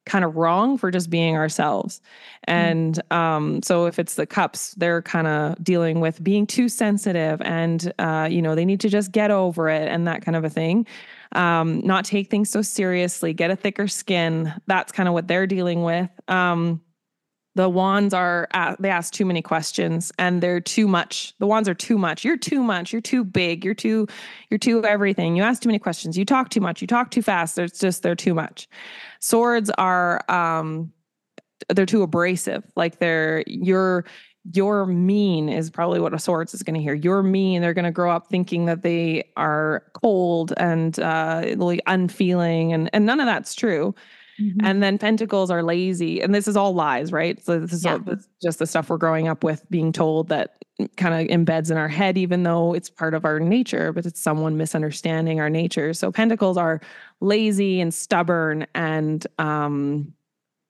kind 0.08 0.24
of 0.24 0.36
wrong 0.36 0.78
for 0.78 0.90
just 0.90 1.10
being 1.10 1.36
ourselves. 1.36 2.00
Mm. 2.48 2.52
And 2.52 3.12
um, 3.12 3.62
so 3.62 3.86
if 3.86 3.98
it's 3.98 4.14
the 4.14 4.26
cups, 4.26 4.74
they're 4.74 5.02
kind 5.02 5.26
of 5.26 5.62
dealing 5.62 6.00
with 6.00 6.22
being 6.24 6.46
too 6.46 6.68
sensitive 6.68 7.40
and, 7.42 7.92
uh, 7.98 8.28
you 8.30 8.42
know, 8.42 8.54
they 8.54 8.64
need 8.64 8.80
to 8.80 8.88
just 8.88 9.12
get 9.12 9.30
over 9.30 9.68
it 9.68 9.88
and 9.88 10.06
that 10.06 10.22
kind 10.22 10.36
of 10.36 10.44
a 10.44 10.50
thing. 10.50 10.86
Um, 11.32 11.80
not 11.80 12.04
take 12.04 12.30
things 12.30 12.50
so 12.50 12.62
seriously, 12.62 13.34
get 13.34 13.50
a 13.50 13.56
thicker 13.56 13.86
skin. 13.86 14.52
That's 14.66 14.92
kind 14.92 15.08
of 15.08 15.12
what 15.12 15.28
they're 15.28 15.46
dealing 15.46 15.82
with. 15.82 16.10
Um, 16.26 16.80
the 17.58 17.68
wands 17.68 18.14
are 18.14 18.46
they 18.78 18.88
ask 18.88 19.12
too 19.12 19.24
many 19.24 19.42
questions 19.42 20.12
and 20.16 20.40
they're 20.40 20.60
too 20.60 20.86
much. 20.86 21.34
The 21.40 21.46
wands 21.48 21.68
are 21.68 21.74
too 21.74 21.98
much. 21.98 22.24
You're 22.24 22.36
too 22.36 22.62
much. 22.62 22.92
You're 22.92 23.02
too 23.02 23.24
big. 23.24 23.64
You're 23.64 23.74
too 23.74 24.06
you're 24.48 24.58
too 24.58 24.84
everything. 24.84 25.34
You 25.34 25.42
ask 25.42 25.60
too 25.60 25.68
many 25.68 25.80
questions. 25.80 26.16
You 26.16 26.24
talk 26.24 26.50
too 26.50 26.60
much. 26.60 26.80
You 26.80 26.86
talk 26.86 27.10
too 27.10 27.20
fast. 27.20 27.58
It's 27.58 27.80
just 27.80 28.04
they're 28.04 28.14
too 28.14 28.32
much. 28.32 28.68
Swords 29.18 29.70
are 29.70 30.22
um 30.30 30.92
they're 31.68 31.84
too 31.84 32.02
abrasive. 32.02 32.62
Like 32.76 33.00
they're 33.00 33.42
you're 33.48 34.04
you're 34.54 34.86
mean 34.86 35.48
is 35.48 35.68
probably 35.68 35.98
what 35.98 36.14
a 36.14 36.18
swords 36.20 36.54
is 36.54 36.62
going 36.62 36.76
to 36.76 36.80
hear. 36.80 36.94
You're 36.94 37.24
mean. 37.24 37.60
They're 37.60 37.74
going 37.74 37.86
to 37.86 37.90
grow 37.90 38.12
up 38.12 38.28
thinking 38.28 38.66
that 38.66 38.82
they 38.82 39.28
are 39.36 39.82
cold 39.94 40.54
and 40.58 40.96
uh, 41.00 41.56
like 41.56 41.80
unfeeling, 41.88 42.72
and 42.72 42.88
and 42.92 43.04
none 43.04 43.18
of 43.18 43.26
that's 43.26 43.56
true. 43.56 43.96
Mm-hmm. 44.40 44.64
And 44.64 44.82
then 44.82 44.98
pentacles 44.98 45.50
are 45.50 45.62
lazy, 45.62 46.20
and 46.20 46.34
this 46.34 46.46
is 46.46 46.56
all 46.56 46.74
lies, 46.74 47.12
right? 47.12 47.42
So 47.44 47.58
this 47.58 47.72
is 47.72 47.84
yeah. 47.84 47.92
all, 47.92 47.98
this 47.98 48.28
just 48.42 48.58
the 48.58 48.66
stuff 48.66 48.90
we're 48.90 48.96
growing 48.96 49.28
up 49.28 49.42
with, 49.42 49.68
being 49.70 49.92
told 49.92 50.28
that 50.28 50.64
kind 50.96 51.14
of 51.14 51.36
embeds 51.36 51.70
in 51.70 51.76
our 51.76 51.88
head, 51.88 52.16
even 52.16 52.44
though 52.44 52.72
it's 52.72 52.88
part 52.88 53.14
of 53.14 53.24
our 53.24 53.40
nature, 53.40 53.92
but 53.92 54.06
it's 54.06 54.20
someone 54.20 54.56
misunderstanding 54.56 55.40
our 55.40 55.50
nature. 55.50 55.92
So 55.92 56.12
pentacles 56.12 56.56
are 56.56 56.80
lazy 57.20 57.80
and 57.80 57.92
stubborn 57.92 58.66
and 58.74 59.26
um, 59.38 60.12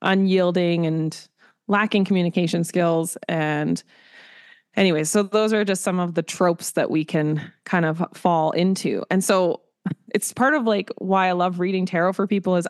unyielding 0.03 0.87
and 0.87 1.29
lacking 1.67 2.05
communication 2.05 2.65
skills 2.65 3.17
and 3.29 3.83
anyway 4.75 5.05
so 5.05 5.23
those 5.23 5.53
are 5.53 5.65
just 5.65 5.83
some 5.83 6.01
of 6.01 6.15
the 6.15 6.23
tropes 6.23 6.73
that 6.73 6.91
we 6.91 7.05
can 7.05 7.53
kind 7.65 7.85
of 7.85 8.03
fall 8.15 8.51
into 8.53 9.05
and 9.11 9.23
so 9.23 9.61
it's 10.15 10.33
part 10.33 10.55
of 10.55 10.65
like 10.65 10.91
why 10.97 11.29
i 11.29 11.33
love 11.33 11.61
reading 11.61 11.85
tarot 11.85 12.13
for 12.13 12.27
people 12.27 12.57
is 12.57 12.67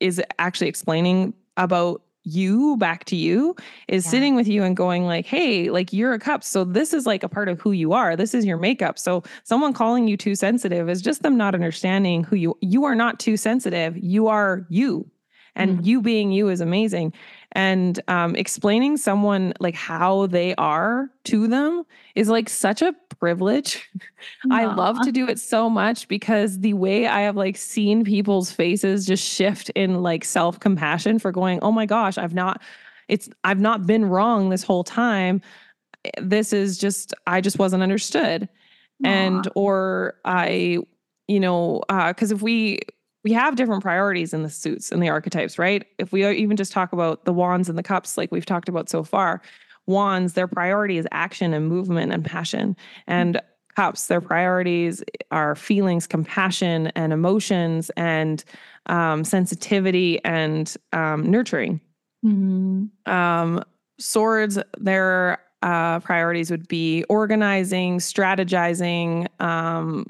is 0.00 0.20
actually 0.38 0.68
explaining 0.68 1.34
about 1.56 2.02
you 2.24 2.76
back 2.76 3.04
to 3.06 3.16
you 3.16 3.56
is 3.88 4.04
yeah. 4.04 4.10
sitting 4.10 4.34
with 4.34 4.46
you 4.46 4.62
and 4.62 4.76
going 4.76 5.06
like 5.06 5.26
hey 5.26 5.70
like 5.70 5.92
you're 5.92 6.12
a 6.12 6.18
cup. 6.18 6.44
So 6.44 6.64
this 6.64 6.92
is 6.92 7.06
like 7.06 7.22
a 7.22 7.28
part 7.28 7.48
of 7.48 7.60
who 7.60 7.72
you 7.72 7.92
are. 7.92 8.16
This 8.16 8.34
is 8.34 8.44
your 8.44 8.58
makeup. 8.58 8.98
So 8.98 9.22
someone 9.44 9.72
calling 9.72 10.06
you 10.06 10.16
too 10.16 10.34
sensitive 10.34 10.88
is 10.88 11.00
just 11.00 11.22
them 11.22 11.36
not 11.36 11.54
understanding 11.54 12.24
who 12.24 12.36
you 12.36 12.56
you 12.60 12.84
are 12.84 12.94
not 12.94 13.18
too 13.18 13.36
sensitive. 13.36 13.96
You 13.96 14.28
are 14.28 14.66
you. 14.68 15.10
And 15.56 15.80
mm. 15.80 15.84
you 15.84 16.00
being 16.00 16.30
you 16.30 16.48
is 16.48 16.60
amazing. 16.60 17.12
And 17.52 18.00
um, 18.06 18.36
explaining 18.36 18.96
someone 18.96 19.52
like 19.58 19.74
how 19.74 20.26
they 20.26 20.54
are 20.56 21.10
to 21.24 21.48
them 21.48 21.84
is 22.14 22.28
like 22.28 22.48
such 22.48 22.82
a 22.82 22.94
privilege 23.20 23.88
i 24.50 24.64
love 24.64 25.00
to 25.02 25.12
do 25.12 25.28
it 25.28 25.38
so 25.38 25.68
much 25.70 26.08
because 26.08 26.58
the 26.60 26.72
way 26.72 27.06
i 27.06 27.20
have 27.20 27.36
like 27.36 27.56
seen 27.56 28.02
people's 28.02 28.50
faces 28.50 29.06
just 29.06 29.22
shift 29.22 29.68
in 29.70 30.02
like 30.02 30.24
self-compassion 30.24 31.18
for 31.18 31.30
going 31.30 31.58
oh 31.60 31.70
my 31.70 31.86
gosh 31.86 32.18
i've 32.18 32.34
not 32.34 32.60
it's 33.08 33.28
i've 33.44 33.60
not 33.60 33.86
been 33.86 34.04
wrong 34.06 34.48
this 34.48 34.62
whole 34.62 34.84
time 34.84 35.40
this 36.20 36.52
is 36.52 36.78
just 36.78 37.12
i 37.26 37.40
just 37.40 37.58
wasn't 37.58 37.82
understood 37.82 38.48
Aww. 39.04 39.08
and 39.08 39.48
or 39.54 40.14
i 40.24 40.78
you 41.28 41.40
know 41.40 41.82
because 41.88 42.32
uh, 42.32 42.36
if 42.36 42.42
we 42.42 42.80
we 43.22 43.32
have 43.32 43.56
different 43.56 43.82
priorities 43.82 44.32
in 44.32 44.42
the 44.42 44.48
suits 44.48 44.90
and 44.90 45.02
the 45.02 45.08
archetypes, 45.08 45.58
right? 45.58 45.86
If 45.98 46.12
we 46.12 46.26
even 46.26 46.56
just 46.56 46.72
talk 46.72 46.92
about 46.92 47.24
the 47.24 47.32
wands 47.32 47.68
and 47.68 47.76
the 47.76 47.82
cups, 47.82 48.16
like 48.16 48.32
we've 48.32 48.46
talked 48.46 48.68
about 48.68 48.88
so 48.88 49.04
far, 49.04 49.42
wands, 49.90 50.32
their 50.32 50.48
priority 50.48 50.96
is 50.96 51.06
action 51.12 51.52
and 51.52 51.68
movement 51.68 52.12
and 52.12 52.24
passion. 52.24 52.76
And 53.06 53.40
cups, 53.76 54.06
their 54.06 54.20
priorities 54.20 55.02
are 55.30 55.54
feelings, 55.54 56.06
compassion, 56.06 56.88
and 56.96 57.12
emotions, 57.12 57.90
and 57.96 58.42
um, 58.86 59.24
sensitivity 59.24 60.24
and 60.24 60.74
um, 60.92 61.30
nurturing. 61.30 61.80
Mm-hmm. 62.24 63.10
Um, 63.12 63.64
swords, 63.98 64.58
their 64.78 65.38
uh, 65.62 66.00
priorities 66.00 66.50
would 66.50 66.66
be 66.68 67.04
organizing, 67.08 67.98
strategizing, 67.98 69.28
um, 69.40 70.06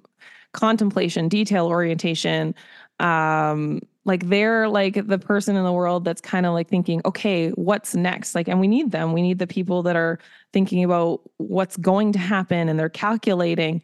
contemplation, 0.52 1.28
detail 1.28 1.66
orientation, 1.66 2.54
um 2.98 3.80
like 4.10 4.28
they're 4.28 4.68
like 4.68 5.06
the 5.06 5.18
person 5.18 5.56
in 5.56 5.64
the 5.64 5.72
world 5.72 6.04
that's 6.04 6.20
kind 6.20 6.44
of 6.44 6.52
like 6.52 6.68
thinking 6.68 7.00
okay 7.04 7.50
what's 7.50 7.94
next? 7.94 8.34
Like 8.34 8.48
and 8.48 8.60
we 8.60 8.68
need 8.68 8.90
them. 8.90 9.12
We 9.12 9.22
need 9.22 9.38
the 9.38 9.46
people 9.46 9.82
that 9.84 9.96
are 9.96 10.18
thinking 10.52 10.84
about 10.84 11.20
what's 11.36 11.76
going 11.76 12.12
to 12.12 12.18
happen 12.18 12.68
and 12.68 12.78
they're 12.78 12.88
calculating. 12.88 13.82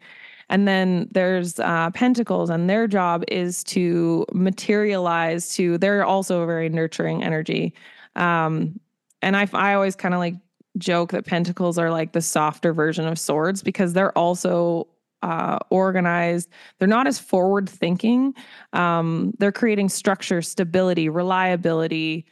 And 0.49 0.67
then 0.67 1.09
there's 1.11 1.59
uh, 1.59 1.91
pentacles 1.91 2.49
and 2.49 2.69
their 2.69 2.87
job 2.87 3.23
is 3.27 3.63
to 3.65 4.25
materialize 4.33 5.53
to 5.55 5.77
they're 5.77 6.05
also 6.05 6.41
a 6.41 6.45
very 6.45 6.69
nurturing 6.69 7.23
energy. 7.23 7.73
Um 8.15 8.79
and 9.21 9.35
i 9.35 9.47
i 9.53 9.73
always 9.73 9.95
kind 9.95 10.13
of 10.13 10.19
like 10.19 10.35
joke 10.77 11.11
that 11.11 11.25
pentacles 11.25 11.77
are 11.77 11.91
like 11.91 12.11
the 12.11 12.21
softer 12.21 12.73
version 12.73 13.07
of 13.07 13.17
swords 13.17 13.63
because 13.63 13.93
they're 13.93 14.15
also 14.17 14.87
uh, 15.21 15.59
organized. 15.69 16.49
They're 16.79 16.87
not 16.87 17.07
as 17.07 17.19
forward 17.19 17.69
thinking. 17.69 18.33
Um, 18.73 19.33
they're 19.39 19.51
creating 19.51 19.89
structure, 19.89 20.41
stability, 20.41 21.09
reliability, 21.09 22.25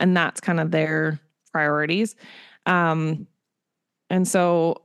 and 0.00 0.16
that's 0.16 0.40
kind 0.40 0.60
of 0.60 0.70
their 0.70 1.18
priorities. 1.52 2.14
Um, 2.66 3.26
and 4.10 4.26
so 4.26 4.82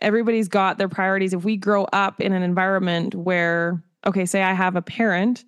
everybody's 0.00 0.48
got 0.48 0.78
their 0.78 0.88
priorities. 0.88 1.32
If 1.32 1.44
we 1.44 1.56
grow 1.56 1.84
up 1.92 2.20
in 2.20 2.32
an 2.32 2.42
environment 2.42 3.14
where, 3.14 3.82
okay, 4.06 4.26
say 4.26 4.42
I 4.42 4.52
have 4.52 4.76
a 4.76 4.82
parent 4.82 5.44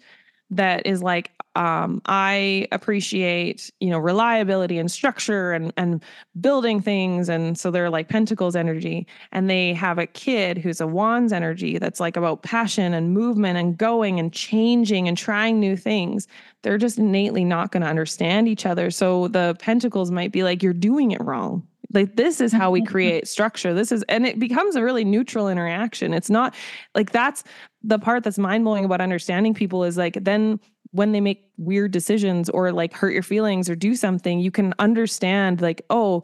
that 0.50 0.86
is 0.86 1.02
like, 1.02 1.30
um, 1.56 2.00
I 2.06 2.68
appreciate, 2.70 3.72
you 3.80 3.90
know, 3.90 3.98
reliability 3.98 4.78
and 4.78 4.90
structure 4.90 5.52
and 5.52 5.72
and 5.76 6.02
building 6.40 6.80
things. 6.80 7.28
And 7.28 7.58
so 7.58 7.70
they're 7.70 7.90
like 7.90 8.08
Pentacles 8.08 8.54
energy. 8.54 9.06
And 9.32 9.50
they 9.50 9.74
have 9.74 9.98
a 9.98 10.06
kid 10.06 10.58
who's 10.58 10.80
a 10.80 10.86
Wands 10.86 11.32
energy 11.32 11.78
that's 11.78 11.98
like 11.98 12.16
about 12.16 12.42
passion 12.42 12.94
and 12.94 13.12
movement 13.12 13.58
and 13.58 13.76
going 13.76 14.20
and 14.20 14.32
changing 14.32 15.08
and 15.08 15.18
trying 15.18 15.58
new 15.58 15.76
things. 15.76 16.28
They're 16.62 16.78
just 16.78 16.98
innately 16.98 17.44
not 17.44 17.72
going 17.72 17.82
to 17.82 17.88
understand 17.88 18.46
each 18.46 18.64
other. 18.64 18.90
So 18.90 19.28
the 19.28 19.56
Pentacles 19.58 20.10
might 20.10 20.30
be 20.30 20.44
like, 20.44 20.62
you're 20.62 20.72
doing 20.72 21.10
it 21.10 21.20
wrong. 21.20 21.66
Like 21.92 22.14
this 22.14 22.40
is 22.40 22.52
how 22.52 22.70
we 22.70 22.84
create 22.86 23.26
structure. 23.26 23.74
This 23.74 23.90
is 23.90 24.04
and 24.04 24.26
it 24.26 24.38
becomes 24.38 24.76
a 24.76 24.84
really 24.84 25.04
neutral 25.04 25.48
interaction. 25.48 26.14
It's 26.14 26.30
not 26.30 26.54
like 26.94 27.10
that's 27.10 27.42
the 27.82 27.98
part 27.98 28.22
that's 28.22 28.38
mind 28.38 28.64
blowing 28.64 28.84
about 28.84 29.00
understanding 29.00 29.54
people 29.54 29.84
is 29.84 29.96
like 29.96 30.22
then 30.22 30.60
when 30.92 31.12
they 31.12 31.20
make 31.20 31.44
weird 31.56 31.92
decisions 31.92 32.48
or 32.50 32.72
like 32.72 32.92
hurt 32.92 33.12
your 33.12 33.22
feelings 33.22 33.70
or 33.70 33.76
do 33.76 33.94
something, 33.94 34.40
you 34.40 34.50
can 34.50 34.74
understand 34.78 35.60
like, 35.60 35.82
oh, 35.90 36.22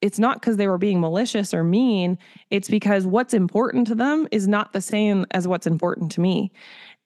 it's 0.00 0.18
not 0.18 0.40
because 0.40 0.56
they 0.56 0.68
were 0.68 0.78
being 0.78 1.00
malicious 1.00 1.54
or 1.54 1.64
mean. 1.64 2.18
It's 2.50 2.68
because 2.68 3.06
what's 3.06 3.32
important 3.32 3.86
to 3.86 3.94
them 3.94 4.26
is 4.32 4.48
not 4.48 4.72
the 4.72 4.80
same 4.80 5.24
as 5.30 5.46
what's 5.46 5.66
important 5.66 6.10
to 6.12 6.20
me. 6.20 6.52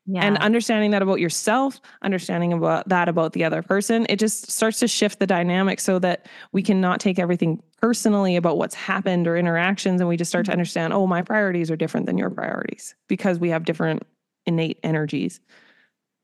Yeah. 0.09 0.25
And 0.25 0.39
understanding 0.39 0.93
that 0.93 1.03
about 1.03 1.19
yourself, 1.19 1.81
understanding 2.03 2.53
about 2.53 2.89
that 2.89 3.09
about 3.09 3.33
the 3.33 3.43
other 3.43 3.61
person, 3.61 4.07
it 4.09 4.21
just 4.21 4.51
starts 4.51 4.79
to 4.79 4.89
shift 4.89 5.19
the 5.19 5.27
dynamic 5.27 5.81
so 5.81 5.99
that 5.99 6.27
we 6.53 6.63
cannot 6.63 7.01
take 7.01 7.19
everything 7.19 7.61
personally 7.81 8.37
about 8.37 8.57
what's 8.57 8.75
happened 8.75 9.27
or 9.27 9.37
interactions 9.37 10.01
and 10.01 10.09
we 10.09 10.17
just 10.17 10.31
start 10.31 10.45
to 10.47 10.51
mm-hmm. 10.51 10.61
understand, 10.61 10.93
oh, 10.93 11.09
my 11.09 11.23
priorities 11.23 11.73
are 11.73 11.77
different 11.77 12.07
than 12.07 12.17
your 12.17 12.31
priorities 12.31 12.95
because 13.09 13.41
we 13.41 13.51
have 13.51 13.65
different 13.65 14.05
innate 14.47 14.79
energies. 14.85 15.41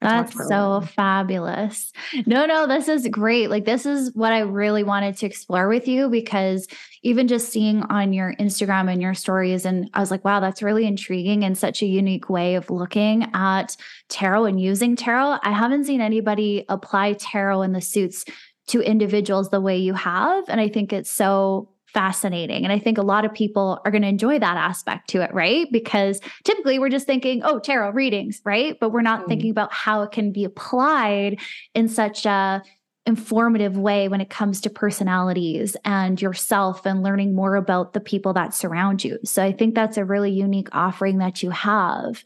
That's 0.03 0.49
so 0.49 0.81
fabulous. 0.81 1.93
No, 2.27 2.47
no, 2.47 2.67
this 2.67 2.89
is 2.89 3.07
great. 3.09 3.51
Like, 3.51 3.65
this 3.65 3.87
is 3.87 4.15
what 4.15 4.33
I 4.33 4.41
really 4.41 4.83
wanted 4.83 5.17
to 5.19 5.27
explore 5.27 5.69
with 5.69 5.89
you 5.89 6.09
because 6.09 6.67
even 7.03 7.29
just 7.29 7.51
seeing 7.51 7.83
on 7.85 8.13
your 8.13 8.35
Instagram 8.39 8.91
and 8.91 9.01
your 9.01 9.15
stories, 9.15 9.65
and 9.65 9.89
I 9.95 10.01
was 10.01 10.11
like, 10.11 10.25
wow, 10.25 10.41
that's 10.41 10.63
really 10.63 10.87
intriguing 10.87 11.45
and 11.45 11.57
such 11.57 11.83
a 11.83 11.87
unique 11.87 12.29
way 12.29 12.55
of 12.55 12.71
looking 12.71 13.31
at 13.35 13.77
tarot 14.09 14.47
and 14.47 14.61
using 14.61 14.97
tarot. 14.97 15.39
I 15.43 15.53
haven't 15.53 15.85
seen 15.85 16.01
anybody 16.01 16.65
apply 16.69 17.15
tarot 17.15 17.63
in 17.63 17.73
the 17.73 17.81
suits 17.81 18.25
to 18.69 18.81
individuals 18.81 19.51
the 19.51 19.61
way 19.61 19.77
you 19.77 19.95
have. 19.95 20.45
And 20.49 20.61
I 20.61 20.69
think 20.69 20.93
it's 20.93 21.11
so 21.11 21.69
fascinating. 21.93 22.65
And 22.65 22.73
I 22.73 22.79
think 22.79 22.99
a 22.99 23.03
lot 23.03 23.25
of 23.25 23.33
people 23.33 23.81
are 23.85 23.91
going 23.91 24.03
to 24.03 24.09
enjoy 24.09 24.39
that 24.39 24.57
aspect 24.57 25.09
to 25.11 25.23
it, 25.23 25.33
right? 25.33 25.67
Because 25.71 26.21
typically 26.45 26.79
we're 26.79 26.89
just 26.89 27.07
thinking, 27.07 27.43
oh, 27.45 27.59
tarot 27.59 27.91
readings, 27.91 28.41
right? 28.45 28.77
But 28.81 28.91
we're 28.91 29.03
not 29.03 29.25
mm. 29.25 29.29
thinking 29.29 29.51
about 29.51 29.73
how 29.73 30.03
it 30.03 30.11
can 30.11 30.33
be 30.33 30.45
applied 30.45 31.39
in 31.75 31.89
such 31.89 32.27
a 32.27 32.63
informative 33.05 33.77
way 33.77 34.09
when 34.09 34.21
it 34.21 34.31
comes 34.31 34.61
to 34.61 34.71
personalities 34.71 35.77
and 35.85 36.23
yourself 36.23 36.87
and 36.87 37.03
learning 37.03 37.35
more 37.35 37.57
about 37.57 37.95
the 37.95 38.01
people 38.01 38.33
that 38.33 38.55
surround 38.55 39.03
you. 39.03 39.19
So 39.25 39.43
I 39.43 39.53
think 39.53 39.75
that's 39.75 39.97
a 39.97 40.05
really 40.05 40.31
unique 40.31 40.69
offering 40.73 41.19
that 41.19 41.43
you 41.43 41.51
have. 41.51 42.23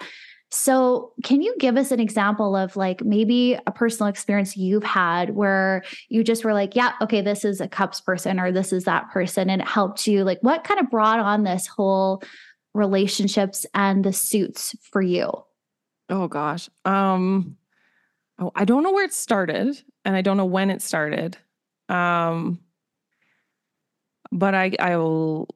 So, 0.50 1.12
can 1.24 1.42
you 1.42 1.54
give 1.58 1.76
us 1.76 1.90
an 1.90 1.98
example 1.98 2.54
of 2.54 2.76
like 2.76 3.04
maybe 3.04 3.58
a 3.66 3.72
personal 3.72 4.08
experience 4.08 4.56
you've 4.56 4.84
had 4.84 5.30
where 5.34 5.82
you 6.08 6.22
just 6.22 6.44
were 6.44 6.54
like, 6.54 6.76
yeah, 6.76 6.92
okay, 7.00 7.20
this 7.20 7.44
is 7.44 7.60
a 7.60 7.68
cups 7.68 8.00
person 8.00 8.38
or 8.38 8.52
this 8.52 8.72
is 8.72 8.84
that 8.84 9.10
person, 9.10 9.50
and 9.50 9.60
it 9.60 9.68
helped 9.68 10.06
you? 10.06 10.22
Like, 10.22 10.38
what 10.42 10.62
kind 10.64 10.78
of 10.78 10.88
brought 10.88 11.18
on 11.18 11.42
this 11.42 11.66
whole 11.66 12.22
relationships 12.76 13.66
and 13.74 14.04
the 14.04 14.12
suits 14.12 14.76
for 14.82 15.02
you? 15.02 15.32
Oh 16.08 16.28
gosh. 16.28 16.68
Um 16.84 17.56
oh, 18.38 18.52
I 18.54 18.64
don't 18.64 18.82
know 18.82 18.92
where 18.92 19.04
it 19.04 19.14
started 19.14 19.82
and 20.04 20.14
I 20.14 20.22
don't 20.22 20.36
know 20.36 20.44
when 20.44 20.70
it 20.70 20.82
started. 20.82 21.36
Um 21.88 22.60
but 24.30 24.54
I 24.54 24.72
I 24.78 24.96
will 24.96 25.48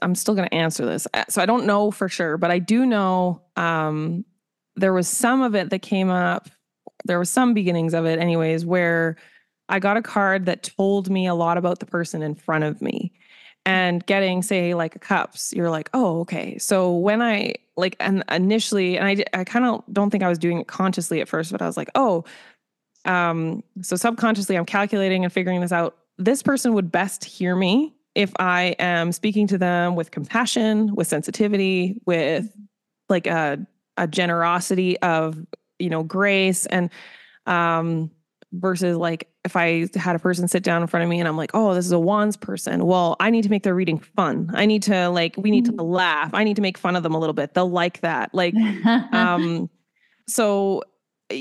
I'm 0.00 0.14
still 0.14 0.34
going 0.34 0.48
to 0.48 0.54
answer 0.54 0.86
this. 0.86 1.06
So 1.28 1.42
I 1.42 1.46
don't 1.46 1.66
know 1.66 1.90
for 1.90 2.08
sure, 2.08 2.36
but 2.36 2.50
I 2.50 2.58
do 2.58 2.86
know 2.86 3.42
um 3.56 4.24
there 4.76 4.92
was 4.92 5.08
some 5.08 5.42
of 5.42 5.54
it 5.54 5.70
that 5.70 5.82
came 5.82 6.10
up. 6.10 6.48
There 7.04 7.18
was 7.18 7.30
some 7.30 7.54
beginnings 7.54 7.94
of 7.94 8.06
it, 8.06 8.18
anyways, 8.18 8.64
where 8.64 9.16
I 9.68 9.78
got 9.78 9.96
a 9.96 10.02
card 10.02 10.46
that 10.46 10.62
told 10.62 11.10
me 11.10 11.26
a 11.26 11.34
lot 11.34 11.58
about 11.58 11.80
the 11.80 11.86
person 11.86 12.22
in 12.22 12.34
front 12.34 12.64
of 12.64 12.80
me. 12.80 13.12
And 13.64 14.04
getting, 14.06 14.42
say, 14.42 14.74
like 14.74 14.96
a 14.96 14.98
cups, 14.98 15.52
you're 15.52 15.70
like, 15.70 15.88
oh, 15.94 16.20
okay. 16.20 16.58
So 16.58 16.96
when 16.96 17.22
I 17.22 17.54
like, 17.76 17.96
and 18.00 18.24
initially, 18.28 18.98
and 18.98 19.06
I, 19.06 19.38
I 19.38 19.44
kind 19.44 19.64
of 19.64 19.84
don't 19.92 20.10
think 20.10 20.24
I 20.24 20.28
was 20.28 20.38
doing 20.38 20.60
it 20.60 20.66
consciously 20.66 21.20
at 21.20 21.28
first, 21.28 21.52
but 21.52 21.62
I 21.62 21.66
was 21.66 21.76
like, 21.76 21.90
oh, 21.94 22.24
um, 23.04 23.62
so 23.80 23.94
subconsciously, 23.94 24.56
I'm 24.56 24.66
calculating 24.66 25.24
and 25.24 25.32
figuring 25.32 25.60
this 25.60 25.72
out. 25.72 25.96
This 26.18 26.42
person 26.42 26.74
would 26.74 26.90
best 26.90 27.24
hear 27.24 27.54
me 27.54 27.94
if 28.14 28.32
I 28.38 28.74
am 28.78 29.12
speaking 29.12 29.46
to 29.48 29.58
them 29.58 29.94
with 29.94 30.10
compassion, 30.10 30.94
with 30.94 31.06
sensitivity, 31.06 32.00
with 32.04 32.52
like 33.08 33.26
a 33.26 33.64
a 33.96 34.06
generosity 34.06 34.98
of 35.00 35.38
you 35.78 35.90
know 35.90 36.02
grace 36.02 36.66
and 36.66 36.90
um 37.46 38.10
versus 38.52 38.96
like 38.96 39.28
if 39.44 39.56
I 39.56 39.88
had 39.96 40.14
a 40.14 40.18
person 40.18 40.46
sit 40.46 40.62
down 40.62 40.82
in 40.82 40.88
front 40.88 41.02
of 41.02 41.10
me 41.10 41.18
and 41.18 41.26
I'm 41.26 41.36
like, 41.36 41.50
oh, 41.54 41.74
this 41.74 41.84
is 41.84 41.92
a 41.92 41.98
wands 41.98 42.36
person. 42.36 42.86
Well, 42.86 43.16
I 43.18 43.30
need 43.30 43.42
to 43.42 43.50
make 43.50 43.64
their 43.64 43.74
reading 43.74 43.98
fun. 43.98 44.50
I 44.54 44.66
need 44.66 44.82
to 44.84 45.08
like, 45.08 45.34
we 45.36 45.50
need 45.50 45.64
to 45.64 45.72
mm. 45.72 45.90
laugh. 45.90 46.30
I 46.32 46.44
need 46.44 46.56
to 46.56 46.62
make 46.62 46.78
fun 46.78 46.94
of 46.94 47.02
them 47.02 47.14
a 47.14 47.18
little 47.18 47.32
bit. 47.32 47.54
They'll 47.54 47.70
like 47.70 48.00
that. 48.02 48.32
Like, 48.32 48.54
um, 49.12 49.68
so 50.28 50.84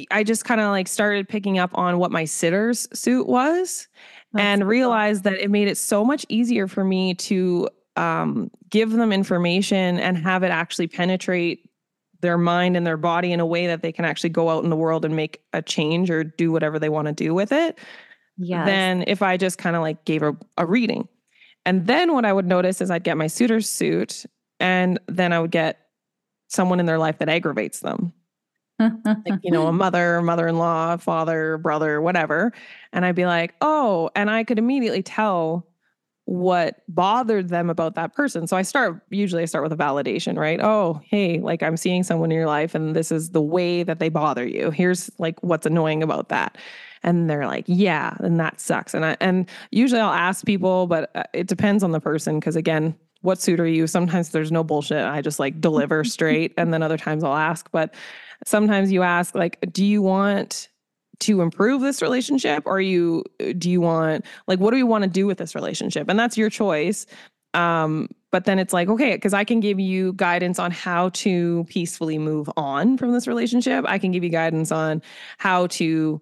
I 0.10 0.24
just 0.24 0.46
kind 0.46 0.62
of 0.62 0.70
like 0.70 0.88
started 0.88 1.30
picking 1.30 1.60
up 1.60 1.72
on 1.76 2.00
what 2.00 2.12
my 2.12 2.24
sitter's 2.24 2.88
suit 2.98 3.28
was 3.28 3.88
That's 4.34 4.44
and 4.44 4.68
realized 4.68 5.24
that 5.26 5.34
it 5.34 5.52
made 5.52 5.68
it 5.68 5.78
so 5.78 6.04
much 6.04 6.26
easier 6.30 6.68
for 6.68 6.84
me 6.84 7.14
to 7.16 7.70
um, 7.98 8.50
give 8.70 8.92
them 8.92 9.12
information 9.12 10.00
and 10.00 10.18
have 10.18 10.44
it 10.44 10.50
actually 10.50 10.88
penetrate 10.88 11.70
their 12.22 12.38
mind 12.38 12.78
and 12.78 12.86
their 12.86 12.98
body 12.98 13.32
in 13.32 13.40
a 13.40 13.46
way 13.46 13.68
that 13.68 13.82
they 13.82 13.92
can 13.92 14.06
actually 14.06 14.30
go 14.30 14.50
out 14.50 14.64
in 14.64 14.70
the 14.70 14.76
world 14.76 15.04
and 15.06 15.16
make 15.16 15.44
a 15.54 15.62
change 15.62 16.10
or 16.10 16.24
do 16.24 16.52
whatever 16.52 16.80
they 16.80 16.90
want 16.90 17.08
to 17.08 17.14
do 17.14 17.34
with 17.34 17.52
it. 17.52 17.80
Yeah. 18.38 18.66
Then 18.66 19.04
if 19.08 19.22
I 19.22 19.38
just 19.38 19.58
kind 19.58 19.76
of 19.76 19.82
like 19.82 20.06
gave 20.06 20.24
a, 20.24 20.36
a 20.58 20.66
reading. 20.66 21.08
And 21.66 21.86
then 21.86 22.14
what 22.14 22.26
I 22.26 22.34
would 22.34 22.48
notice 22.48 22.82
is 22.82 22.90
I'd 22.90 23.04
get 23.04 23.18
my 23.18 23.28
suitor's 23.28 23.70
suit 23.70 24.26
and 24.60 25.00
then 25.08 25.34
I 25.34 25.40
would 25.40 25.52
get 25.52 25.88
someone 26.48 26.80
in 26.80 26.86
their 26.86 26.98
life 26.98 27.20
that 27.20 27.30
aggravates 27.30 27.80
them. 27.80 28.14
like, 28.80 29.40
you 29.44 29.52
know, 29.52 29.68
a 29.68 29.72
mother, 29.74 30.22
mother 30.22 30.48
in 30.48 30.58
law, 30.58 30.98
father, 30.98 31.58
brother, 31.58 32.02
whatever. 32.02 32.52
And 32.94 33.06
I'd 33.06 33.16
be 33.16 33.26
like, 33.26 33.54
oh, 33.62 34.10
and 34.16 34.30
I 34.30 34.44
could 34.44 34.58
immediately 34.58 35.04
tell 35.04 35.68
what 36.32 36.78
bothered 36.88 37.50
them 37.50 37.70
about 37.70 37.96
that 37.96 38.14
person. 38.14 38.48
So 38.48 38.56
I 38.56 38.62
start 38.62 39.02
usually 39.10 39.42
I 39.42 39.46
start 39.46 39.64
with 39.66 39.74
a 39.74 39.76
validation, 39.76 40.38
right? 40.38 40.62
Oh, 40.62 41.02
hey, 41.04 41.42
like 41.42 41.62
I'm 41.62 41.76
seeing 41.76 42.04
someone 42.04 42.32
in 42.32 42.38
your 42.38 42.48
life 42.48 42.74
and 42.74 42.96
this 42.96 43.12
is 43.12 43.32
the 43.32 43.42
way 43.42 43.84
that 43.84 44.00
they 44.00 44.08
bother 44.08 44.48
you. 44.48 44.72
Here's 44.72 45.12
like 45.18 45.44
what's 45.44 45.66
annoying 45.66 46.02
about 46.02 46.30
that. 46.30 46.58
And 47.04 47.30
they're 47.30 47.48
like, 47.48 47.66
"Yeah, 47.68 48.16
and 48.20 48.40
that 48.40 48.62
sucks." 48.62 48.94
And 48.94 49.04
I 49.04 49.18
and 49.20 49.50
usually 49.72 50.00
I'll 50.00 50.14
ask 50.14 50.46
people, 50.46 50.88
but 50.88 51.14
uh, 51.16 51.24
it 51.34 51.48
depends 51.48 51.84
on 51.84 51.92
the 51.92 52.00
person 52.00 52.40
because 52.40 52.56
again, 52.56 52.96
what 53.22 53.42
suit 53.42 53.60
are 53.60 53.68
you? 53.68 53.86
Sometimes 53.86 54.30
there's 54.30 54.54
no 54.54 54.64
bullshit. 54.64 55.04
I 55.04 55.22
just 55.22 55.40
like 55.40 55.60
deliver 55.60 56.04
straight 56.16 56.54
and 56.58 56.74
then 56.74 56.82
other 56.82 56.98
times 56.98 57.26
I'll 57.26 57.36
ask, 57.36 57.70
but 57.74 57.94
sometimes 58.46 58.90
you 58.90 59.02
ask 59.02 59.36
like, 59.36 59.58
"Do 59.74 59.84
you 59.84 60.02
want 60.02 60.70
to 61.22 61.42
improve 61.42 61.82
this 61.82 62.02
relationship? 62.02 62.64
Or 62.66 62.82
you 62.82 63.24
do 63.58 63.70
you 63.70 63.82
want 63.82 64.26
like 64.48 64.60
what 64.60 64.72
do 64.72 64.78
you 64.78 64.88
want 64.88 65.04
to 65.04 65.10
do 65.10 65.26
with 65.26 65.38
this 65.38 65.56
relationship? 65.56 66.10
And 66.10 66.20
that's 66.20 66.38
your 66.38 66.50
choice. 66.50 67.06
Um 67.54 68.10
but 68.32 68.46
then 68.46 68.60
it's 68.60 68.72
like 68.72 68.88
okay 68.88 69.16
because 69.16 69.34
i 69.34 69.44
can 69.44 69.60
give 69.60 69.78
you 69.78 70.14
guidance 70.14 70.58
on 70.58 70.72
how 70.72 71.10
to 71.10 71.66
peacefully 71.66 72.18
move 72.18 72.50
on 72.56 72.98
from 72.98 73.12
this 73.12 73.28
relationship. 73.28 73.86
I 73.88 73.98
can 73.98 74.12
give 74.12 74.24
you 74.24 74.30
guidance 74.30 74.72
on 74.72 75.02
how 75.38 75.68
to 75.68 76.22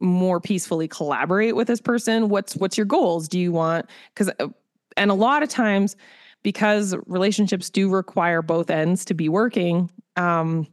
more 0.00 0.40
peacefully 0.40 0.88
collaborate 0.88 1.54
with 1.56 1.68
this 1.68 1.80
person. 1.80 2.28
What's 2.28 2.56
what's 2.56 2.76
your 2.78 2.86
goals? 2.86 3.28
Do 3.28 3.38
you 3.38 3.52
want 3.52 3.86
because 4.14 4.30
uh, 4.40 4.48
and 4.96 5.10
a 5.10 5.14
lot 5.14 5.42
of 5.42 5.48
times 5.48 5.96
because 6.42 6.94
relationships 7.06 7.68
do 7.68 7.90
require 7.90 8.42
both 8.42 8.70
ends 8.70 9.04
to 9.04 9.14
be 9.14 9.28
working 9.28 9.90
um 10.16 10.66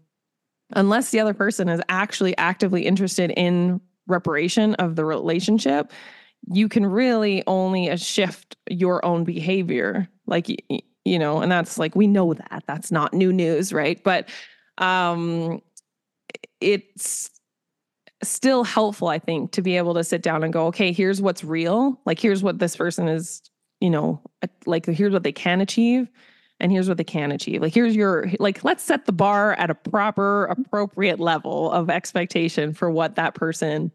unless 0.75 1.11
the 1.11 1.19
other 1.19 1.33
person 1.33 1.69
is 1.69 1.81
actually 1.89 2.37
actively 2.37 2.85
interested 2.85 3.31
in 3.31 3.81
reparation 4.07 4.75
of 4.75 4.95
the 4.95 5.05
relationship, 5.05 5.91
you 6.49 6.69
can 6.69 6.85
really 6.85 7.43
only 7.47 7.95
shift 7.97 8.55
your 8.69 9.03
own 9.05 9.23
behavior. 9.23 10.07
Like, 10.25 10.47
you 11.05 11.19
know, 11.19 11.41
and 11.41 11.51
that's 11.51 11.77
like, 11.77 11.95
we 11.95 12.07
know 12.07 12.33
that 12.33 12.63
that's 12.67 12.91
not 12.91 13.13
new 13.13 13.31
news, 13.33 13.73
right? 13.73 14.01
But 14.03 14.29
um, 14.77 15.61
it's 16.61 17.29
still 18.23 18.63
helpful, 18.63 19.07
I 19.07 19.19
think, 19.19 19.51
to 19.53 19.61
be 19.61 19.77
able 19.77 19.93
to 19.93 20.03
sit 20.03 20.21
down 20.21 20.43
and 20.43 20.51
go, 20.51 20.67
okay, 20.67 20.91
here's 20.91 21.21
what's 21.21 21.43
real. 21.43 21.99
Like, 22.05 22.19
here's 22.19 22.43
what 22.43 22.59
this 22.59 22.75
person 22.75 23.07
is, 23.07 23.41
you 23.79 23.89
know, 23.89 24.21
like, 24.65 24.85
here's 24.85 25.13
what 25.13 25.23
they 25.23 25.31
can 25.31 25.61
achieve 25.61 26.09
and 26.59 26.71
here's 26.71 26.87
what 26.87 26.97
they 26.97 27.03
can 27.03 27.31
achieve. 27.31 27.61
Like 27.61 27.73
here's 27.73 27.95
your 27.95 28.31
like 28.39 28.63
let's 28.63 28.83
set 28.83 29.05
the 29.05 29.11
bar 29.11 29.53
at 29.53 29.69
a 29.69 29.75
proper 29.75 30.45
appropriate 30.45 31.19
level 31.19 31.71
of 31.71 31.89
expectation 31.89 32.73
for 32.73 32.89
what 32.89 33.15
that 33.15 33.35
person 33.35 33.91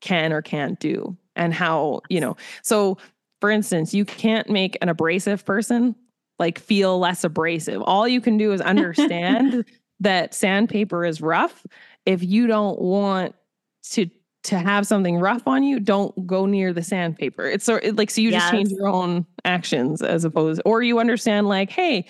can 0.00 0.32
or 0.32 0.42
can't 0.42 0.78
do 0.80 1.16
and 1.36 1.54
how, 1.54 2.00
you 2.08 2.20
know. 2.20 2.36
So 2.62 2.98
for 3.40 3.50
instance, 3.50 3.92
you 3.92 4.04
can't 4.04 4.48
make 4.48 4.78
an 4.80 4.88
abrasive 4.88 5.44
person 5.44 5.94
like 6.38 6.58
feel 6.58 6.98
less 6.98 7.24
abrasive. 7.24 7.82
All 7.82 8.08
you 8.08 8.20
can 8.20 8.36
do 8.36 8.52
is 8.52 8.60
understand 8.60 9.64
that 10.00 10.34
sandpaper 10.34 11.04
is 11.04 11.20
rough. 11.20 11.64
If 12.06 12.22
you 12.22 12.46
don't 12.46 12.80
want 12.80 13.34
to 13.90 14.10
to 14.44 14.58
have 14.58 14.86
something 14.86 15.18
rough 15.18 15.46
on 15.46 15.62
you, 15.62 15.78
don't 15.78 16.26
go 16.26 16.46
near 16.46 16.72
the 16.72 16.82
sandpaper. 16.82 17.46
It's 17.46 17.64
so 17.64 17.76
it, 17.76 17.96
like 17.96 18.10
so 18.10 18.20
you 18.20 18.30
yes. 18.30 18.42
just 18.42 18.52
change 18.52 18.70
your 18.70 18.88
own 18.88 19.26
actions 19.44 20.02
as 20.02 20.24
opposed, 20.24 20.60
or 20.64 20.82
you 20.82 20.98
understand 20.98 21.48
like, 21.48 21.70
hey, 21.70 22.06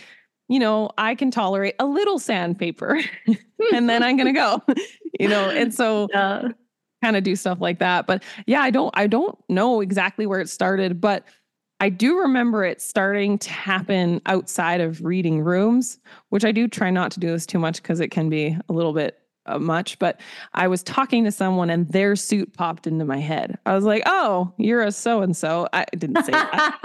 you 0.49 0.59
know, 0.59 0.91
I 0.99 1.15
can 1.15 1.31
tolerate 1.31 1.75
a 1.79 1.87
little 1.87 2.19
sandpaper, 2.19 3.01
and 3.73 3.89
then 3.89 4.03
I'm 4.03 4.17
gonna 4.17 4.33
go, 4.33 4.63
you 5.21 5.29
know, 5.29 5.51
and 5.51 5.73
so. 5.75 6.09
Yeah. 6.13 6.49
kind 7.03 7.17
of 7.17 7.25
do 7.25 7.35
stuff 7.35 7.61
like 7.61 7.81
that 7.81 8.07
but 8.07 8.23
yeah 8.47 8.61
i 8.61 8.71
don't 8.71 8.97
i 8.97 9.09
don't 9.09 9.37
know 9.49 9.81
exactly 9.81 10.25
where 10.25 10.41
it 10.41 10.49
started 10.49 11.01
but 11.01 11.25
I 11.83 11.89
do 11.89 12.17
remember 12.21 12.65
it 12.65 12.81
starting 12.81 13.39
to 13.39 13.51
happen 13.51 14.23
outside 14.27 14.81
of 14.81 15.05
reading 15.05 15.41
rooms, 15.41 15.99
which 16.29 16.45
I 16.45 16.53
do 16.53 16.69
try 16.69 16.91
not 16.91 17.11
to 17.11 17.19
do 17.19 17.27
this 17.27 17.45
too 17.45 17.59
much 17.59 17.83
because 17.83 17.99
it 17.99 18.13
can 18.13 18.31
be 18.31 18.57
a 18.69 18.73
little 18.73 18.93
bit 18.93 19.19
uh, 19.47 19.59
much, 19.59 19.99
but 19.99 20.21
I 20.55 20.69
was 20.69 20.83
talking 20.83 21.25
to 21.25 21.33
someone 21.33 21.71
and 21.71 21.89
their 21.89 22.15
suit 22.15 22.53
popped 22.55 22.87
into 22.87 23.05
my 23.05 23.19
head. 23.19 23.59
I 23.67 23.75
was 23.75 23.85
like, 23.85 24.03
"Oh, 24.07 24.53
you're 24.57 24.83
a 24.83 24.93
so 24.93 25.23
and 25.23 25.37
so." 25.37 25.69
I 25.73 25.85
didn't 25.97 26.25
say 26.25 26.33
that, 26.33 26.79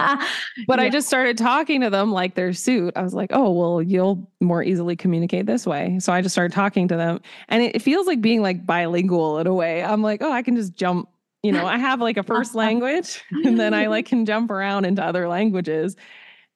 but 0.66 0.78
yeah. 0.78 0.84
I 0.84 0.88
just 0.88 1.06
started 1.06 1.38
talking 1.38 1.80
to 1.82 1.90
them 1.90 2.10
like 2.10 2.34
their 2.34 2.52
suit. 2.52 2.94
I 2.96 3.02
was 3.02 3.14
like, 3.14 3.30
"Oh, 3.32 3.50
well, 3.50 3.82
you'll 3.82 4.28
more 4.40 4.62
easily 4.62 4.96
communicate 4.96 5.46
this 5.46 5.66
way." 5.66 5.98
So 6.00 6.12
I 6.12 6.20
just 6.20 6.34
started 6.34 6.52
talking 6.52 6.88
to 6.88 6.96
them, 6.96 7.20
and 7.48 7.62
it, 7.62 7.76
it 7.76 7.82
feels 7.82 8.06
like 8.06 8.20
being 8.20 8.42
like 8.42 8.66
bilingual 8.66 9.38
in 9.38 9.46
a 9.46 9.54
way. 9.54 9.84
I'm 9.84 10.02
like, 10.02 10.20
"Oh, 10.22 10.32
I 10.32 10.42
can 10.42 10.56
just 10.56 10.74
jump." 10.74 11.08
You 11.44 11.52
know, 11.52 11.66
I 11.66 11.78
have 11.78 12.00
like 12.00 12.16
a 12.16 12.24
first 12.24 12.54
language, 12.56 13.22
and 13.44 13.58
then 13.58 13.72
I 13.72 13.86
like 13.86 14.06
can 14.06 14.26
jump 14.26 14.50
around 14.50 14.84
into 14.84 15.04
other 15.04 15.28
languages, 15.28 15.94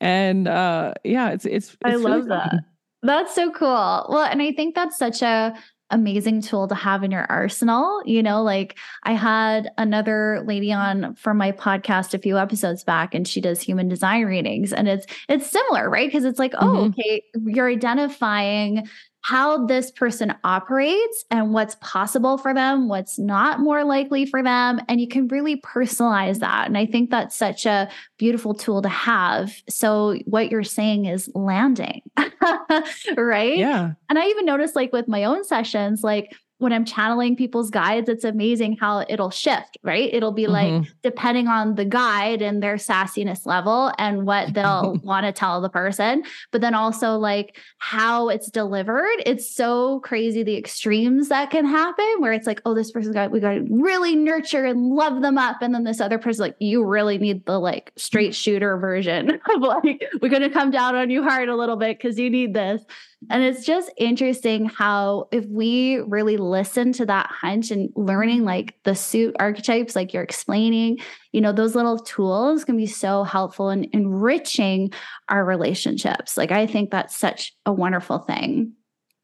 and 0.00 0.48
uh, 0.48 0.94
yeah, 1.04 1.30
it's 1.30 1.44
it's. 1.44 1.68
it's 1.70 1.78
I 1.84 1.94
love 1.94 2.26
that. 2.26 2.64
That's 3.02 3.34
so 3.34 3.50
cool. 3.50 4.06
Well, 4.08 4.24
and 4.24 4.40
I 4.40 4.52
think 4.52 4.74
that's 4.74 4.96
such 4.96 5.22
a 5.22 5.54
amazing 5.92 6.42
tool 6.42 6.66
to 6.66 6.74
have 6.74 7.04
in 7.04 7.10
your 7.10 7.26
arsenal. 7.28 8.02
You 8.04 8.22
know, 8.22 8.42
like 8.42 8.78
I 9.04 9.12
had 9.12 9.70
another 9.78 10.42
lady 10.44 10.72
on 10.72 11.14
from 11.14 11.36
my 11.36 11.52
podcast 11.52 12.14
a 12.14 12.18
few 12.18 12.38
episodes 12.38 12.82
back 12.82 13.14
and 13.14 13.28
she 13.28 13.40
does 13.40 13.60
human 13.60 13.88
design 13.88 14.24
readings 14.24 14.72
and 14.72 14.88
it's 14.88 15.06
it's 15.28 15.48
similar, 15.48 15.88
right? 15.88 16.08
Because 16.08 16.24
it's 16.24 16.38
like, 16.38 16.54
oh, 16.54 16.66
mm-hmm. 16.66 16.76
oh, 16.76 16.84
okay, 16.86 17.22
you're 17.46 17.68
identifying 17.68 18.88
how 19.22 19.66
this 19.66 19.90
person 19.92 20.34
operates 20.42 21.24
and 21.30 21.52
what's 21.52 21.76
possible 21.76 22.36
for 22.38 22.52
them, 22.52 22.88
what's 22.88 23.18
not 23.18 23.60
more 23.60 23.84
likely 23.84 24.26
for 24.26 24.42
them. 24.42 24.80
And 24.88 25.00
you 25.00 25.06
can 25.06 25.28
really 25.28 25.60
personalize 25.60 26.40
that. 26.40 26.66
And 26.66 26.76
I 26.76 26.86
think 26.86 27.10
that's 27.10 27.36
such 27.36 27.64
a 27.64 27.88
beautiful 28.18 28.52
tool 28.52 28.82
to 28.82 28.88
have. 28.88 29.54
So, 29.68 30.16
what 30.24 30.50
you're 30.50 30.64
saying 30.64 31.06
is 31.06 31.30
landing, 31.34 32.02
right? 33.16 33.56
Yeah. 33.56 33.92
And 34.08 34.18
I 34.18 34.26
even 34.26 34.44
noticed, 34.44 34.74
like, 34.74 34.92
with 34.92 35.06
my 35.06 35.24
own 35.24 35.44
sessions, 35.44 36.02
like, 36.02 36.34
when 36.62 36.72
I'm 36.72 36.84
channeling 36.84 37.36
people's 37.36 37.70
guides, 37.70 38.08
it's 38.08 38.24
amazing 38.24 38.76
how 38.76 39.04
it'll 39.08 39.30
shift, 39.30 39.76
right? 39.82 40.08
It'll 40.12 40.32
be 40.32 40.44
mm-hmm. 40.44 40.82
like 40.82 40.88
depending 41.02 41.48
on 41.48 41.74
the 41.74 41.84
guide 41.84 42.40
and 42.40 42.62
their 42.62 42.76
sassiness 42.76 43.44
level 43.44 43.92
and 43.98 44.24
what 44.24 44.54
they'll 44.54 44.98
want 45.02 45.26
to 45.26 45.32
tell 45.32 45.60
the 45.60 45.68
person, 45.68 46.22
but 46.52 46.60
then 46.60 46.74
also 46.74 47.16
like 47.16 47.58
how 47.78 48.28
it's 48.28 48.50
delivered. 48.50 49.16
It's 49.26 49.54
so 49.54 50.00
crazy 50.00 50.42
the 50.42 50.56
extremes 50.56 51.28
that 51.28 51.50
can 51.50 51.66
happen 51.66 52.16
where 52.18 52.32
it's 52.32 52.46
like, 52.46 52.62
oh, 52.64 52.74
this 52.74 52.90
person's 52.90 53.14
got, 53.14 53.30
we 53.30 53.40
got 53.40 53.54
to 53.54 53.66
really 53.68 54.14
nurture 54.14 54.64
and 54.64 54.90
love 54.90 55.20
them 55.20 55.36
up. 55.36 55.60
And 55.60 55.74
then 55.74 55.84
this 55.84 56.00
other 56.00 56.18
person, 56.18 56.42
like, 56.44 56.56
you 56.60 56.84
really 56.84 57.18
need 57.18 57.44
the 57.44 57.58
like 57.58 57.92
straight 57.96 58.34
shooter 58.34 58.76
version 58.76 59.40
of 59.50 59.60
like, 59.60 60.04
we're 60.22 60.28
going 60.28 60.42
to 60.42 60.50
come 60.50 60.70
down 60.70 60.94
on 60.94 61.10
you 61.10 61.22
hard 61.22 61.48
a 61.48 61.56
little 61.56 61.76
bit 61.76 61.98
because 61.98 62.18
you 62.18 62.30
need 62.30 62.54
this 62.54 62.82
And 63.30 63.42
it's 63.42 63.64
just 63.64 63.90
interesting 63.96 64.66
how, 64.66 65.28
if 65.32 65.46
we 65.46 65.98
really 65.98 66.36
listen 66.36 66.92
to 66.94 67.06
that 67.06 67.26
hunch 67.30 67.70
and 67.70 67.90
learning 67.94 68.44
like 68.44 68.76
the 68.84 68.94
suit 68.94 69.36
archetypes, 69.38 69.94
like 69.94 70.12
you're 70.12 70.22
explaining, 70.22 70.98
you 71.32 71.40
know, 71.40 71.52
those 71.52 71.74
little 71.74 71.98
tools 71.98 72.64
can 72.64 72.76
be 72.76 72.86
so 72.86 73.22
helpful 73.24 73.70
in 73.70 73.88
enriching 73.92 74.92
our 75.28 75.44
relationships. 75.44 76.36
Like, 76.36 76.52
I 76.52 76.66
think 76.66 76.90
that's 76.90 77.16
such 77.16 77.54
a 77.64 77.72
wonderful 77.72 78.18
thing. 78.18 78.72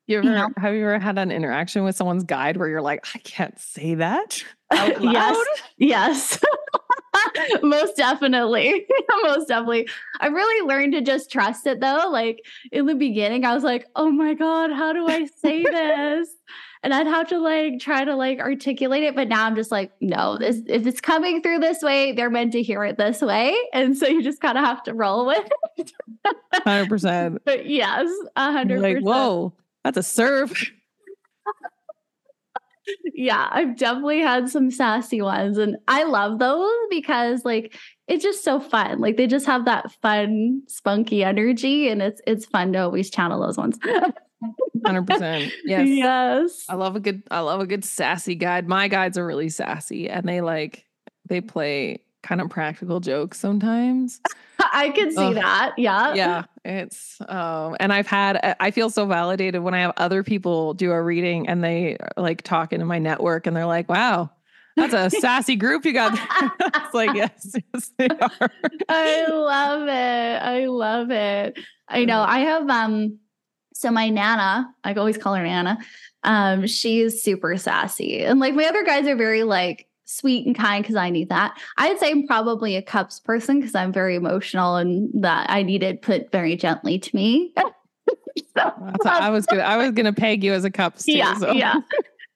You 0.07 0.19
ever, 0.19 0.49
have 0.57 0.75
you 0.75 0.85
ever 0.85 0.99
had 0.99 1.19
an 1.19 1.31
interaction 1.31 1.85
with 1.85 1.95
someone's 1.95 2.25
guide 2.25 2.57
where 2.57 2.69
you're 2.69 2.81
like, 2.81 3.07
I 3.15 3.19
can't 3.19 3.59
say 3.61 3.95
that? 3.97 4.43
yes. 5.01 5.47
Yes. 5.79 6.45
Most 7.63 7.97
definitely. 7.97 8.87
Most 9.23 9.49
definitely. 9.49 9.89
I 10.21 10.27
really 10.27 10.67
learned 10.67 10.93
to 10.93 11.01
just 11.01 11.31
trust 11.31 11.67
it 11.67 11.81
though. 11.81 12.09
Like 12.11 12.45
in 12.73 12.87
the 12.87 12.95
beginning, 12.95 13.45
I 13.45 13.55
was 13.55 13.65
like, 13.65 13.87
oh 13.97 14.11
my 14.11 14.35
God, 14.35 14.71
how 14.73 14.93
do 14.93 15.09
I 15.09 15.27
say 15.27 15.63
this? 15.63 16.29
and 16.83 16.95
I'd 16.95 17.07
have 17.07 17.29
to 17.29 17.39
like 17.39 17.81
try 17.81 18.05
to 18.05 18.15
like 18.15 18.39
articulate 18.39 19.03
it. 19.03 19.15
But 19.15 19.29
now 19.29 19.45
I'm 19.45 19.57
just 19.57 19.71
like, 19.71 19.93
no, 20.01 20.39
this 20.39 20.63
if 20.67 20.87
it's 20.87 21.01
coming 21.01 21.43
through 21.43 21.59
this 21.59 21.83
way, 21.83 22.13
they're 22.13 22.31
meant 22.31 22.53
to 22.53 22.63
hear 22.63 22.85
it 22.85 22.97
this 22.97 23.21
way. 23.21 23.57
And 23.73 23.97
so 23.97 24.07
you 24.07 24.23
just 24.23 24.41
kind 24.41 24.57
of 24.57 24.65
have 24.65 24.83
to 24.85 24.95
roll 24.95 25.27
with 25.27 25.49
it. 25.77 25.93
100%. 26.55 27.39
But 27.45 27.67
yes, 27.67 28.09
100%. 28.37 28.81
Like, 28.81 28.99
whoa, 29.01 29.53
that's 29.85 29.99
a 29.99 30.03
serve. 30.03 30.71
Yeah, 33.15 33.49
I've 33.51 33.77
definitely 33.77 34.21
had 34.21 34.49
some 34.49 34.71
sassy 34.71 35.21
ones 35.23 35.59
and 35.59 35.77
I 35.89 36.05
love 36.05 36.39
those 36.39 36.71
because 36.91 37.45
like 37.45 37.77
it's 38.07 38.23
just 38.23 38.45
so 38.45 38.61
fun. 38.61 39.01
Like 39.01 39.17
they 39.17 39.27
just 39.27 39.47
have 39.47 39.65
that 39.67 39.93
fun, 40.03 40.63
spunky 40.67 41.25
energy 41.25 41.89
and 41.89 42.01
it's 42.03 42.21
it's 42.27 42.47
fun 42.47 42.73
to 42.73 42.81
always 42.81 43.11
channel 43.11 43.41
those 43.41 43.59
ones. 43.59 43.79
Hundred 44.85 45.07
percent. 45.07 45.53
Yes. 45.65 45.89
Yes. 45.89 46.65
I 46.69 46.75
love 46.75 46.97
a 46.97 47.01
good 47.01 47.23
I 47.31 47.41
love 47.41 47.61
a 47.61 47.67
good 47.67 47.85
sassy 47.85 48.35
guide. 48.35 48.69
My 48.69 48.89
guides 48.89 49.19
are 49.19 49.27
really 49.27 49.49
sassy 49.49 50.09
and 50.09 50.29
they 50.29 50.41
like 50.41 50.85
they 51.29 51.41
play 51.41 52.03
kind 52.23 52.41
of 52.41 52.51
practical 52.51 53.01
jokes 53.01 53.39
sometimes. 53.39 54.21
I 54.73 54.91
can 54.91 55.11
see 55.13 55.35
that. 55.35 55.75
Yeah. 55.79 56.15
Yeah. 56.15 56.45
It's 56.65 57.21
um 57.29 57.77
and 57.81 57.93
I've 57.93 58.07
had 58.07 58.57
I 58.61 58.71
feel 58.71 58.91
so 58.91 59.07
validated 59.07 59.63
when 59.63 59.75
I 59.75 59.81
have 59.81 59.93
other 59.97 60.23
people 60.23 60.75
do 60.75 60.91
a 60.91 61.01
reading 61.01 61.49
and 61.49 61.63
they 61.63 61.97
like 62.17 62.43
talk 62.43 62.73
into 62.73 62.85
my 62.85 62.99
network 62.99 63.47
and 63.47 63.57
they're 63.57 63.67
like, 63.67 63.89
wow, 63.89 64.31
that's 64.77 64.95
a 64.95 65.11
sassy 65.21 65.57
group 65.57 65.85
you 65.85 65.93
got. 65.93 66.13
it's 66.61 66.95
like, 66.95 67.15
yes, 67.15 67.55
yes, 67.73 67.91
they 67.97 68.09
are. 68.09 68.51
I 68.89 69.27
love 69.29 69.89
it. 69.89 70.43
I 70.43 70.67
love 70.67 71.11
it. 71.11 71.59
I 71.89 72.05
know. 72.05 72.21
I 72.21 72.41
have 72.41 72.69
um 72.69 73.19
so 73.79 73.93
my 73.93 74.09
nana, 74.09 74.75
I 74.83 74.93
always 74.95 75.17
call 75.17 75.35
her 75.35 75.43
Nana. 75.45 75.79
Um, 76.25 76.67
she's 76.67 77.23
super 77.23 77.57
sassy. 77.57 78.25
And 78.25 78.41
like 78.41 78.55
my 78.55 78.65
other 78.65 78.85
guys 78.85 79.07
are 79.07 79.15
very 79.15 79.45
like 79.45 79.87
sweet 80.09 80.47
and 80.47 80.57
kind 80.57 80.83
because 80.83 80.97
I 80.97 81.11
need 81.11 81.29
that. 81.29 81.59
I'd 81.77 81.99
say 81.99 82.11
I'm 82.11 82.27
probably 82.27 82.77
a 82.77 82.83
cups 82.83 83.21
person 83.21 83.61
because 83.61 83.75
I'm 83.75 83.93
very 83.93 84.17
emotional 84.17 84.77
and 84.77 85.11
that 85.23 85.51
I 85.51 85.63
need 85.63 85.83
it 85.83 86.03
put 86.03 86.33
very 86.33 86.57
gently 86.57 86.99
to 86.99 87.17
me. 87.17 87.53
so, 88.57 88.73
I 89.05 89.31
was 89.31 89.47
gonna 89.47 89.63
I 89.63 89.77
was 89.77 89.93
gonna 89.93 90.13
peg 90.13 90.43
you 90.43 90.53
as 90.53 90.65
a 90.65 90.71
cups 90.71 91.05
too. 91.05 91.13
Yeah, 91.13 91.35
so. 91.35 91.53
yeah. 91.53 91.81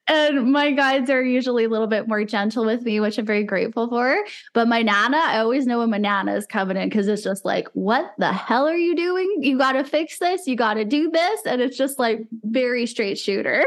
And 0.08 0.52
my 0.52 0.72
guides 0.72 1.08
are 1.10 1.22
usually 1.22 1.64
a 1.64 1.68
little 1.68 1.86
bit 1.86 2.08
more 2.08 2.24
gentle 2.24 2.64
with 2.64 2.82
me, 2.82 2.98
which 2.98 3.18
I'm 3.18 3.24
very 3.24 3.44
grateful 3.44 3.88
for. 3.88 4.16
But 4.52 4.66
my 4.66 4.82
Nana, 4.82 5.16
I 5.16 5.38
always 5.38 5.64
know 5.64 5.78
when 5.78 5.90
my 5.90 5.98
Nana 5.98 6.34
is 6.34 6.44
coming 6.44 6.76
in 6.76 6.88
because 6.88 7.06
it's 7.06 7.22
just 7.22 7.44
like, 7.44 7.68
what 7.74 8.12
the 8.18 8.32
hell 8.32 8.66
are 8.66 8.76
you 8.76 8.96
doing? 8.96 9.36
You 9.40 9.56
got 9.56 9.72
to 9.72 9.84
fix 9.84 10.18
this. 10.18 10.48
You 10.48 10.56
got 10.56 10.74
to 10.74 10.84
do 10.84 11.08
this. 11.08 11.42
And 11.46 11.62
it's 11.62 11.78
just 11.78 12.00
like 12.00 12.26
very 12.42 12.84
straight 12.86 13.16
shooter 13.16 13.64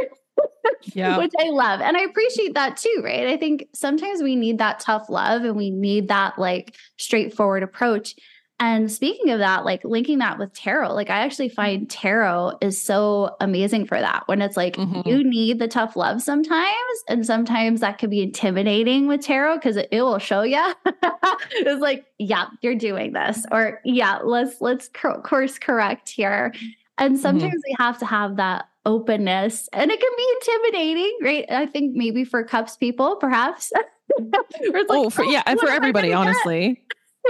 yeah. 0.94 1.18
which 1.18 1.34
I 1.40 1.50
love. 1.50 1.82
And 1.82 1.98
I 1.98 2.02
appreciate 2.02 2.54
that 2.54 2.78
too, 2.78 3.02
right? 3.04 3.28
I 3.28 3.38
think 3.38 3.68
sometimes 3.74 4.22
we 4.22 4.36
need 4.36 4.58
that 4.60 4.80
tough 4.80 5.10
love 5.10 5.44
and 5.44 5.56
we 5.56 5.70
need 5.70 6.08
that 6.10 6.38
like 6.40 6.76
straightforward 6.98 7.64
approach. 7.64 8.16
And 8.58 8.90
speaking 8.90 9.32
of 9.32 9.40
that, 9.40 9.66
like 9.66 9.84
linking 9.84 10.20
that 10.20 10.40
with 10.40 10.54
tarot, 10.54 10.94
like 10.94 11.10
I 11.10 11.18
actually 11.18 11.50
find 11.50 11.90
tarot 11.90 12.58
is 12.62 12.82
so 12.82 13.36
amazing 13.42 13.86
for 13.86 14.00
that 14.00 14.24
when 14.28 14.42
it's 14.42 14.56
like 14.56 14.78
mm-hmm. 14.78 15.08
you 15.08 15.26
need 15.26 15.60
the 15.60 15.68
tough 15.68 15.98
love 15.98 16.22
sometimes. 16.22 17.04
And 17.10 17.26
sometimes 17.26 17.82
that 17.82 17.98
can 17.98 18.10
be 18.10 18.22
intimidating 18.22 19.08
with 19.08 19.22
tarot 19.22 19.56
because 19.56 19.76
it, 19.76 19.90
it, 19.92 20.02
will 20.02 20.20
show 20.20 20.44
you. 20.44 20.74
it's 20.86 21.82
like, 21.82 22.06
yeah, 22.18 22.46
you're 22.62 22.76
doing 22.76 23.12
this. 23.12 23.46
Or 23.52 23.82
yeah, 23.84 24.20
let's 24.24 24.62
let's 24.62 24.90
course 24.94 25.60
correct 25.60 26.08
here. 26.08 26.54
And 26.98 27.16
mm-hmm. 27.16 27.22
sometimes 27.22 27.56
mm-hmm. 27.56 27.72
we 27.72 27.76
have 27.78 28.00
to 28.00 28.06
have 28.06 28.38
that 28.38 28.70
openness 28.86 29.68
and 29.74 29.92
it 29.92 30.00
can 30.00 30.12
be 30.18 30.34
intimidating, 30.40 31.18
right? 31.22 31.46
I 31.50 31.66
think 31.66 31.96
maybe 31.96 32.24
for 32.24 32.44
cups 32.44 32.78
people, 32.78 33.16
perhaps. 33.18 33.72
like, 34.20 34.86
oh, 34.90 35.10
for, 35.10 35.24
yeah, 35.26 35.44
and 35.46 35.60
for 35.60 35.70
everybody, 35.70 36.14
honestly. 36.14 36.82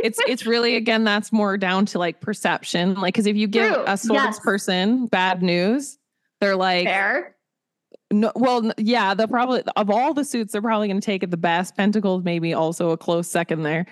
it's 0.03 0.19
it's 0.27 0.45
really 0.45 0.75
again 0.75 1.05
that's 1.05 1.31
more 1.31 1.57
down 1.57 1.85
to 1.87 1.99
like 1.99 2.19
perception. 2.21 2.95
Like 2.95 3.13
because 3.13 3.25
if 3.25 3.35
you 3.35 3.47
give 3.47 3.73
True. 3.73 3.83
a 3.87 3.97
swords 3.97 4.23
yes. 4.23 4.39
person 4.39 5.07
bad 5.07 5.41
news, 5.41 5.97
they're 6.41 6.55
like 6.55 6.85
Fair. 6.85 7.35
No, 8.11 8.31
well, 8.35 8.71
yeah, 8.77 9.13
they'll 9.13 9.27
probably 9.27 9.63
of 9.75 9.89
all 9.89 10.13
the 10.13 10.23
suits, 10.23 10.51
they're 10.51 10.61
probably 10.61 10.87
going 10.87 10.99
to 10.99 11.05
take 11.05 11.23
it 11.23 11.31
the 11.31 11.37
best. 11.37 11.75
Pentacles 11.75 12.23
maybe 12.23 12.53
also 12.53 12.91
a 12.91 12.97
close 12.97 13.27
second 13.27 13.63
there, 13.63 13.85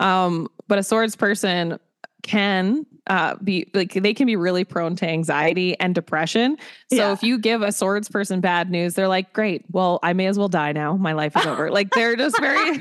um, 0.00 0.48
but 0.66 0.78
a 0.78 0.82
swords 0.82 1.14
person 1.14 1.78
can 2.22 2.86
uh, 3.06 3.34
be 3.42 3.68
like 3.74 3.92
they 3.92 4.14
can 4.14 4.26
be 4.26 4.36
really 4.36 4.62
prone 4.62 4.94
to 4.94 5.08
anxiety 5.08 5.78
and 5.80 5.94
depression. 5.94 6.56
So 6.90 6.96
yeah. 6.96 7.12
if 7.12 7.22
you 7.22 7.38
give 7.38 7.62
a 7.62 7.72
swords 7.72 8.08
person 8.08 8.40
bad 8.40 8.70
news, 8.70 8.94
they're 8.94 9.08
like, 9.08 9.32
"Great, 9.32 9.64
well, 9.70 9.98
I 10.02 10.12
may 10.12 10.26
as 10.26 10.38
well 10.38 10.48
die 10.48 10.72
now. 10.72 10.96
My 10.96 11.12
life 11.12 11.36
is 11.36 11.44
over." 11.46 11.70
like 11.70 11.90
they're 11.90 12.16
just 12.16 12.38
very 12.38 12.80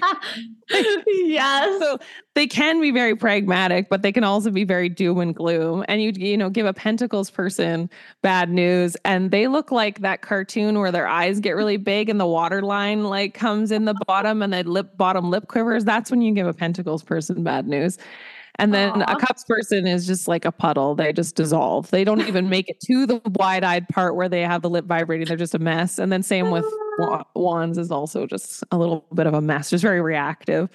yes. 1.08 1.82
So 1.82 1.98
they 2.36 2.46
can 2.46 2.80
be 2.80 2.92
very 2.92 3.16
pragmatic, 3.16 3.90
but 3.90 4.02
they 4.02 4.12
can 4.12 4.24
also 4.24 4.52
be 4.52 4.64
very 4.64 4.88
doom 4.88 5.20
and 5.20 5.36
gloom. 5.36 5.84
And 5.88 6.02
you 6.02 6.12
you 6.16 6.38
know 6.38 6.50
give 6.50 6.66
a 6.66 6.74
pentacles 6.74 7.32
person 7.32 7.90
bad 8.22 8.50
news, 8.50 8.96
and 9.06 9.32
they 9.32 9.48
look 9.48 9.72
like 9.72 10.02
that 10.02 10.22
cartoon 10.22 10.80
where 10.80 10.92
their 10.92 11.08
eyes 11.08 11.40
get 11.40 11.56
really 11.56 11.78
big 11.78 12.10
and 12.10 12.20
the 12.20 12.28
water 12.28 12.62
line 12.62 13.06
like 13.06 13.34
comes 13.34 13.72
in 13.72 13.86
the 13.86 13.96
bottom 14.06 14.42
and 14.42 14.54
the 14.54 14.64
lip 14.64 14.96
bottom 14.96 15.32
lip 15.32 15.48
quivers. 15.48 15.86
That's 15.86 16.12
when 16.12 16.22
you 16.22 16.34
give 16.34 16.46
a 16.46 16.54
pentacles 16.54 17.04
person 17.04 17.44
bad 17.44 17.68
news. 17.68 17.98
And 18.60 18.74
then 18.74 18.92
Aww. 18.92 19.14
a 19.14 19.16
cups 19.16 19.44
person 19.46 19.88
is 19.88 20.06
just 20.06 20.28
like 20.28 20.46
a 20.46 20.52
puddle. 20.52 20.94
They 20.94 21.14
just 21.14 21.36
dissolve. 21.36 21.90
They 21.92 22.04
don't 22.04 22.22
even 22.28 22.50
make 22.50 22.70
it 22.70 22.80
to 22.82 23.06
the 23.06 23.22
wide 23.36 23.64
eyed 23.64 23.88
part 23.90 24.16
where 24.16 24.30
they 24.30 24.42
have 24.42 24.62
the 24.62 24.70
lip 24.70 24.86
vibrating. 24.86 25.28
They're 25.28 25.38
just 25.38 25.56
a 25.56 25.60
mess. 25.60 25.98
And 25.98 26.12
then 26.12 26.22
same 26.22 26.52
with 26.52 26.66
wands 27.36 27.78
is 27.78 27.90
also 27.90 28.28
just 28.28 28.64
a 28.72 28.78
little 28.78 29.06
bit 29.14 29.28
of 29.28 29.34
a 29.34 29.42
mess, 29.42 29.70
just 29.70 29.82
very 29.82 30.02
reactive. 30.02 30.70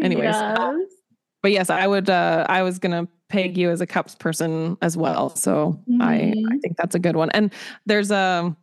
Anyways. 0.00 0.34
Yes. 0.34 0.76
But 1.42 1.52
yes, 1.52 1.70
I 1.70 1.86
would 1.86 2.08
uh 2.08 2.46
I 2.48 2.62
was 2.62 2.78
gonna 2.78 3.06
peg 3.28 3.56
you 3.58 3.70
as 3.70 3.80
a 3.80 3.86
cups 3.86 4.14
person 4.14 4.76
as 4.80 4.96
well. 4.96 5.34
So 5.36 5.78
mm-hmm. 5.88 6.02
I 6.02 6.14
I 6.14 6.18
mm-hmm. 6.18 6.58
think 6.58 6.76
that's 6.76 6.94
a 6.94 6.98
good 6.98 7.16
one. 7.16 7.30
And 7.30 7.52
there's 7.86 8.10
a 8.10 8.16
um, 8.16 8.56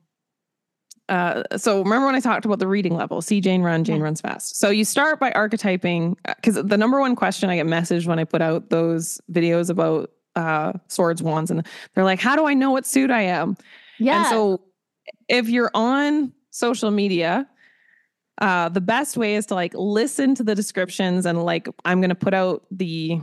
uh, 1.11 1.43
so 1.57 1.83
remember 1.83 2.05
when 2.05 2.15
I 2.15 2.21
talked 2.21 2.45
about 2.45 2.59
the 2.59 2.67
reading 2.67 2.95
level, 2.95 3.21
see 3.21 3.41
Jane 3.41 3.63
run, 3.63 3.83
Jane 3.83 3.97
yeah. 3.97 4.03
runs 4.03 4.21
fast. 4.21 4.55
So 4.55 4.69
you 4.69 4.85
start 4.85 5.19
by 5.19 5.29
archetyping 5.31 6.15
because 6.25 6.55
uh, 6.57 6.61
the 6.61 6.77
number 6.77 7.01
one 7.01 7.17
question 7.17 7.49
I 7.49 7.57
get 7.57 7.65
messaged 7.65 8.07
when 8.07 8.17
I 8.17 8.23
put 8.23 8.41
out 8.41 8.69
those 8.69 9.19
videos 9.29 9.69
about 9.69 10.09
uh, 10.37 10.71
swords, 10.87 11.21
wands, 11.21 11.51
and 11.51 11.67
they're 11.93 12.05
like, 12.05 12.21
how 12.21 12.37
do 12.37 12.47
I 12.47 12.53
know 12.53 12.71
what 12.71 12.85
suit 12.85 13.11
I 13.11 13.23
am? 13.23 13.57
Yeah. 13.99 14.19
And 14.19 14.27
so 14.27 14.61
if 15.27 15.49
you're 15.49 15.69
on 15.73 16.31
social 16.51 16.91
media, 16.91 17.45
uh, 18.37 18.69
the 18.69 18.79
best 18.79 19.17
way 19.17 19.35
is 19.35 19.45
to 19.47 19.55
like 19.55 19.73
listen 19.75 20.33
to 20.35 20.43
the 20.43 20.55
descriptions 20.55 21.25
and 21.25 21.43
like 21.43 21.67
I'm 21.83 21.99
going 21.99 22.09
to 22.09 22.15
put 22.15 22.33
out 22.33 22.63
the 22.71 23.21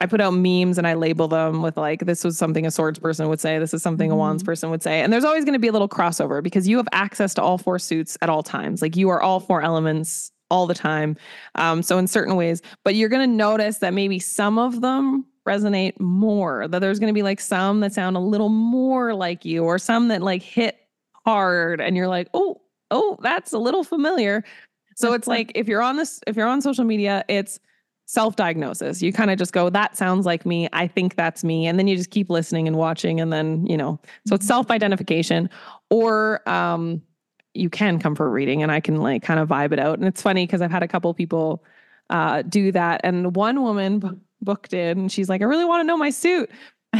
I 0.00 0.06
put 0.06 0.20
out 0.20 0.32
memes 0.32 0.78
and 0.78 0.86
I 0.86 0.94
label 0.94 1.28
them 1.28 1.62
with 1.62 1.76
like 1.76 2.06
this 2.06 2.24
was 2.24 2.38
something 2.38 2.66
a 2.66 2.70
swords 2.70 2.98
person 2.98 3.28
would 3.28 3.40
say, 3.40 3.58
this 3.58 3.74
is 3.74 3.82
something 3.82 4.08
mm-hmm. 4.08 4.14
a 4.14 4.18
wands 4.18 4.42
mm-hmm. 4.42 4.50
person 4.50 4.70
would 4.70 4.82
say. 4.82 5.00
And 5.00 5.12
there's 5.12 5.24
always 5.24 5.44
going 5.44 5.54
to 5.54 5.60
be 5.60 5.68
a 5.68 5.72
little 5.72 5.88
crossover 5.88 6.42
because 6.42 6.66
you 6.66 6.76
have 6.78 6.88
access 6.92 7.34
to 7.34 7.42
all 7.42 7.58
four 7.58 7.78
suits 7.78 8.16
at 8.22 8.28
all 8.28 8.42
times. 8.42 8.82
Like 8.82 8.96
you 8.96 9.10
are 9.10 9.20
all 9.20 9.38
four 9.38 9.62
elements 9.62 10.32
all 10.50 10.66
the 10.66 10.74
time. 10.74 11.16
Um, 11.54 11.82
so 11.82 11.98
in 11.98 12.06
certain 12.06 12.36
ways, 12.36 12.62
but 12.84 12.94
you're 12.94 13.08
going 13.08 13.28
to 13.28 13.36
notice 13.36 13.78
that 13.78 13.94
maybe 13.94 14.18
some 14.18 14.58
of 14.58 14.80
them 14.80 15.24
resonate 15.46 15.98
more. 15.98 16.68
That 16.68 16.80
there's 16.80 16.98
going 16.98 17.12
to 17.12 17.14
be 17.14 17.22
like 17.22 17.40
some 17.40 17.80
that 17.80 17.92
sound 17.92 18.16
a 18.16 18.20
little 18.20 18.50
more 18.50 19.14
like 19.14 19.44
you, 19.44 19.64
or 19.64 19.78
some 19.78 20.08
that 20.08 20.22
like 20.22 20.42
hit 20.42 20.76
hard, 21.24 21.80
and 21.80 21.96
you're 21.96 22.08
like, 22.08 22.28
oh, 22.34 22.60
oh, 22.90 23.16
that's 23.22 23.52
a 23.52 23.58
little 23.58 23.84
familiar. 23.84 24.44
So 24.96 25.14
it's 25.14 25.26
like 25.26 25.52
if 25.54 25.68
you're 25.68 25.82
on 25.82 25.96
this, 25.96 26.20
if 26.26 26.36
you're 26.36 26.46
on 26.46 26.60
social 26.60 26.84
media, 26.84 27.24
it's 27.28 27.58
self 28.06 28.36
diagnosis. 28.36 29.02
You 29.02 29.12
kind 29.12 29.30
of 29.30 29.38
just 29.38 29.52
go, 29.52 29.70
that 29.70 29.96
sounds 29.96 30.26
like 30.26 30.44
me. 30.44 30.68
I 30.72 30.86
think 30.86 31.16
that's 31.16 31.44
me. 31.44 31.66
And 31.66 31.78
then 31.78 31.86
you 31.86 31.96
just 31.96 32.10
keep 32.10 32.30
listening 32.30 32.66
and 32.66 32.76
watching. 32.76 33.20
And 33.20 33.32
then, 33.32 33.66
you 33.66 33.76
know, 33.76 34.00
so 34.26 34.34
it's 34.34 34.44
mm-hmm. 34.44 34.48
self 34.48 34.70
identification. 34.70 35.48
Or 35.90 36.46
um, 36.48 37.02
you 37.54 37.70
can 37.70 37.98
come 37.98 38.14
for 38.14 38.26
a 38.26 38.30
reading 38.30 38.62
and 38.62 38.72
I 38.72 38.80
can 38.80 38.96
like 38.96 39.22
kind 39.22 39.40
of 39.40 39.48
vibe 39.48 39.72
it 39.72 39.78
out. 39.78 39.98
And 39.98 40.06
it's 40.06 40.22
funny 40.22 40.46
because 40.46 40.62
I've 40.62 40.70
had 40.70 40.82
a 40.82 40.88
couple 40.88 41.12
people 41.14 41.64
uh, 42.10 42.42
do 42.42 42.72
that. 42.72 43.00
And 43.04 43.34
one 43.36 43.62
woman 43.62 43.98
b- 43.98 44.10
booked 44.40 44.72
in 44.72 44.98
and 44.98 45.12
she's 45.12 45.28
like, 45.28 45.42
I 45.42 45.44
really 45.44 45.64
want 45.64 45.80
to 45.80 45.86
know 45.86 45.96
my 45.96 46.10
suit. 46.10 46.50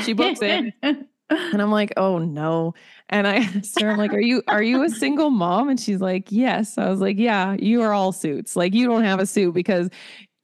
She 0.05 0.13
books 0.15 0.41
it. 0.43 0.75
And 0.83 1.63
I'm 1.63 1.71
like, 1.71 1.93
oh 1.97 2.19
no. 2.19 2.75
And 3.09 3.27
I 3.27 3.37
asked 3.57 3.81
her, 3.81 3.91
I'm 3.91 3.99
like, 3.99 4.13
are 4.13 4.21
you 4.21 4.43
are 4.49 4.63
you 4.63 4.83
a 4.83 4.91
single 4.91 5.31
mom? 5.31 5.69
And 5.69 5.81
she's 5.81 6.01
like, 6.01 6.31
yes. 6.31 6.79
I 6.79 6.89
was 6.89 7.01
like, 7.01 7.19
yeah, 7.19 7.57
you 7.59 7.83
are 7.83 7.93
all 7.93 8.13
suits. 8.13 8.57
Like 8.57 8.75
you 8.75 8.87
don't 8.87 9.05
have 9.05 9.21
a 9.21 9.27
suit 9.27 9.55
because 9.55 9.89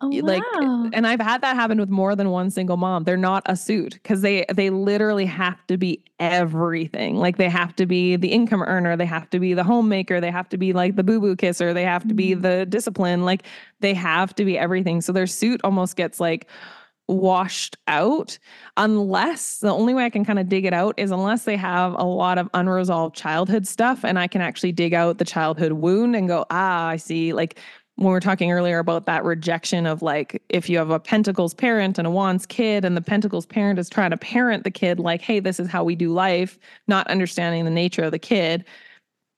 Oh, 0.00 0.20
like 0.22 0.46
wow. 0.54 0.90
and 0.92 1.08
I've 1.08 1.20
had 1.20 1.40
that 1.40 1.56
happen 1.56 1.80
with 1.80 1.88
more 1.88 2.14
than 2.14 2.30
one 2.30 2.50
single 2.50 2.76
mom. 2.76 3.02
They're 3.02 3.16
not 3.16 3.42
a 3.46 3.56
suit 3.56 3.94
because 3.94 4.20
they 4.22 4.44
they 4.54 4.70
literally 4.70 5.26
have 5.26 5.66
to 5.66 5.76
be 5.76 6.04
everything. 6.20 7.16
Like 7.16 7.36
they 7.36 7.48
have 7.48 7.74
to 7.76 7.86
be 7.86 8.14
the 8.14 8.28
income 8.30 8.62
earner, 8.62 8.96
they 8.96 9.06
have 9.06 9.28
to 9.30 9.40
be 9.40 9.54
the 9.54 9.64
homemaker, 9.64 10.20
they 10.20 10.30
have 10.30 10.48
to 10.50 10.58
be 10.58 10.72
like 10.72 10.94
the 10.94 11.02
boo-boo 11.02 11.34
kisser, 11.34 11.74
they 11.74 11.82
have 11.82 12.06
to 12.06 12.14
be 12.14 12.36
Mhm. 12.36 12.42
the 12.42 12.66
discipline. 12.66 13.24
Like 13.24 13.42
they 13.80 13.92
have 13.94 14.34
to 14.36 14.44
be 14.44 14.56
everything. 14.56 15.00
So 15.00 15.12
their 15.12 15.26
suit 15.26 15.60
almost 15.64 15.96
gets 15.96 16.20
like 16.20 16.46
washed 17.10 17.74
out 17.86 18.38
unless 18.76 19.60
the 19.60 19.70
only 19.72 19.94
way 19.94 20.04
I 20.04 20.10
can 20.10 20.26
kind 20.26 20.38
of 20.38 20.46
dig 20.50 20.66
it 20.66 20.74
out 20.74 20.94
is 20.98 21.10
unless 21.10 21.44
they 21.44 21.56
have 21.56 21.94
a 21.94 22.04
lot 22.04 22.36
of 22.36 22.50
unresolved 22.52 23.16
childhood 23.16 23.66
stuff 23.66 24.04
and 24.04 24.18
I 24.18 24.26
can 24.26 24.42
actually 24.42 24.72
dig 24.72 24.92
out 24.92 25.16
the 25.16 25.24
childhood 25.24 25.72
wound 25.72 26.14
and 26.14 26.28
go, 26.28 26.44
ah, 26.50 26.88
I 26.88 26.96
see. 26.98 27.32
Like 27.32 27.58
when 27.98 28.06
we 28.06 28.12
were 28.12 28.20
talking 28.20 28.52
earlier 28.52 28.78
about 28.78 29.06
that 29.06 29.24
rejection 29.24 29.84
of 29.84 30.02
like 30.02 30.40
if 30.48 30.68
you 30.68 30.78
have 30.78 30.90
a 30.90 31.00
pentacles 31.00 31.52
parent 31.52 31.98
and 31.98 32.06
a 32.06 32.10
wands 32.10 32.46
kid 32.46 32.84
and 32.84 32.96
the 32.96 33.00
pentacles 33.00 33.44
parent 33.44 33.76
is 33.76 33.90
trying 33.90 34.12
to 34.12 34.16
parent 34.16 34.62
the 34.62 34.70
kid 34.70 35.00
like 35.00 35.20
hey 35.20 35.40
this 35.40 35.58
is 35.58 35.68
how 35.68 35.82
we 35.82 35.96
do 35.96 36.12
life 36.12 36.60
not 36.86 37.08
understanding 37.08 37.64
the 37.64 37.72
nature 37.72 38.04
of 38.04 38.12
the 38.12 38.18
kid 38.18 38.64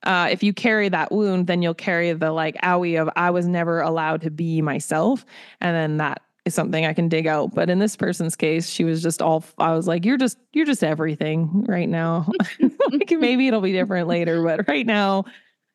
uh, 0.02 0.28
if 0.30 0.42
you 0.42 0.52
carry 0.52 0.90
that 0.90 1.10
wound 1.10 1.46
then 1.46 1.62
you'll 1.62 1.72
carry 1.72 2.12
the 2.12 2.32
like 2.32 2.54
owie 2.56 3.00
of 3.00 3.08
i 3.16 3.30
was 3.30 3.48
never 3.48 3.80
allowed 3.80 4.20
to 4.20 4.30
be 4.30 4.60
myself. 4.60 5.24
And 5.62 5.74
then 5.74 5.96
that 5.96 6.20
is 6.44 6.54
something 6.54 6.84
i 6.84 6.92
can 6.92 7.08
dig 7.08 7.26
out. 7.26 7.54
But 7.54 7.70
in 7.70 7.78
this 7.78 7.96
person's 7.96 8.36
case 8.36 8.68
she 8.68 8.84
was 8.84 9.02
just 9.02 9.22
all 9.22 9.42
i 9.56 9.72
was 9.72 9.88
like 9.88 10.04
you're 10.04 10.18
just 10.18 10.38
you're 10.52 10.66
just 10.66 10.84
everything 10.84 11.64
right 11.66 11.88
now. 11.88 12.30
Like 12.92 13.12
maybe 13.12 13.46
it'll 13.46 13.60
be 13.60 13.70
different 13.70 14.08
later 14.08 14.42
but 14.42 14.66
right 14.66 14.84
now 14.84 15.24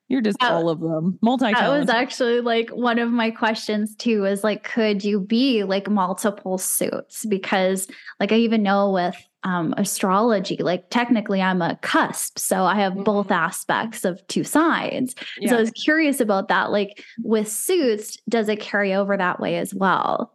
you're 0.08 0.22
just 0.22 0.38
That- 0.40 0.52
all 0.52 0.70
of 0.70 0.80
them 0.80 1.18
multi 1.22 1.52
That 1.54 1.70
was 1.70 1.90
actually 1.90 2.42
like 2.42 2.70
one 2.70 3.00
of 3.00 3.10
my 3.12 3.32
questions 3.32 3.96
too 3.96 4.26
is 4.26 4.44
like, 4.44 4.64
could 4.64 5.04
you 5.04 5.20
be 5.20 5.64
like 5.64 5.90
multiple 5.90 6.58
suits? 6.58 7.26
Because 7.26 7.88
like 8.20 8.32
I 8.32 8.36
even 8.36 8.62
know 8.64 8.92
with 8.92 9.16
um, 9.44 9.76
astrology, 9.78 10.58
like 10.58 10.90
technically 10.90 11.40
I'm 11.42 11.62
a 11.62 11.78
cusp. 11.84 12.40
So 12.40 12.64
I 12.64 12.76
have 12.76 12.94
Mhm. 12.94 13.04
both 13.06 13.30
aspects 13.30 14.04
of 14.04 14.26
two 14.28 14.44
sides. 14.44 15.14
yeah. 15.40 15.50
So 15.52 15.58
I 15.58 15.60
was 15.60 15.70
curious 15.72 16.20
about 16.20 16.48
that. 16.48 16.72
Like 16.72 17.04
with 17.24 17.48
suits, 17.48 18.18
does 18.28 18.50
it 18.50 18.60
carry 18.60 18.94
over 18.96 19.16
that 19.18 19.40
way 19.40 19.58
as 19.58 19.74
well? 19.74 20.32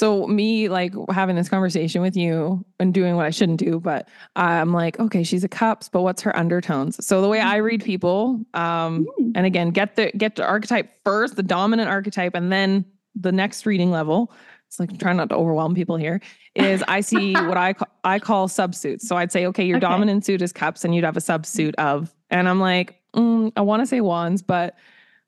So 0.00 0.26
me 0.26 0.70
like 0.70 0.94
having 1.10 1.36
this 1.36 1.50
conversation 1.50 2.00
with 2.00 2.16
you 2.16 2.64
and 2.78 2.94
doing 2.94 3.16
what 3.16 3.26
I 3.26 3.30
shouldn't 3.30 3.58
do, 3.58 3.78
but 3.78 4.08
I'm 4.34 4.72
like, 4.72 4.98
okay, 4.98 5.22
she's 5.22 5.44
a 5.44 5.48
cups, 5.48 5.90
but 5.90 6.00
what's 6.00 6.22
her 6.22 6.34
undertones? 6.34 7.04
So 7.06 7.20
the 7.20 7.28
way 7.28 7.38
I 7.38 7.56
read 7.56 7.84
people, 7.84 8.40
um, 8.54 9.06
Mm. 9.20 9.32
and 9.34 9.44
again, 9.44 9.68
get 9.72 9.96
the 9.96 10.10
get 10.16 10.36
the 10.36 10.46
archetype 10.46 10.90
first, 11.04 11.36
the 11.36 11.42
dominant 11.42 11.90
archetype, 11.90 12.34
and 12.34 12.50
then 12.50 12.86
the 13.14 13.30
next 13.30 13.66
reading 13.66 13.90
level. 13.90 14.32
It's 14.68 14.80
like 14.80 14.90
I'm 14.90 14.96
trying 14.96 15.18
not 15.18 15.28
to 15.28 15.34
overwhelm 15.36 15.74
people 15.74 15.96
here. 15.98 16.22
Is 16.54 16.82
I 16.88 17.02
see 17.02 17.42
what 17.48 17.58
I 17.58 17.74
call 17.74 17.88
I 18.02 18.18
call 18.20 18.48
subsuits. 18.48 19.02
So 19.02 19.18
I'd 19.18 19.30
say, 19.30 19.44
okay, 19.48 19.66
your 19.66 19.76
Okay. 19.76 19.86
dominant 19.86 20.24
suit 20.24 20.40
is 20.40 20.50
cups, 20.50 20.82
and 20.82 20.94
you'd 20.94 21.04
have 21.04 21.18
a 21.18 21.20
subsuit 21.20 21.74
of, 21.74 22.10
and 22.30 22.48
I'm 22.48 22.58
like, 22.58 22.98
mm, 23.14 23.52
I 23.54 23.60
want 23.60 23.82
to 23.82 23.86
say 23.86 24.00
wands, 24.00 24.40
but 24.40 24.76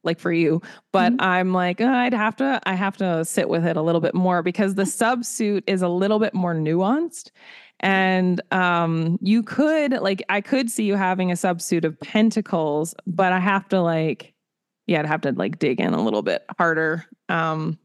like 0.05 0.19
for 0.19 0.33
you, 0.33 0.61
but 0.93 1.13
Mhm. 1.13 1.23
I'm 1.23 1.53
like, 1.53 1.81
uh, 1.81 1.87
I'd 1.87 2.15
have 2.15 2.37
to, 2.37 2.61
I 2.65 2.75
have 2.75 2.97
to 2.99 3.25
sit 3.25 3.49
with 3.49 3.65
it 3.67 3.77
a 3.77 3.83
little 3.83 4.01
bit 4.01 4.15
more 4.15 4.43
because 4.43 4.75
the 4.75 4.83
subsuit 4.85 5.63
is 5.67 5.83
a 5.83 5.89
little 5.89 6.19
bit 6.19 6.35
more 6.35 6.55
nuanced. 6.55 7.31
And 7.81 8.41
um, 8.53 9.19
you 9.21 9.43
could 9.43 9.93
like, 10.01 10.23
I 10.29 10.41
could 10.41 10.71
see 10.71 10.85
you 10.85 10.95
having 10.97 11.31
a 11.31 11.35
subsuit 11.35 11.85
of 11.85 11.99
pentacles, 12.01 12.95
but 13.07 13.33
I 13.33 13.41
have 13.41 13.69
to 13.69 13.81
like, 13.81 14.35
yeah, 14.87 15.01
I'd 15.01 15.07
have 15.07 15.21
to 15.23 15.33
like 15.33 15.59
dig 15.59 15.81
in 15.81 15.93
a 15.95 16.03
little 16.03 16.23
bit 16.23 16.45
harder. 16.59 17.05
Um, 17.29 17.79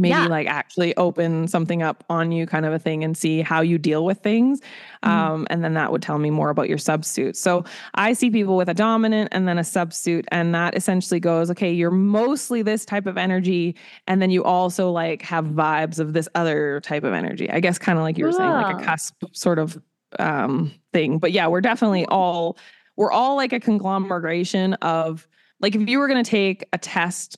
maybe 0.00 0.10
Yeah. 0.10 0.26
like 0.26 0.46
actually 0.46 0.96
open 0.96 1.46
something 1.48 1.82
up 1.82 2.02
on 2.10 2.32
you 2.32 2.46
kind 2.46 2.66
of 2.66 2.72
a 2.72 2.78
thing 2.78 3.04
and 3.04 3.16
see 3.16 3.42
how 3.42 3.60
you 3.60 3.78
deal 3.78 4.04
with 4.04 4.18
things 4.18 4.60
Mhm. 5.04 5.08
um, 5.08 5.46
and 5.50 5.62
then 5.64 5.74
that 5.74 5.92
would 5.92 6.02
tell 6.02 6.18
me 6.18 6.30
more 6.30 6.50
about 6.50 6.68
your 6.68 6.78
subsuit. 6.78 7.36
So 7.36 7.64
i 7.94 8.12
see 8.12 8.30
people 8.30 8.56
with 8.56 8.68
a 8.68 8.74
dominant 8.74 9.28
and 9.32 9.46
then 9.48 9.58
a 9.58 9.62
subsuit 9.62 10.24
and 10.32 10.54
that 10.54 10.76
essentially 10.76 11.20
goes 11.20 11.50
okay 11.50 11.72
you're 11.72 11.90
mostly 11.90 12.62
this 12.62 12.84
type 12.84 13.06
of 13.06 13.16
energy 13.18 13.76
and 14.06 14.20
then 14.20 14.30
you 14.30 14.42
also 14.44 14.90
like 14.90 15.22
have 15.22 15.44
vibes 15.46 15.98
of 15.98 16.12
this 16.12 16.28
other 16.34 16.80
type 16.82 17.04
of 17.04 17.12
energy. 17.12 17.50
I 17.50 17.60
guess 17.60 17.78
kind 17.78 17.98
of 17.98 18.02
like 18.02 18.16
you 18.18 18.24
were 18.24 18.32
saying 18.32 18.50
like 18.50 18.80
a 18.80 18.84
cusp 18.84 19.14
sort 19.32 19.58
of 19.58 19.80
um, 20.18 20.72
thing. 20.92 21.18
But 21.18 21.32
yeah 21.32 21.46
we're 21.46 21.60
definitely 21.60 22.04
all 22.06 22.58
we're 22.96 23.12
all 23.12 23.36
like 23.36 23.52
a 23.52 23.60
conglomeration 23.60 24.74
of 24.74 25.26
like 25.60 25.74
if 25.74 25.88
you 25.88 25.98
were 25.98 26.08
going 26.08 26.22
to 26.22 26.30
take 26.30 26.64
a 26.72 26.78
test 26.78 27.36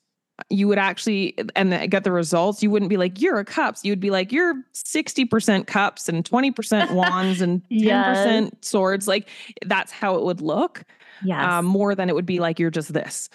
you 0.51 0.69
would 0.69 0.79
actually 0.79 1.35
and 1.57 1.91
get 1.91 2.05
the 2.05 2.13
results 2.13 2.63
you 2.63 2.71
wouldn't 2.71 2.89
be 2.89 2.97
like 2.97 3.21
you're 3.21 3.39
a 3.39 3.45
cups 3.45 3.85
you'd 3.85 4.01
be 4.01 4.11
like 4.11 4.33
you're 4.33 4.55
60% 4.75 5.67
cups 5.67 6.09
and 6.09 6.25
20% 6.29 6.91
wands 6.95 7.41
and 7.41 7.63
10% 7.65 7.69
Yes. 7.71 8.51
swords 8.61 9.09
like 9.09 9.29
that's 9.67 9.93
how 9.93 10.17
it 10.17 10.23
would 10.25 10.41
look 10.41 10.83
Yeah. 11.25 11.59
um, 11.59 11.65
more 11.67 11.95
than 11.95 12.09
it 12.09 12.15
would 12.15 12.27
be 12.27 12.41
like 12.41 12.59
you're 12.59 12.71
just 12.71 12.93
this 12.93 13.29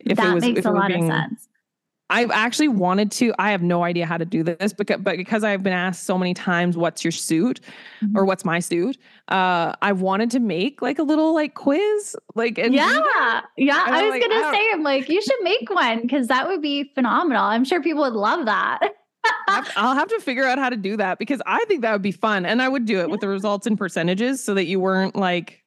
if 0.00 0.16
that 0.16 0.30
it 0.30 0.34
was 0.34 0.42
makes 0.44 0.58
if 0.60 0.64
a 0.66 0.68
it 0.68 0.72
lot 0.72 0.88
being, 0.88 1.10
of 1.10 1.16
sense. 1.16 1.48
I've 2.10 2.30
actually 2.30 2.68
wanted 2.68 3.10
to. 3.12 3.32
I 3.38 3.52
have 3.52 3.62
no 3.62 3.84
idea 3.84 4.04
how 4.04 4.18
to 4.18 4.24
do 4.26 4.42
this, 4.42 4.72
because 4.72 5.00
but 5.00 5.16
because 5.16 5.44
I've 5.44 5.62
been 5.62 5.72
asked 5.72 6.04
so 6.04 6.18
many 6.18 6.34
times, 6.34 6.76
"What's 6.76 7.04
your 7.04 7.12
suit?" 7.12 7.60
Mm-hmm. 8.02 8.18
or 8.18 8.24
"What's 8.24 8.44
my 8.44 8.58
suit?" 8.58 8.98
Uh, 9.28 9.74
I 9.80 9.92
wanted 9.92 10.30
to 10.32 10.40
make 10.40 10.82
like 10.82 10.98
a 10.98 11.02
little 11.04 11.32
like 11.34 11.54
quiz, 11.54 12.16
like 12.34 12.56
that. 12.56 12.72
Yeah. 12.72 13.40
Yeah. 13.56 13.84
I 13.86 13.98
I'm 14.00 14.04
was 14.04 14.10
like, 14.10 14.22
gonna 14.22 14.34
don't- 14.34 14.52
say, 14.54 14.70
I'm 14.72 14.82
like, 14.82 15.08
you 15.08 15.22
should 15.22 15.42
make 15.42 15.70
one 15.70 16.02
because 16.02 16.26
that 16.28 16.46
would 16.48 16.60
be 16.60 16.90
phenomenal. 16.94 17.42
I'm 17.44 17.64
sure 17.64 17.80
people 17.82 18.02
would 18.02 18.12
love 18.12 18.44
that. 18.46 18.80
I 19.48 19.70
I'll 19.76 19.94
have 19.94 20.08
to 20.08 20.18
figure 20.20 20.44
out 20.44 20.58
how 20.58 20.68
to 20.70 20.76
do 20.76 20.96
that 20.96 21.18
because 21.18 21.40
I 21.46 21.64
think 21.66 21.82
that 21.82 21.92
would 21.92 22.02
be 22.02 22.12
fun, 22.12 22.44
and 22.44 22.60
I 22.60 22.68
would 22.68 22.86
do 22.86 23.00
it 23.00 23.08
with 23.10 23.20
the 23.20 23.28
results 23.28 23.66
and 23.66 23.78
percentages, 23.78 24.42
so 24.42 24.54
that 24.54 24.64
you 24.66 24.80
weren't 24.80 25.14
like 25.14 25.62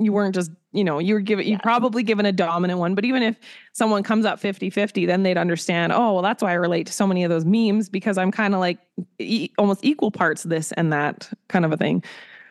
you 0.00 0.12
weren't 0.12 0.34
just 0.34 0.50
you 0.72 0.82
know 0.82 0.98
you 0.98 1.14
were 1.14 1.20
given 1.20 1.46
you 1.46 1.58
probably 1.58 2.02
given 2.02 2.26
a 2.26 2.32
dominant 2.32 2.78
one 2.78 2.94
but 2.94 3.04
even 3.04 3.22
if 3.22 3.36
someone 3.72 4.02
comes 4.02 4.24
up 4.24 4.40
50 4.40 4.70
50 4.70 5.06
then 5.06 5.22
they'd 5.22 5.38
understand 5.38 5.92
oh 5.92 6.14
well 6.14 6.22
that's 6.22 6.42
why 6.42 6.50
i 6.50 6.54
relate 6.54 6.86
to 6.86 6.92
so 6.92 7.06
many 7.06 7.24
of 7.24 7.30
those 7.30 7.44
memes 7.44 7.88
because 7.88 8.16
i'm 8.18 8.30
kind 8.30 8.54
of 8.54 8.60
like 8.60 8.78
e- 9.18 9.50
almost 9.58 9.84
equal 9.84 10.10
parts 10.10 10.44
this 10.44 10.72
and 10.72 10.92
that 10.92 11.30
kind 11.48 11.64
of 11.64 11.72
a 11.72 11.76
thing 11.76 12.02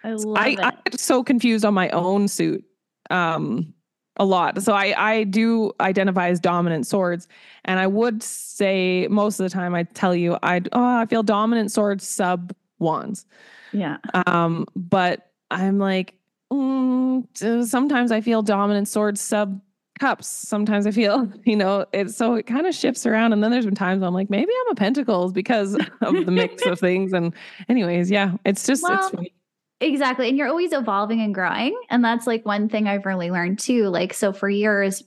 I 0.03 0.11
love 0.11 0.37
I, 0.37 0.49
it. 0.49 0.59
I 0.59 0.71
get 0.85 0.99
so 0.99 1.23
confused 1.23 1.65
on 1.65 1.73
my 1.73 1.89
own 1.89 2.27
suit 2.27 2.63
um 3.09 3.73
a 4.17 4.25
lot 4.25 4.61
so 4.61 4.73
i 4.73 4.93
i 4.97 5.23
do 5.23 5.71
identify 5.79 6.29
as 6.29 6.39
dominant 6.39 6.85
swords 6.85 7.27
and 7.65 7.79
i 7.79 7.87
would 7.87 8.21
say 8.21 9.07
most 9.09 9.39
of 9.39 9.45
the 9.45 9.49
time 9.49 9.73
i 9.73 9.83
tell 9.83 10.13
you 10.13 10.37
i 10.43 10.61
oh 10.73 10.83
i 10.83 11.05
feel 11.05 11.23
dominant 11.23 11.71
swords 11.71 12.05
sub 12.05 12.53
wands 12.79 13.25
yeah. 13.71 13.97
um 14.25 14.65
but 14.75 15.31
i'm 15.51 15.79
like 15.79 16.18
mm, 16.51 17.65
sometimes 17.67 18.11
i 18.11 18.21
feel 18.21 18.41
dominant 18.41 18.87
swords 18.87 19.21
sub 19.21 19.59
cups 19.99 20.27
sometimes 20.27 20.87
i 20.87 20.91
feel 20.91 21.29
you 21.45 21.55
know 21.55 21.85
it's 21.91 22.15
so 22.15 22.35
it 22.35 22.47
kind 22.47 22.65
of 22.65 22.73
shifts 22.73 23.05
around 23.05 23.33
and 23.33 23.43
then 23.43 23.51
there's 23.51 23.65
been 23.65 23.75
times 23.75 24.01
i'm 24.01 24.13
like 24.13 24.29
maybe 24.29 24.51
i'm 24.61 24.71
a 24.71 24.75
pentacles 24.75 25.33
because 25.33 25.75
of 26.01 26.25
the 26.25 26.31
mix 26.31 26.65
of 26.65 26.79
things 26.79 27.11
and 27.13 27.33
anyways 27.67 28.09
yeah 28.09 28.33
it's 28.45 28.65
just 28.65 28.83
Well, 28.83 28.93
it's 28.93 29.09
funny. 29.09 29.33
Exactly. 29.81 30.27
And 30.27 30.37
you're 30.37 30.49
always 30.49 30.73
evolving 30.73 31.21
and 31.21 31.33
growing. 31.33 31.79
And 31.89 32.03
that's 32.03 32.27
like 32.27 32.45
one 32.45 32.67
thing 32.67 32.87
I've 32.87 33.05
really 33.05 33.31
learned 33.31 33.59
too. 33.59 33.87
Like, 33.87 34.13
so 34.13 34.33
for 34.33 34.49
years, 34.49 35.03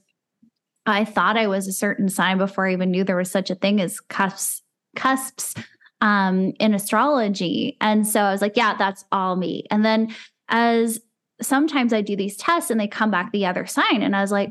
I 0.85 1.05
thought 1.05 1.37
I 1.37 1.47
was 1.47 1.67
a 1.67 1.73
certain 1.73 2.09
sign 2.09 2.37
before 2.37 2.67
I 2.67 2.73
even 2.73 2.91
knew 2.91 3.03
there 3.03 3.15
was 3.15 3.31
such 3.31 3.49
a 3.49 3.55
thing 3.55 3.79
as 3.79 3.99
cusps, 3.99 4.63
cusps 4.95 5.53
um, 6.01 6.53
in 6.59 6.73
astrology. 6.73 7.77
And 7.81 8.07
so 8.07 8.21
I 8.21 8.31
was 8.31 8.41
like, 8.41 8.57
yeah, 8.57 8.75
that's 8.75 9.05
all 9.11 9.35
me. 9.35 9.65
And 9.69 9.85
then 9.85 10.13
as 10.49 10.99
sometimes 11.41 11.93
I 11.93 12.01
do 12.01 12.15
these 12.15 12.37
tests 12.37 12.69
and 12.71 12.79
they 12.79 12.87
come 12.87 13.11
back 13.11 13.31
the 13.31 13.45
other 13.45 13.65
sign, 13.65 14.01
and 14.01 14.15
I 14.15 14.21
was 14.21 14.31
like, 14.31 14.49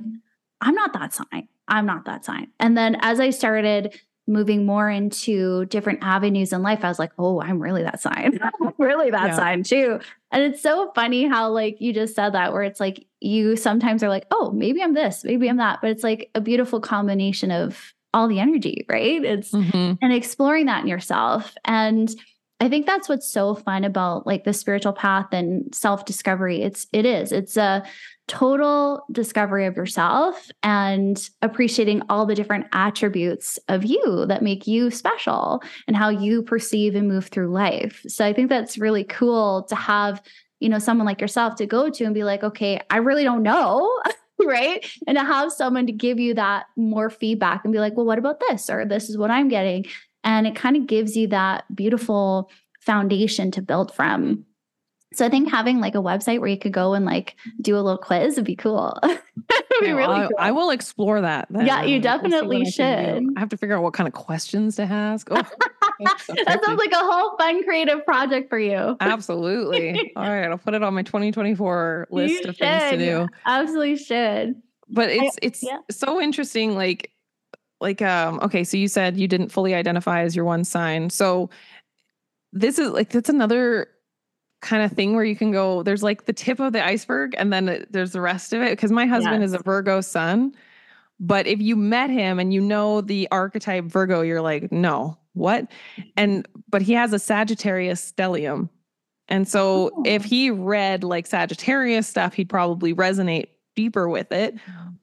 I'm 0.60 0.74
not 0.74 0.92
that 0.94 1.12
sign. 1.14 1.48
I'm 1.68 1.86
not 1.86 2.04
that 2.06 2.24
sign. 2.24 2.48
And 2.60 2.76
then 2.76 2.96
as 3.00 3.20
I 3.20 3.30
started 3.30 3.98
moving 4.28 4.64
more 4.64 4.88
into 4.88 5.64
different 5.66 5.98
avenues 6.02 6.52
in 6.52 6.62
life, 6.62 6.84
I 6.84 6.88
was 6.88 6.98
like, 6.98 7.10
oh, 7.18 7.40
I'm 7.40 7.60
really 7.60 7.82
that 7.82 8.00
sign. 8.00 8.38
I'm 8.40 8.72
really 8.78 9.10
that 9.10 9.28
Yeah. 9.28 9.36
sign 9.36 9.62
too. 9.64 9.98
And 10.30 10.42
it's 10.44 10.62
so 10.62 10.92
funny 10.94 11.26
how, 11.26 11.50
like, 11.50 11.80
you 11.80 11.92
just 11.92 12.14
said 12.14 12.30
that, 12.30 12.52
where 12.52 12.62
it's 12.62 12.78
like 12.78 13.06
you 13.20 13.56
sometimes 13.56 14.02
are 14.04 14.08
like, 14.08 14.26
oh, 14.30 14.52
maybe 14.52 14.80
I'm 14.82 14.94
this, 14.94 15.24
maybe 15.24 15.48
I'm 15.48 15.56
that. 15.56 15.80
But 15.82 15.90
it's 15.90 16.04
like 16.04 16.30
a 16.36 16.40
beautiful 16.40 16.80
combination 16.80 17.50
of 17.50 17.92
all 18.14 18.28
the 18.28 18.38
energy, 18.40 18.84
right? 18.88 19.24
It's 19.24 19.50
Mhm. 19.52 19.98
and 20.00 20.12
exploring 20.12 20.66
that 20.66 20.82
in 20.82 20.88
yourself. 20.88 21.54
And 21.64 22.08
I 22.62 22.68
think 22.68 22.86
that's 22.86 23.08
what's 23.08 23.28
so 23.28 23.56
fun 23.56 23.82
about 23.82 24.24
like 24.24 24.44
the 24.44 24.52
spiritual 24.52 24.92
path 24.92 25.26
and 25.32 25.74
self 25.74 26.04
discovery. 26.04 26.62
It's, 26.62 26.86
it 26.92 27.04
is, 27.04 27.32
it's 27.32 27.56
a 27.56 27.82
total 28.28 29.04
discovery 29.10 29.66
of 29.66 29.76
yourself 29.76 30.48
and 30.62 31.28
appreciating 31.42 32.02
all 32.08 32.24
the 32.24 32.36
different 32.36 32.66
attributes 32.72 33.58
of 33.68 33.84
you 33.84 34.26
that 34.26 34.42
make 34.42 34.68
you 34.68 34.92
special 34.92 35.60
and 35.88 35.96
how 35.96 36.08
you 36.08 36.40
perceive 36.42 36.94
and 36.94 37.08
move 37.08 37.26
through 37.26 37.50
life. 37.50 38.00
So 38.06 38.24
I 38.24 38.32
think 38.32 38.48
that's 38.48 38.78
really 38.78 39.04
cool 39.04 39.64
to 39.64 39.74
have 39.74 40.22
you 40.60 40.68
know, 40.68 40.78
someone 40.78 41.06
like 41.06 41.20
yourself 41.20 41.56
to 41.56 41.66
go 41.66 41.90
to 41.90 42.04
and 42.04 42.14
be 42.14 42.22
like, 42.22 42.44
okay, 42.44 42.80
I 42.88 42.98
really 42.98 43.24
don't 43.24 43.42
know. 43.42 44.00
right. 44.44 44.88
And 45.08 45.18
to 45.18 45.24
have 45.24 45.50
someone 45.50 45.86
to 45.86 45.92
give 45.92 46.20
you 46.20 46.34
that 46.34 46.66
more 46.76 47.10
feedback 47.10 47.64
and 47.64 47.72
be 47.72 47.80
like, 47.80 47.96
well, 47.96 48.06
what 48.06 48.18
about 48.18 48.38
this? 48.38 48.70
Or 48.70 48.84
this 48.84 49.10
is 49.10 49.18
what 49.18 49.32
I'm 49.32 49.48
getting. 49.48 49.86
And 50.24 50.46
it 50.46 50.54
kind 50.54 50.76
of 50.76 50.86
gives 50.86 51.16
you 51.16 51.26
that 51.28 51.64
beautiful 51.74 52.50
foundation 52.80 53.50
to 53.52 53.62
build 53.62 53.94
from. 53.94 54.44
So 55.14 55.26
I 55.26 55.28
think 55.28 55.50
having 55.50 55.78
like 55.80 55.94
a 55.94 55.98
website 55.98 56.40
where 56.40 56.48
you 56.48 56.58
could 56.58 56.72
go 56.72 56.94
and 56.94 57.04
like 57.04 57.36
do 57.60 57.76
a 57.76 57.80
little 57.80 57.98
quiz 57.98 58.36
would 58.36 58.44
be 58.44 58.56
cool. 58.56 58.98
be 59.82 59.92
oh, 59.92 59.96
really 59.96 60.20
I, 60.20 60.26
cool. 60.26 60.36
I 60.38 60.50
will 60.52 60.70
explore 60.70 61.20
that. 61.20 61.48
Then. 61.50 61.66
Yeah, 61.66 61.82
you 61.82 62.00
definitely 62.00 62.58
we'll 62.58 62.70
should. 62.70 62.84
I, 62.84 63.20
I, 63.36 63.40
have 63.40 63.48
to 63.50 63.56
figure 63.56 63.76
out 63.76 63.82
what 63.82 63.94
kind 63.94 64.06
of 64.06 64.14
questions 64.14 64.76
to 64.76 64.82
ask. 64.82 65.28
Oh, 65.30 65.34
that 66.00 66.60
sounds 66.64 66.78
like 66.78 66.92
a 66.92 66.96
whole 66.96 67.36
fun 67.36 67.62
creative 67.64 68.04
project 68.04 68.48
for 68.48 68.58
you. 68.58 68.96
Absolutely. 69.00 70.12
All 70.16 70.28
right, 70.28 70.48
I'll 70.48 70.58
put 70.58 70.74
it 70.74 70.82
on 70.82 70.94
my 70.94 71.02
2024 71.02 72.08
list 72.10 72.32
you 72.32 72.38
of 72.40 72.56
should. 72.56 72.58
things 72.58 72.90
to 72.90 72.98
do. 72.98 73.28
Absolutely 73.46 73.96
should. 73.96 74.62
But 74.88 75.10
it's 75.10 75.38
it's 75.40 75.62
yeah. 75.62 75.78
so 75.90 76.20
interesting 76.20 76.74
like 76.74 77.11
like 77.82 78.00
um 78.00 78.38
okay, 78.42 78.64
so 78.64 78.76
you 78.76 78.88
said 78.88 79.16
you 79.16 79.28
didn't 79.28 79.50
fully 79.50 79.74
identify 79.74 80.22
as 80.22 80.34
your 80.34 80.44
one 80.44 80.64
sign. 80.64 81.10
So 81.10 81.50
this 82.52 82.78
is 82.78 82.90
like 82.90 83.10
that's 83.10 83.28
another 83.28 83.88
kind 84.60 84.84
of 84.84 84.92
thing 84.92 85.16
where 85.16 85.24
you 85.24 85.34
can 85.34 85.50
go 85.50 85.82
there's 85.82 86.04
like 86.04 86.26
the 86.26 86.32
tip 86.32 86.60
of 86.60 86.72
the 86.72 86.84
iceberg 86.84 87.34
and 87.36 87.52
then 87.52 87.84
there's 87.90 88.12
the 88.12 88.20
rest 88.20 88.52
of 88.52 88.62
it 88.62 88.70
because 88.70 88.92
my 88.92 89.06
husband 89.06 89.42
yes. 89.42 89.48
is 89.48 89.54
a 89.54 89.62
virgo 89.64 90.00
sun 90.00 90.54
but 91.18 91.48
if 91.48 91.60
you 91.60 91.74
met 91.74 92.10
him 92.10 92.38
and 92.38 92.54
you 92.54 92.60
know 92.60 93.00
the 93.00 93.26
archetype 93.32 93.82
virgo 93.86 94.20
you're 94.20 94.40
like 94.40 94.70
no 94.70 95.18
what 95.32 95.66
and 96.16 96.46
but 96.70 96.80
he 96.80 96.92
has 96.92 97.12
a 97.12 97.18
sagittarius 97.18 98.12
stellium 98.12 98.68
and 99.26 99.48
so 99.48 99.90
oh. 99.96 100.02
if 100.06 100.22
he 100.22 100.48
read 100.48 101.02
like 101.02 101.26
sagittarius 101.26 102.06
stuff 102.06 102.32
he'd 102.32 102.48
probably 102.48 102.94
resonate 102.94 103.48
deeper 103.74 104.08
with 104.08 104.32
it. 104.32 104.54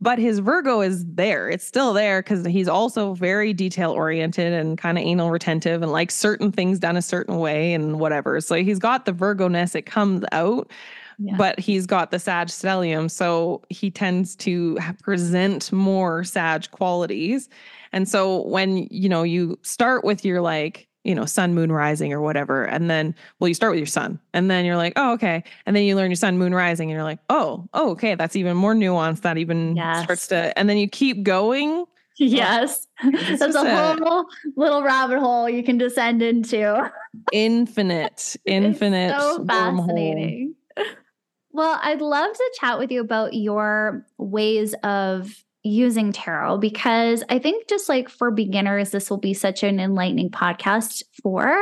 But 0.01 0.17
his 0.17 0.39
Virgo 0.39 0.81
is 0.81 1.05
there. 1.05 1.49
It's 1.49 1.65
still 1.65 1.93
there 1.93 2.21
because 2.21 2.45
he's 2.45 2.69
also 2.69 3.13
very 3.13 3.53
detail 3.53 3.91
oriented 3.91 4.53
and 4.53 4.77
kind 4.77 4.97
of 4.97 5.03
anal 5.03 5.29
retentive 5.29 5.81
and 5.81 5.91
like 5.91 6.09
certain 6.09 6.51
things 6.51 6.79
done 6.79 6.95
a 6.95 7.01
certain 7.01 7.37
way 7.37 7.73
and 7.73 7.99
whatever. 7.99 8.39
So 8.39 8.55
he's 8.55 8.79
got 8.79 9.05
the 9.05 9.11
Virgo 9.11 9.47
ness, 9.49 9.75
it 9.75 9.85
comes 9.85 10.23
out. 10.31 10.71
Yeah. 11.21 11.35
But 11.35 11.59
he's 11.59 11.85
got 11.85 12.11
the 12.11 12.19
Sag 12.19 12.47
stellium, 12.47 13.11
so 13.11 13.61
he 13.69 13.91
tends 13.91 14.37
to 14.37 14.79
present 15.03 15.69
more 15.73 16.23
Sag 16.23 16.71
qualities. 16.71 17.49
And 17.91 18.07
so 18.07 18.47
when 18.47 18.87
you 18.89 19.09
know 19.09 19.23
you 19.23 19.59
start 19.61 20.05
with 20.05 20.23
your 20.23 20.39
like 20.39 20.88
you 21.09 21.15
know, 21.15 21.25
sun, 21.25 21.55
moon, 21.55 21.71
rising, 21.71 22.13
or 22.13 22.21
whatever. 22.21 22.65
And 22.65 22.87
then, 22.87 23.15
well, 23.39 23.47
you 23.47 23.55
start 23.55 23.71
with 23.71 23.79
your 23.79 23.87
sun, 23.87 24.19
and 24.31 24.49
then 24.49 24.63
you're 24.63 24.77
like, 24.77 24.93
oh, 24.95 25.13
okay. 25.13 25.43
And 25.65 25.75
then 25.75 25.83
you 25.83 25.95
learn 25.95 26.11
your 26.11 26.15
sun, 26.15 26.37
moon, 26.37 26.53
rising, 26.53 26.91
and 26.91 26.95
you're 26.95 27.03
like, 27.03 27.17
oh, 27.31 27.67
oh, 27.73 27.89
okay, 27.91 28.13
that's 28.13 28.35
even 28.35 28.55
more 28.55 28.75
nuanced. 28.75 29.21
That 29.21 29.39
even 29.39 29.75
yes. 29.75 30.03
starts 30.03 30.27
to, 30.27 30.57
and 30.57 30.69
then 30.69 30.77
you 30.77 30.87
keep 30.87 31.23
going. 31.23 31.85
Yes, 32.21 32.85
that's 33.01 33.55
a 33.55 33.95
whole 33.95 34.25
little 34.57 34.83
rabbit 34.83 35.19
hole 35.19 35.49
you 35.49 35.63
can 35.63 35.77
descend 35.77 36.21
into. 36.21 36.91
Infinite, 37.31 38.35
infinite. 38.45 39.17
so 39.17 39.45
fascinating. 39.45 40.53
Well, 41.53 41.79
I'd 41.81 42.01
love 42.01 42.33
to 42.33 42.51
chat 42.59 42.77
with 42.77 42.91
you 42.91 42.99
about 42.99 43.35
your 43.35 44.05
ways 44.17 44.75
of 44.83 45.45
using 45.63 46.11
tarot 46.13 46.57
because 46.57 47.23
I 47.29 47.39
think 47.39 47.67
just 47.67 47.89
like 47.89 48.09
for 48.09 48.31
beginners, 48.31 48.91
this 48.91 49.09
will 49.09 49.17
be 49.17 49.33
such 49.33 49.63
an 49.63 49.79
enlightening 49.79 50.29
podcast 50.29 51.03
for. 51.21 51.57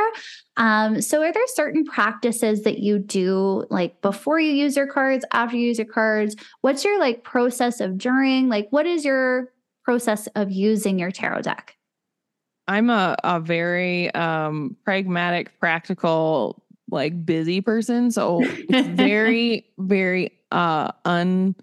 Um, 0.56 1.00
so, 1.00 1.22
are 1.22 1.32
there 1.32 1.46
certain 1.48 1.84
practices 1.84 2.62
that 2.62 2.78
you 2.78 2.98
do 2.98 3.64
like 3.70 4.00
before 4.00 4.38
you 4.38 4.52
use 4.52 4.76
your 4.76 4.86
cards, 4.86 5.24
after 5.32 5.56
you 5.56 5.66
use 5.66 5.78
your 5.78 5.86
cards? 5.86 6.36
What's 6.60 6.84
your 6.84 6.98
like 6.98 7.24
process 7.24 7.80
of 7.80 7.98
during? 7.98 8.48
Like, 8.48 8.68
what 8.70 8.86
is 8.86 9.04
your 9.04 9.52
process 9.84 10.26
of 10.34 10.50
using 10.50 10.98
your 10.98 11.10
tarot 11.10 11.42
deck? 11.42 11.76
I'm 12.66 12.90
a, 12.90 13.16
a 13.24 13.40
very 13.40 14.14
um, 14.14 14.76
pragmatic, 14.84 15.58
practical, 15.58 16.62
like 16.90 17.24
busy 17.24 17.60
person. 17.60 18.10
So, 18.10 18.40
it's 18.42 18.88
very, 18.96 19.66
very 19.78 20.32
uh, 20.52 20.92
un 21.04 21.54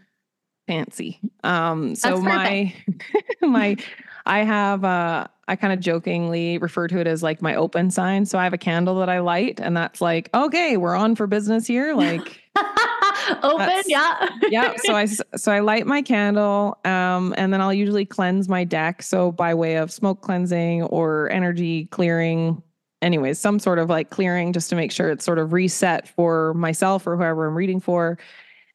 fancy. 0.68 1.20
Um, 1.44 1.96
so 1.96 2.22
my 2.22 2.74
my 3.42 3.78
I 4.26 4.40
have 4.40 4.84
uh 4.84 5.28
I 5.48 5.56
kind 5.56 5.72
of 5.72 5.80
jokingly 5.80 6.58
refer 6.58 6.88
to 6.88 7.00
it 7.00 7.06
as 7.06 7.22
like 7.22 7.42
my 7.42 7.54
open 7.56 7.92
sign. 7.92 8.26
So 8.26 8.40
I 8.40 8.44
have 8.44 8.54
a 8.54 8.58
candle 8.58 8.98
that 9.00 9.10
I 9.10 9.20
light, 9.20 9.60
and 9.60 9.78
that's 9.78 10.02
like, 10.02 10.30
okay, 10.34 10.78
we're 10.78 10.96
on 10.96 11.16
for 11.16 11.28
business 11.28 11.68
here. 11.68 11.94
Like 11.94 12.42
open, 13.44 13.84
yeah, 13.86 14.30
yeah. 14.50 14.74
So 14.86 14.96
I 14.96 15.06
so 15.36 15.52
I 15.52 15.60
light 15.60 15.86
my 15.86 16.02
candle, 16.02 16.80
um, 16.84 17.36
and 17.38 17.54
then 17.54 17.62
I'll 17.62 17.74
usually 17.74 18.06
cleanse 18.06 18.50
my 18.50 18.64
deck. 18.64 19.04
So 19.04 19.32
by 19.32 19.54
way 19.54 19.76
of 19.76 19.92
smoke 19.92 20.22
cleansing 20.22 20.84
or 20.84 21.30
energy 21.32 21.86
clearing. 21.88 22.62
Anyways, 23.02 23.38
some 23.38 23.60
sort 23.60 23.78
of 23.78 23.88
like 23.88 24.10
clearing 24.10 24.52
just 24.52 24.70
to 24.72 24.76
make 24.76 24.92
sure 24.92 25.12
it's 25.12 25.24
sort 25.24 25.38
of 25.38 25.54
reset 25.54 26.08
for 26.08 26.56
myself 26.56 27.06
or 27.06 27.16
whoever 27.18 27.46
I'm 27.46 27.54
reading 27.54 27.80
for. 27.80 28.18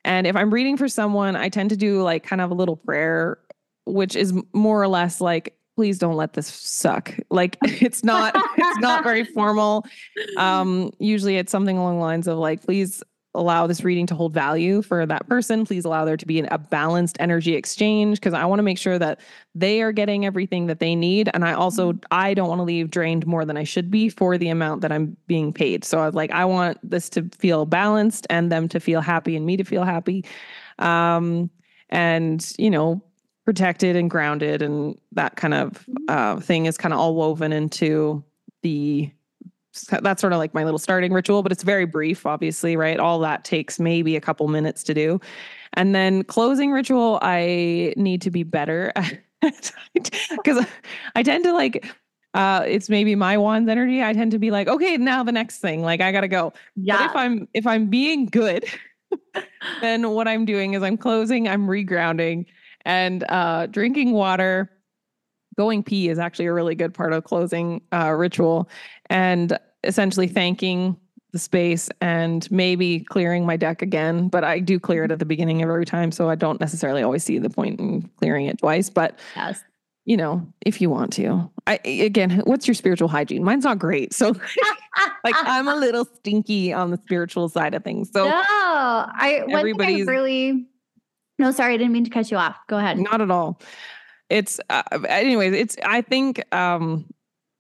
And 0.05 0.27
if 0.27 0.37
I'm 0.37 0.53
reading 0.53 0.77
for 0.77 0.89
someone, 0.89 1.37
I 1.37 1.49
tend 1.49 1.71
to 1.71 1.77
do 1.77 2.03
like 2.03 2.23
kind 2.23 2.41
of 2.41 2.51
a 2.51 2.55
little 2.55 2.77
prayer, 2.77 3.39
which 3.85 4.17
is 4.17 4.33
more 4.53 4.83
or 4.83 4.89
less 4.89 5.21
like, 5.21 5.57
please 5.77 5.99
don't 5.99 6.17
let 6.17 6.33
this 6.33 6.47
suck. 6.47 7.15
Like 7.31 7.57
it's 7.63 8.03
not, 8.05 8.35
it's 8.57 8.81
not 8.81 9.05
very 9.05 9.25
formal. 9.25 9.87
Um, 10.37 10.93
usually 10.99 11.37
it's 11.37 11.51
something 11.53 11.77
along 11.77 11.97
the 11.97 12.03
lines 12.03 12.29
of 12.29 12.39
like, 12.39 12.63
please 12.63 13.03
allow 13.35 13.67
this 13.67 13.85
reading 13.85 14.07
to 14.07 14.15
hold 14.15 14.35
value 14.35 14.83
for 14.83 15.07
that 15.07 15.29
person. 15.29 15.65
Please 15.65 15.85
allow 15.85 16.05
there 16.05 16.17
to 16.17 16.27
be 16.27 16.41
an, 16.41 16.49
a 16.51 16.59
balanced 16.59 17.17
energy 17.21 17.55
exchange 17.55 18.19
because 18.19 18.35
I 18.35 18.45
want 18.45 18.59
to 18.59 18.65
make 18.65 18.79
sure 18.79 18.99
that 18.99 19.21
they 19.55 19.83
are 19.83 19.93
getting 19.93 20.27
everything 20.27 20.67
that 20.67 20.81
they 20.81 20.97
need. 20.97 21.31
And 21.33 21.45
I 21.45 21.53
also 21.53 21.93
mm-hmm. 21.93 22.05
I 22.11 22.35
don't 22.35 22.49
want 22.49 22.59
to 22.59 22.65
leave 22.65 22.91
drained 22.91 23.27
more 23.27 23.45
than 23.45 23.57
I 23.57 23.65
should 23.65 23.91
be 23.91 24.09
for 24.09 24.37
the 24.37 24.49
amount 24.49 24.81
that 24.81 24.91
I'm 24.91 25.17
being 25.27 25.53
paid. 25.53 25.85
So 25.85 26.01
I 26.01 26.07
was 26.07 26.15
like, 26.15 26.33
I 26.33 26.45
want 26.45 26.79
this 26.83 27.09
to 27.11 27.29
feel 27.39 27.67
balanced 27.67 28.27
and 28.31 28.51
them 28.51 28.69
to 28.69 28.81
feel 28.81 29.01
happy 29.01 29.37
and 29.37 29.47
me 29.47 29.57
to 29.57 29.65
feel 29.65 29.85
happy. 29.85 30.25
Um, 30.79 31.51
and 31.89 32.53
you 32.59 32.71
know, 32.71 33.03
protected 33.45 33.97
and 33.97 34.11
grounded 34.11 34.61
and 34.61 34.99
that 35.13 35.37
kind 35.37 35.55
of 35.55 35.87
mm-hmm. 35.87 36.05
uh, 36.09 36.41
thing 36.41 36.67
is 36.67 36.77
kind 36.77 36.93
of 36.93 36.99
all 36.99 37.15
woven 37.15 37.53
into 37.53 38.25
the 38.63 39.11
that's 40.03 40.21
sort 40.21 40.33
of 40.33 40.39
like 40.39 40.55
my 40.55 40.65
little 40.65 40.79
starting 40.79 41.13
ritual, 41.13 41.43
but 41.43 41.53
it's 41.53 41.63
very 41.63 41.85
brief, 41.85 42.27
obviously, 42.27 42.77
right? 42.77 42.99
All 42.99 43.19
that 43.21 43.45
takes 43.45 43.79
maybe 43.79 44.17
a 44.17 44.21
couple 44.21 44.49
minutes 44.49 44.83
to 44.85 44.95
do. 44.95 45.21
And 45.75 45.95
then 45.95 46.25
closing 46.25 46.73
ritual, 46.73 47.19
I 47.23 47.95
need 47.97 48.23
to 48.23 48.31
be 48.31 48.43
better 48.43 48.93
because 49.43 50.67
I 51.15 51.23
tend 51.23 51.45
to 51.45 51.53
like, 51.53 51.87
uh, 52.35 52.65
it's 52.67 52.89
maybe 52.89 53.15
my 53.15 53.37
wands 53.37 53.69
energy. 53.69 54.03
I 54.03 54.13
tend 54.13 54.33
to 54.33 54.39
be 54.39 54.51
like, 54.51 54.69
okay, 54.69 54.97
now 54.97 55.23
the 55.23 55.33
next 55.33 55.59
thing, 55.59 55.83
like 55.83 56.01
I 56.01 56.13
gotta 56.13 56.29
go. 56.29 56.53
Yeah. 56.77 56.97
But 56.97 57.11
if 57.11 57.17
I'm 57.17 57.49
if 57.55 57.67
I'm 57.67 57.87
being 57.87 58.27
good, 58.27 58.65
then 59.81 60.11
what 60.11 60.29
I'm 60.29 60.45
doing 60.45 60.75
is 60.75 60.83
I'm 60.83 60.97
closing, 60.97 61.49
I'm 61.49 61.67
regrounding, 61.67 62.47
and 62.85 63.25
uh, 63.29 63.67
drinking 63.67 64.13
water 64.13 64.71
going 65.61 65.83
pee 65.83 66.09
is 66.09 66.19
actually 66.19 66.47
a 66.47 66.53
really 66.55 66.75
good 66.75 66.95
part 66.95 67.13
of 67.13 67.23
closing 67.25 67.83
uh, 67.93 68.11
ritual 68.13 68.67
and 69.11 69.59
essentially 69.85 70.27
thanking 70.27 70.97
the 71.33 71.39
space 71.39 71.91
and 72.01 72.51
maybe 72.51 73.01
clearing 73.01 73.45
my 73.45 73.59
deck 73.59 73.83
again 73.83 74.27
but 74.29 74.43
i 74.43 74.59
do 74.59 74.81
clear 74.81 75.05
it 75.05 75.13
at 75.13 75.19
the 75.19 75.27
beginning 75.27 75.63
of 75.63 75.69
every 75.69 75.85
time 75.85 76.11
so 76.11 76.31
i 76.31 76.35
don't 76.35 76.61
necessarily 76.61 77.03
always 77.03 77.23
see 77.23 77.39
the 77.39 77.51
point 77.51 77.79
in 77.79 78.09
clearing 78.17 78.47
it 78.47 78.57
twice 78.57 78.89
but 78.89 79.19
yes. 79.37 79.63
you 80.07 80.17
know 80.17 80.51
if 80.65 80.81
you 80.81 80.89
want 80.89 81.13
to. 81.13 81.51
I 81.67 81.79
again 81.85 82.41
what's 82.47 82.67
your 82.67 82.75
spiritual 82.75 83.09
hygiene? 83.09 83.45
Mine's 83.45 83.65
not 83.65 83.79
great 83.79 84.15
so 84.15 84.29
like 85.25 85.35
i'm 85.43 85.69
a 85.69 85.77
little 85.77 86.07
stinky 86.07 86.73
on 86.73 86.91
the 86.91 86.97
spiritual 87.05 87.51
side 87.51 87.75
of 87.75 87.85
things 87.85 88.11
so 88.11 88.25
no 88.25 88.33
i 88.33 89.45
everybody's 89.51 90.07
really 90.07 90.67
no 91.39 91.51
sorry 91.51 91.75
i 91.75 91.77
didn't 91.77 91.93
mean 91.93 92.05
to 92.05 92.11
cut 92.11 92.31
you 92.31 92.39
off. 92.39 92.57
Go 92.67 92.79
ahead. 92.79 92.99
Not 92.99 93.21
at 93.21 93.31
all 93.31 93.61
it's 94.31 94.61
uh, 94.71 94.83
anyways 95.09 95.53
it's 95.53 95.77
i 95.85 96.01
think 96.01 96.43
um 96.55 97.05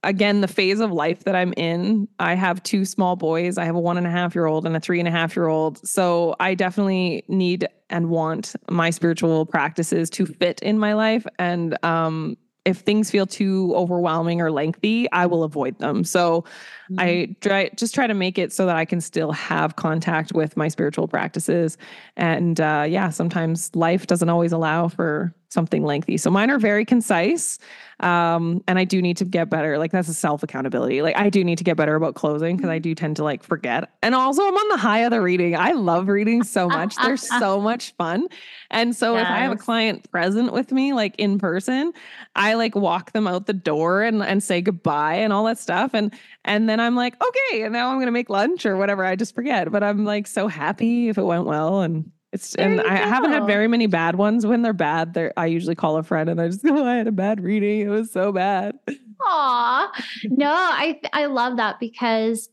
again 0.02 0.40
the 0.40 0.48
phase 0.48 0.80
of 0.80 0.90
life 0.90 1.24
that 1.24 1.36
i'm 1.36 1.52
in 1.56 2.08
i 2.18 2.34
have 2.34 2.62
two 2.62 2.84
small 2.84 3.16
boys 3.16 3.58
i 3.58 3.64
have 3.64 3.74
a 3.74 3.80
one 3.80 3.98
and 3.98 4.06
a 4.06 4.10
half 4.10 4.34
year 4.34 4.46
old 4.46 4.64
and 4.64 4.76
a 4.76 4.80
three 4.80 4.98
and 4.98 5.08
a 5.08 5.10
half 5.10 5.36
year 5.36 5.48
old 5.48 5.86
so 5.86 6.34
i 6.40 6.54
definitely 6.54 7.22
need 7.28 7.68
and 7.90 8.08
want 8.08 8.54
my 8.70 8.90
spiritual 8.90 9.44
practices 9.44 10.08
to 10.10 10.24
fit 10.24 10.60
in 10.62 10.78
my 10.78 10.94
life. 10.94 11.26
And 11.38 11.76
um 11.84 12.36
if 12.66 12.78
things 12.78 13.10
feel 13.10 13.26
too 13.26 13.72
overwhelming 13.74 14.40
or 14.40 14.50
lengthy 14.52 15.10
i 15.12 15.26
will 15.26 15.42
avoid 15.42 15.78
them. 15.78 16.04
So 16.04 16.44
mm-hmm. 16.90 17.00
i 17.00 17.34
try 17.40 17.70
just 17.76 17.94
try 17.94 18.06
to 18.06 18.14
make 18.14 18.38
it 18.38 18.52
so 18.52 18.66
that 18.66 18.76
i 18.76 18.84
can 18.84 19.00
still 19.00 19.32
have 19.32 19.76
contact 19.76 20.32
with 20.32 20.56
my 20.56 20.68
spiritual 20.68 21.08
practices 21.08 21.78
and 22.16 22.60
uh 22.60 22.84
yeah 22.88 23.10
sometimes 23.10 23.74
life 23.74 24.06
doesn't 24.06 24.28
always 24.28 24.52
allow 24.52 24.88
for 24.88 25.34
something 25.50 25.84
lengthy. 25.84 26.16
So 26.16 26.30
mine 26.30 26.48
are 26.50 26.58
very 26.58 26.84
concise. 26.84 27.58
Um, 27.98 28.62
and 28.66 28.78
I 28.78 28.84
do 28.84 29.02
need 29.02 29.16
to 29.18 29.24
get 29.24 29.50
better. 29.50 29.76
Like 29.78 29.90
that's 29.90 30.08
a 30.08 30.14
self 30.14 30.42
accountability. 30.42 31.02
Like 31.02 31.16
I 31.18 31.28
do 31.28 31.44
need 31.44 31.58
to 31.58 31.64
get 31.64 31.76
better 31.76 31.96
about 31.96 32.14
closing 32.14 32.56
because 32.56 32.70
I 32.70 32.78
do 32.78 32.94
tend 32.94 33.16
to 33.16 33.24
like 33.24 33.42
forget. 33.42 33.90
And 34.02 34.14
also 34.14 34.42
I'm 34.42 34.54
on 34.54 34.68
the 34.68 34.76
high 34.78 35.00
of 35.00 35.10
the 35.10 35.20
reading. 35.20 35.56
I 35.56 35.72
love 35.72 36.08
reading 36.08 36.44
so 36.44 36.68
much. 36.68 36.96
They're 36.96 37.16
so 37.40 37.60
much 37.60 37.94
fun. 37.96 38.28
And 38.70 38.96
so 38.96 39.16
yes. 39.16 39.24
if 39.24 39.28
I 39.28 39.38
have 39.38 39.52
a 39.52 39.56
client 39.56 40.10
present 40.10 40.52
with 40.52 40.72
me, 40.72 40.92
like 40.94 41.14
in 41.18 41.38
person, 41.38 41.92
I 42.36 42.54
like 42.54 42.74
walk 42.74 43.12
them 43.12 43.26
out 43.26 43.46
the 43.46 43.52
door 43.52 44.02
and, 44.02 44.22
and 44.22 44.42
say 44.42 44.62
goodbye 44.62 45.16
and 45.16 45.32
all 45.32 45.44
that 45.44 45.58
stuff. 45.58 45.90
And 45.92 46.14
and 46.50 46.68
then 46.68 46.80
I'm 46.80 46.96
like, 46.96 47.14
okay, 47.22 47.62
and 47.62 47.72
now 47.72 47.90
I'm 47.90 48.00
gonna 48.00 48.10
make 48.10 48.28
lunch 48.28 48.66
or 48.66 48.76
whatever. 48.76 49.04
I 49.04 49.14
just 49.14 49.36
forget. 49.36 49.70
But 49.70 49.84
I'm 49.84 50.04
like 50.04 50.26
so 50.26 50.48
happy 50.48 51.08
if 51.08 51.16
it 51.16 51.22
went 51.22 51.44
well 51.46 51.80
and 51.80 52.10
it's 52.32 52.56
there 52.56 52.68
and 52.68 52.80
I 52.80 52.96
go. 52.96 53.08
haven't 53.08 53.30
had 53.30 53.46
very 53.46 53.68
many 53.68 53.86
bad 53.86 54.16
ones. 54.16 54.44
When 54.44 54.62
they're 54.62 54.72
bad, 54.72 55.14
they're 55.14 55.32
I 55.36 55.46
usually 55.46 55.76
call 55.76 55.96
a 55.96 56.02
friend 56.02 56.28
and 56.28 56.40
I 56.40 56.48
just 56.48 56.64
go, 56.64 56.76
oh, 56.76 56.84
I 56.84 56.96
had 56.96 57.06
a 57.06 57.12
bad 57.12 57.40
reading. 57.40 57.82
It 57.82 57.88
was 57.88 58.10
so 58.12 58.32
bad. 58.32 58.76
Aw. 59.22 60.04
No, 60.24 60.50
I 60.50 61.00
I 61.12 61.26
love 61.26 61.56
that 61.58 61.78
because 61.78 62.48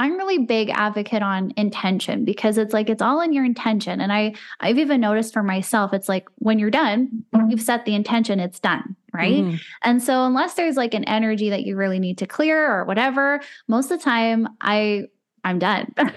I'm 0.00 0.16
really 0.16 0.38
big 0.38 0.70
advocate 0.70 1.22
on 1.22 1.52
intention 1.58 2.24
because 2.24 2.56
it's 2.56 2.72
like 2.72 2.88
it's 2.88 3.02
all 3.02 3.20
in 3.20 3.34
your 3.34 3.44
intention. 3.44 4.00
And 4.00 4.10
I 4.10 4.34
I've 4.60 4.78
even 4.78 4.98
noticed 4.98 5.34
for 5.34 5.42
myself, 5.42 5.92
it's 5.92 6.08
like 6.08 6.26
when 6.36 6.58
you're 6.58 6.70
done, 6.70 7.22
you've 7.48 7.60
set 7.60 7.84
the 7.84 7.94
intention, 7.94 8.40
it's 8.40 8.58
done. 8.58 8.96
Right. 9.12 9.44
Mm-hmm. 9.44 9.56
And 9.82 10.02
so 10.02 10.24
unless 10.24 10.54
there's 10.54 10.76
like 10.76 10.94
an 10.94 11.04
energy 11.04 11.50
that 11.50 11.64
you 11.64 11.76
really 11.76 11.98
need 11.98 12.16
to 12.18 12.26
clear 12.26 12.72
or 12.72 12.86
whatever, 12.86 13.40
most 13.68 13.90
of 13.90 13.98
the 13.98 14.04
time 14.04 14.48
I 14.62 15.08
I'm 15.44 15.58
done. 15.58 15.92
right. 15.98 16.12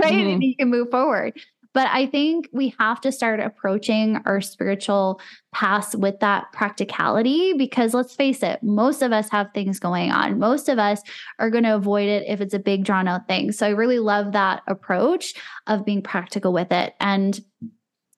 Mm-hmm. 0.00 0.28
And 0.28 0.42
you 0.44 0.56
can 0.56 0.70
move 0.70 0.92
forward. 0.92 1.36
But 1.76 1.88
I 1.92 2.06
think 2.06 2.48
we 2.54 2.74
have 2.78 3.02
to 3.02 3.12
start 3.12 3.38
approaching 3.38 4.18
our 4.24 4.40
spiritual 4.40 5.20
paths 5.52 5.94
with 5.94 6.20
that 6.20 6.50
practicality 6.54 7.52
because 7.52 7.92
let's 7.92 8.14
face 8.14 8.42
it, 8.42 8.62
most 8.62 9.02
of 9.02 9.12
us 9.12 9.28
have 9.28 9.52
things 9.52 9.78
going 9.78 10.10
on. 10.10 10.38
Most 10.38 10.70
of 10.70 10.78
us 10.78 11.02
are 11.38 11.50
going 11.50 11.64
to 11.64 11.74
avoid 11.74 12.08
it 12.08 12.24
if 12.26 12.40
it's 12.40 12.54
a 12.54 12.58
big 12.58 12.86
drawn 12.86 13.06
out 13.06 13.28
thing. 13.28 13.52
So 13.52 13.66
I 13.66 13.70
really 13.72 13.98
love 13.98 14.32
that 14.32 14.62
approach 14.66 15.34
of 15.66 15.84
being 15.84 16.00
practical 16.00 16.50
with 16.50 16.72
it. 16.72 16.94
And 16.98 17.38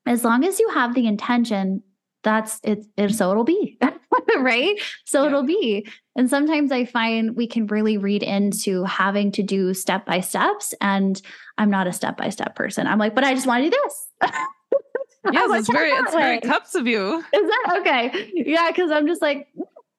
as 0.06 0.22
long 0.22 0.44
as 0.44 0.60
you 0.60 0.68
have 0.68 0.94
the 0.94 1.08
intention, 1.08 1.82
that's 2.22 2.60
it, 2.62 2.86
so 3.10 3.32
it'll 3.32 3.42
be. 3.42 3.76
right? 4.38 4.80
So 5.04 5.22
yeah. 5.22 5.28
it'll 5.28 5.42
be. 5.44 5.86
And 6.16 6.28
sometimes 6.28 6.72
I 6.72 6.84
find 6.84 7.36
we 7.36 7.46
can 7.46 7.66
really 7.66 7.96
read 7.96 8.22
into 8.22 8.84
having 8.84 9.30
to 9.32 9.42
do 9.42 9.74
step 9.74 10.04
by 10.04 10.20
steps. 10.20 10.74
And 10.80 11.20
I'm 11.58 11.70
not 11.70 11.86
a 11.86 11.92
step 11.92 12.16
by 12.16 12.30
step 12.30 12.56
person. 12.56 12.86
I'm 12.86 12.98
like, 12.98 13.14
but 13.14 13.24
I 13.24 13.34
just 13.34 13.46
want 13.46 13.64
to 13.64 13.70
do 13.70 13.76
this. 13.84 14.08
yes, 15.32 15.50
it's 15.60 15.70
very, 15.70 15.90
it's 15.90 16.14
way. 16.14 16.20
very 16.20 16.40
cups 16.40 16.74
of 16.74 16.86
you. 16.86 17.18
Is 17.18 17.24
that 17.32 17.76
okay? 17.80 18.30
Yeah, 18.34 18.68
because 18.70 18.90
I'm 18.90 19.06
just 19.06 19.22
like, 19.22 19.48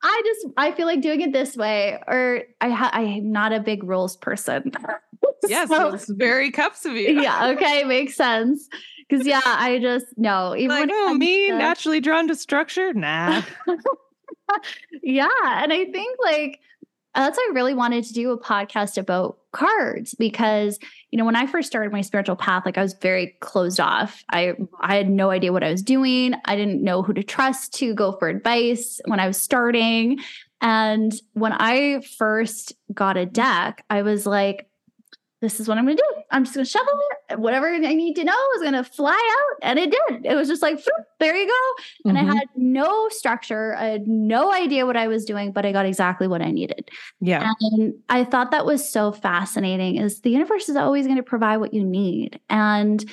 I 0.01 0.21
just 0.25 0.53
I 0.57 0.71
feel 0.71 0.85
like 0.85 1.01
doing 1.01 1.21
it 1.21 1.33
this 1.33 1.57
way, 1.57 1.99
or 2.07 2.43
I 2.61 2.69
ha- 2.69 2.91
I'm 2.93 3.31
not 3.31 3.51
a 3.51 3.59
big 3.59 3.83
rules 3.83 4.15
person. 4.15 4.71
yes, 5.47 5.69
so, 5.69 5.93
it's 5.93 6.09
very 6.09 6.51
cups 6.51 6.85
of 6.85 6.93
you. 6.93 7.21
yeah, 7.21 7.49
okay, 7.49 7.83
makes 7.83 8.15
sense. 8.15 8.67
Because 9.07 9.25
yeah, 9.25 9.41
I 9.43 9.79
just 9.79 10.05
no. 10.15 10.55
Even 10.55 10.69
like, 10.69 10.89
oh, 10.91 11.13
me 11.15 11.47
to, 11.47 11.57
naturally 11.57 11.99
drawn 11.99 12.27
to 12.27 12.35
structure, 12.35 12.93
nah. 12.93 13.41
yeah. 15.03 15.27
And 15.43 15.73
I 15.73 15.85
think 15.85 16.17
like 16.23 16.59
that's 17.15 17.37
why 17.37 17.47
I 17.49 17.53
really 17.53 17.73
wanted 17.73 18.03
to 18.05 18.13
do 18.13 18.31
a 18.31 18.39
podcast 18.39 18.97
about 18.97 19.39
cards 19.51 20.13
because 20.13 20.77
you 21.09 21.17
know 21.17 21.25
when 21.25 21.35
I 21.35 21.47
first 21.47 21.67
started 21.67 21.91
my 21.91 22.01
spiritual 22.01 22.35
path 22.35 22.67
like 22.67 22.77
I 22.77 22.83
was 22.83 22.93
very 22.93 23.35
closed 23.39 23.79
off. 23.79 24.23
I 24.31 24.53
I 24.79 24.95
had 24.95 25.09
no 25.09 25.31
idea 25.31 25.51
what 25.51 25.63
I 25.63 25.71
was 25.71 25.81
doing. 25.81 26.35
I 26.45 26.55
didn't 26.55 26.83
know 26.83 27.01
who 27.01 27.13
to 27.13 27.23
trust 27.23 27.73
to 27.75 27.93
go 27.93 28.13
for 28.13 28.29
advice 28.29 29.01
when 29.05 29.19
I 29.19 29.27
was 29.27 29.41
starting. 29.41 30.19
And 30.61 31.13
when 31.33 31.53
I 31.53 32.01
first 32.17 32.73
got 32.93 33.17
a 33.17 33.25
deck, 33.25 33.83
I 33.89 34.01
was 34.01 34.25
like 34.25 34.68
this 35.41 35.59
is 35.59 35.67
what 35.67 35.77
I'm 35.77 35.85
going 35.85 35.95
to 35.95 36.03
do. 36.03 36.21
I'm 36.31 36.43
just 36.43 36.53
going 36.53 36.65
to 36.65 36.69
shovel 36.69 36.93
it. 37.29 37.39
Whatever 37.39 37.67
I 37.67 37.77
need 37.77 38.15
to 38.15 38.23
know 38.25 38.37
is 38.55 38.61
going 38.61 38.73
to 38.73 38.83
fly 38.83 39.13
out. 39.13 39.57
And 39.61 39.79
it 39.79 39.89
did. 39.91 40.25
It 40.25 40.35
was 40.35 40.49
just 40.49 40.61
like, 40.61 40.83
there 41.19 41.35
you 41.35 41.47
go. 41.47 42.09
And 42.09 42.17
mm-hmm. 42.17 42.29
I 42.29 42.35
had 42.35 42.47
no 42.55 43.07
structure. 43.09 43.73
I 43.75 43.85
had 43.85 44.07
no 44.07 44.51
idea 44.51 44.85
what 44.85 44.97
I 44.97 45.07
was 45.07 45.23
doing, 45.23 45.53
but 45.53 45.65
I 45.65 45.71
got 45.71 45.85
exactly 45.85 46.27
what 46.27 46.41
I 46.41 46.51
needed. 46.51 46.89
Yeah. 47.21 47.51
And 47.61 47.93
I 48.09 48.25
thought 48.25 48.51
that 48.51 48.65
was 48.65 48.91
so 48.91 49.13
fascinating 49.13 49.95
is 49.95 50.21
the 50.21 50.29
universe 50.29 50.67
is 50.67 50.75
always 50.75 51.05
going 51.05 51.17
to 51.17 51.23
provide 51.23 51.57
what 51.57 51.73
you 51.73 51.85
need 51.85 52.39
and 52.49 53.03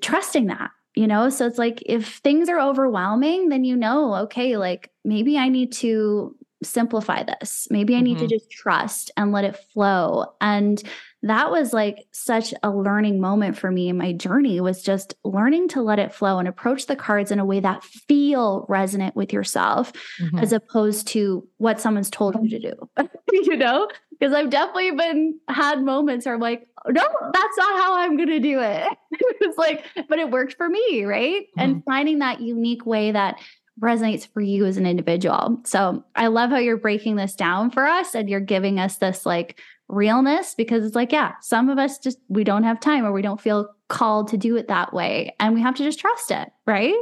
trusting 0.00 0.46
that, 0.46 0.70
you 0.94 1.06
know? 1.06 1.28
So 1.30 1.46
it's 1.46 1.58
like, 1.58 1.82
if 1.86 2.16
things 2.16 2.48
are 2.48 2.58
overwhelming, 2.58 3.48
then 3.48 3.64
you 3.64 3.76
know, 3.76 4.16
okay, 4.16 4.56
like 4.56 4.90
maybe 5.04 5.38
I 5.38 5.48
need 5.48 5.72
to 5.74 6.34
simplify 6.64 7.22
this. 7.22 7.68
Maybe 7.70 7.96
I 7.96 8.00
need 8.00 8.18
mm-hmm. 8.18 8.26
to 8.26 8.34
just 8.34 8.50
trust 8.50 9.10
and 9.16 9.32
let 9.32 9.44
it 9.44 9.56
flow. 9.72 10.26
And 10.40 10.82
that 11.24 11.50
was 11.50 11.72
like 11.72 12.06
such 12.12 12.52
a 12.62 12.70
learning 12.70 13.18
moment 13.18 13.56
for 13.56 13.70
me 13.70 13.88
in 13.88 13.96
my 13.96 14.12
journey 14.12 14.60
was 14.60 14.82
just 14.82 15.14
learning 15.24 15.68
to 15.68 15.80
let 15.80 15.98
it 15.98 16.12
flow 16.12 16.38
and 16.38 16.46
approach 16.46 16.86
the 16.86 16.94
cards 16.94 17.30
in 17.30 17.38
a 17.38 17.44
way 17.44 17.60
that 17.60 17.82
feel 17.82 18.66
resonant 18.68 19.16
with 19.16 19.32
yourself 19.32 19.92
mm-hmm. 20.20 20.38
as 20.38 20.52
opposed 20.52 21.08
to 21.08 21.46
what 21.56 21.80
someone's 21.80 22.10
told 22.10 22.36
you 22.42 22.50
to 22.50 22.70
do 22.70 23.08
you 23.32 23.56
know 23.56 23.88
because 24.10 24.34
i've 24.34 24.50
definitely 24.50 24.90
been 24.90 25.38
had 25.48 25.82
moments 25.82 26.26
where 26.26 26.34
i'm 26.34 26.40
like 26.42 26.68
no 26.88 27.02
that's 27.32 27.56
not 27.56 27.80
how 27.80 27.98
i'm 27.98 28.18
gonna 28.18 28.38
do 28.38 28.60
it 28.60 28.86
it's 29.40 29.56
like 29.56 29.86
but 30.08 30.18
it 30.18 30.30
worked 30.30 30.54
for 30.54 30.68
me 30.68 31.04
right 31.04 31.42
mm-hmm. 31.42 31.60
and 31.60 31.84
finding 31.84 32.18
that 32.18 32.42
unique 32.42 32.84
way 32.84 33.10
that 33.10 33.38
resonates 33.80 34.26
for 34.26 34.40
you 34.40 34.64
as 34.64 34.76
an 34.76 34.86
individual 34.86 35.60
so 35.64 36.04
i 36.14 36.28
love 36.28 36.50
how 36.50 36.58
you're 36.58 36.76
breaking 36.76 37.16
this 37.16 37.34
down 37.34 37.70
for 37.70 37.86
us 37.86 38.14
and 38.14 38.30
you're 38.30 38.38
giving 38.38 38.78
us 38.78 38.96
this 38.98 39.26
like 39.26 39.60
realness 39.88 40.54
because 40.54 40.84
it's 40.84 40.94
like, 40.94 41.12
yeah, 41.12 41.32
some 41.40 41.68
of 41.68 41.78
us 41.78 41.98
just, 41.98 42.18
we 42.28 42.44
don't 42.44 42.64
have 42.64 42.80
time 42.80 43.04
or 43.04 43.12
we 43.12 43.22
don't 43.22 43.40
feel 43.40 43.68
called 43.88 44.28
to 44.28 44.36
do 44.36 44.56
it 44.56 44.68
that 44.68 44.92
way. 44.92 45.34
And 45.40 45.54
we 45.54 45.60
have 45.60 45.74
to 45.76 45.84
just 45.84 45.98
trust 45.98 46.30
it, 46.30 46.50
right? 46.66 46.94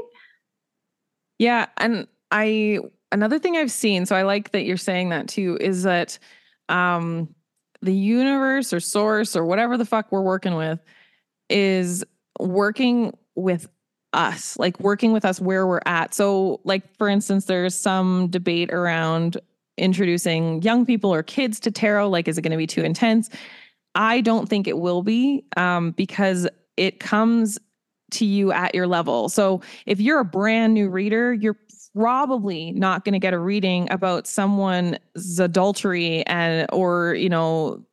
Yeah. 1.38 1.66
And 1.78 2.06
I, 2.30 2.80
another 3.10 3.38
thing 3.38 3.56
I've 3.56 3.70
seen, 3.70 4.06
so 4.06 4.16
I 4.16 4.22
like 4.22 4.52
that 4.52 4.64
you're 4.64 4.76
saying 4.76 5.10
that 5.10 5.28
too, 5.28 5.58
is 5.60 5.84
that 5.84 6.18
um, 6.68 7.28
the 7.82 7.94
universe 7.94 8.72
or 8.72 8.80
source 8.80 9.36
or 9.36 9.44
whatever 9.44 9.76
the 9.76 9.84
fuck 9.84 10.10
we're 10.10 10.22
working 10.22 10.54
with 10.54 10.80
is 11.48 12.04
working 12.40 13.12
with 13.34 13.68
us, 14.12 14.58
like 14.58 14.78
working 14.80 15.12
with 15.12 15.24
us 15.24 15.40
where 15.40 15.66
we're 15.66 15.80
at. 15.86 16.14
So, 16.14 16.60
like, 16.64 16.96
for 16.96 17.08
instance, 17.08 17.46
there's 17.46 17.74
some 17.74 18.28
debate 18.28 18.72
around 18.72 19.38
introducing 19.76 20.62
young 20.62 20.84
people 20.84 21.12
or 21.12 21.22
kids 21.22 21.58
to 21.60 21.70
tarot. 21.70 22.08
Like 22.08 22.28
is 22.28 22.38
it 22.38 22.42
going 22.42 22.52
to 22.52 22.56
be 22.56 22.66
too 22.66 22.82
intense? 22.82 23.30
I 23.94 24.20
don't 24.20 24.48
think 24.48 24.66
it 24.66 24.78
will 24.78 25.02
be 25.02 25.44
um, 25.56 25.92
because 25.92 26.48
it 26.76 27.00
comes 27.00 27.58
to 28.12 28.24
you 28.24 28.52
at 28.52 28.74
your 28.74 28.86
level. 28.86 29.28
So 29.28 29.62
if 29.86 30.00
you're 30.00 30.20
a 30.20 30.24
brand 30.24 30.74
new 30.74 30.88
reader 30.88 31.32
you're 31.32 31.56
probably 31.94 32.72
not 32.72 33.04
going 33.04 33.12
to 33.12 33.18
get 33.18 33.34
a 33.34 33.38
reading 33.38 33.90
about 33.90 34.26
someone's 34.26 34.98
adultery 35.38 36.24
and 36.26 36.66
or 36.72 37.14
you 37.14 37.28
know 37.28 37.84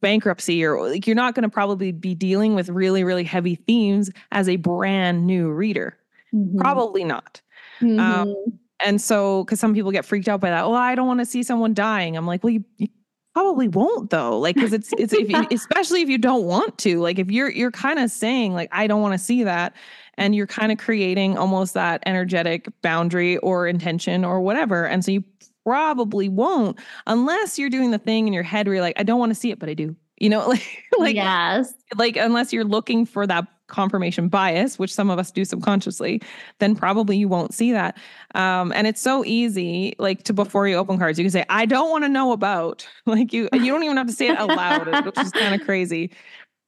bankruptcy 0.00 0.64
or 0.64 0.88
like 0.88 1.06
you're 1.06 1.16
not 1.16 1.34
going 1.34 1.42
to 1.42 1.48
probably 1.48 1.92
be 1.92 2.14
dealing 2.14 2.54
with 2.54 2.68
really 2.68 3.02
really 3.04 3.24
heavy 3.24 3.56
themes 3.56 4.10
as 4.30 4.48
a 4.48 4.56
brand 4.56 5.26
new 5.26 5.50
reader 5.50 5.96
mm-hmm. 6.32 6.58
probably 6.58 7.04
not 7.04 7.40
um, 7.82 7.88
mm-hmm. 7.88 8.00
um, 8.00 8.60
and 8.84 9.00
so, 9.00 9.44
because 9.44 9.60
some 9.60 9.74
people 9.74 9.90
get 9.90 10.04
freaked 10.04 10.28
out 10.28 10.40
by 10.40 10.50
that. 10.50 10.66
Well, 10.66 10.74
I 10.74 10.94
don't 10.94 11.06
want 11.06 11.20
to 11.20 11.26
see 11.26 11.42
someone 11.42 11.74
dying. 11.74 12.16
I'm 12.16 12.26
like, 12.26 12.42
well, 12.42 12.52
you, 12.52 12.64
you 12.78 12.88
probably 13.34 13.68
won't 13.68 14.10
though. 14.10 14.38
Like, 14.38 14.56
because 14.56 14.72
it's 14.72 14.92
it's 14.98 15.12
if 15.12 15.28
you, 15.28 15.46
especially 15.52 16.02
if 16.02 16.08
you 16.08 16.18
don't 16.18 16.44
want 16.44 16.78
to. 16.78 17.00
Like, 17.00 17.18
if 17.18 17.30
you're 17.30 17.50
you're 17.50 17.70
kind 17.70 17.98
of 17.98 18.10
saying 18.10 18.54
like, 18.54 18.68
I 18.72 18.86
don't 18.86 19.02
want 19.02 19.14
to 19.14 19.18
see 19.18 19.44
that, 19.44 19.74
and 20.14 20.34
you're 20.34 20.46
kind 20.46 20.72
of 20.72 20.78
creating 20.78 21.36
almost 21.38 21.74
that 21.74 22.02
energetic 22.06 22.68
boundary 22.82 23.36
or 23.38 23.66
intention 23.66 24.24
or 24.24 24.40
whatever. 24.40 24.86
And 24.86 25.04
so 25.04 25.12
you 25.12 25.24
probably 25.64 26.28
won't 26.28 26.78
unless 27.06 27.58
you're 27.58 27.70
doing 27.70 27.90
the 27.90 27.98
thing 27.98 28.26
in 28.26 28.32
your 28.32 28.42
head 28.42 28.66
where 28.66 28.74
you're 28.74 28.82
like, 28.82 28.98
I 28.98 29.02
don't 29.02 29.18
want 29.18 29.30
to 29.30 29.38
see 29.38 29.50
it, 29.50 29.58
but 29.58 29.68
I 29.68 29.74
do. 29.74 29.94
You 30.18 30.28
know, 30.28 30.46
like 30.48 30.84
like 30.98 31.16
yes, 31.16 31.72
like 31.96 32.16
unless 32.16 32.52
you're 32.52 32.64
looking 32.64 33.06
for 33.06 33.26
that 33.26 33.46
confirmation 33.70 34.28
bias, 34.28 34.78
which 34.78 34.92
some 34.92 35.08
of 35.08 35.18
us 35.18 35.30
do 35.30 35.44
subconsciously, 35.44 36.20
then 36.58 36.76
probably 36.76 37.16
you 37.16 37.28
won't 37.28 37.54
see 37.54 37.72
that. 37.72 37.96
Um, 38.34 38.72
and 38.72 38.86
it's 38.86 39.00
so 39.00 39.24
easy, 39.24 39.94
like 39.98 40.24
to 40.24 40.34
before 40.34 40.68
you 40.68 40.76
open 40.76 40.98
cards, 40.98 41.18
you 41.18 41.24
can 41.24 41.30
say, 41.30 41.46
"I 41.48 41.64
don't 41.64 41.90
want 41.90 42.04
to 42.04 42.08
know 42.08 42.32
about." 42.32 42.86
Like 43.06 43.32
you, 43.32 43.48
you 43.52 43.72
don't 43.72 43.82
even 43.82 43.96
have 43.96 44.06
to 44.06 44.12
say 44.12 44.28
it 44.28 44.38
out 44.38 44.50
loud, 44.50 45.04
which 45.04 45.18
is 45.18 45.32
kind 45.32 45.58
of 45.58 45.60
crazy. 45.66 46.12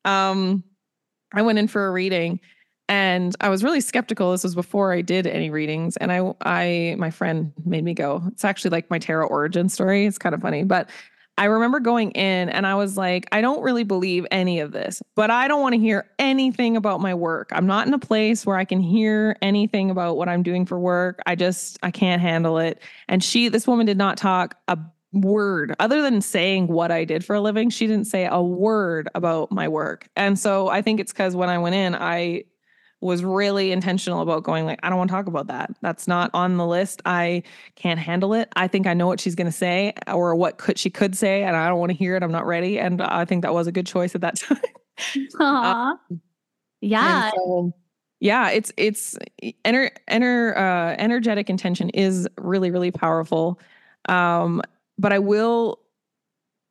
Um, 0.04 0.64
I 1.34 1.42
went 1.42 1.58
in 1.58 1.68
for 1.68 1.86
a 1.86 1.92
reading, 1.92 2.40
and 2.88 3.34
I 3.40 3.48
was 3.48 3.64
really 3.64 3.80
skeptical. 3.80 4.32
This 4.32 4.44
was 4.44 4.54
before 4.54 4.92
I 4.92 5.02
did 5.02 5.26
any 5.26 5.50
readings, 5.50 5.96
and 5.96 6.12
I, 6.12 6.32
I, 6.42 6.96
my 6.98 7.10
friend 7.10 7.52
made 7.64 7.84
me 7.84 7.94
go. 7.94 8.22
It's 8.28 8.44
actually 8.44 8.70
like 8.70 8.90
my 8.90 8.98
tarot 8.98 9.28
origin 9.28 9.68
story. 9.68 10.06
It's 10.06 10.18
kind 10.18 10.34
of 10.34 10.42
funny, 10.42 10.64
but 10.64 10.90
I 11.38 11.46
remember 11.46 11.80
going 11.80 12.10
in 12.10 12.50
and 12.50 12.66
I 12.66 12.74
was 12.74 12.98
like, 12.98 13.26
I 13.32 13.40
don't 13.40 13.62
really 13.62 13.84
believe 13.84 14.26
any 14.30 14.60
of 14.60 14.72
this, 14.72 15.00
but 15.14 15.30
I 15.30 15.48
don't 15.48 15.62
want 15.62 15.74
to 15.74 15.80
hear 15.80 16.10
anything 16.18 16.76
about 16.76 17.00
my 17.00 17.14
work. 17.14 17.48
I'm 17.52 17.66
not 17.66 17.86
in 17.86 17.94
a 17.94 17.98
place 17.98 18.44
where 18.44 18.56
I 18.56 18.66
can 18.66 18.80
hear 18.80 19.36
anything 19.40 19.90
about 19.90 20.18
what 20.18 20.28
I'm 20.28 20.42
doing 20.42 20.66
for 20.66 20.78
work. 20.78 21.20
I 21.24 21.34
just, 21.34 21.78
I 21.82 21.90
can't 21.90 22.20
handle 22.20 22.58
it. 22.58 22.82
And 23.08 23.24
she, 23.24 23.48
this 23.48 23.66
woman 23.66 23.86
did 23.86 23.96
not 23.96 24.18
talk 24.18 24.56
a 24.68 24.78
word 25.14 25.74
other 25.78 26.02
than 26.02 26.20
saying 26.20 26.66
what 26.68 26.90
I 26.90 27.04
did 27.04 27.24
for 27.24 27.34
a 27.34 27.40
living. 27.40 27.70
She 27.70 27.86
didn't 27.86 28.06
say 28.06 28.26
a 28.30 28.42
word 28.42 29.08
about 29.14 29.50
my 29.50 29.68
work. 29.68 30.08
And 30.16 30.38
so 30.38 30.68
I 30.68 30.82
think 30.82 31.00
it's 31.00 31.12
because 31.12 31.34
when 31.34 31.48
I 31.48 31.58
went 31.58 31.74
in, 31.74 31.94
I 31.94 32.44
was 33.02 33.24
really 33.24 33.72
intentional 33.72 34.22
about 34.22 34.44
going 34.44 34.64
like 34.64 34.78
i 34.82 34.88
don't 34.88 34.96
want 34.96 35.10
to 35.10 35.14
talk 35.14 35.26
about 35.26 35.48
that. 35.48 35.70
That's 35.82 36.06
not 36.06 36.30
on 36.32 36.56
the 36.56 36.66
list. 36.66 37.02
I 37.04 37.42
can't 37.74 37.98
handle 37.98 38.32
it. 38.32 38.48
I 38.56 38.68
think 38.68 38.86
i 38.86 38.94
know 38.94 39.06
what 39.06 39.20
she's 39.20 39.34
going 39.34 39.46
to 39.46 39.52
say 39.52 39.92
or 40.06 40.34
what 40.34 40.58
could 40.58 40.78
she 40.78 40.88
could 40.88 41.16
say 41.16 41.42
and 41.42 41.56
i 41.56 41.68
don't 41.68 41.78
want 41.78 41.90
to 41.90 41.98
hear 41.98 42.16
it. 42.16 42.22
I'm 42.22 42.32
not 42.32 42.46
ready. 42.46 42.78
And 42.78 43.02
i 43.02 43.24
think 43.24 43.42
that 43.42 43.52
was 43.52 43.66
a 43.66 43.72
good 43.72 43.86
choice 43.86 44.14
at 44.14 44.20
that 44.20 44.36
time. 44.36 44.58
Uh, 45.40 45.94
yeah. 46.80 47.30
so, 47.34 47.72
yeah 48.20 48.50
it's 48.50 48.72
it's 48.76 49.16
ener, 49.64 49.90
ener, 50.08 50.56
uh, 50.56 50.94
energetic 50.98 51.50
intention 51.50 51.90
is 51.90 52.28
really 52.38 52.70
really 52.70 52.90
powerful. 52.90 53.60
Um 54.08 54.62
but 54.98 55.12
i 55.12 55.18
will 55.18 55.80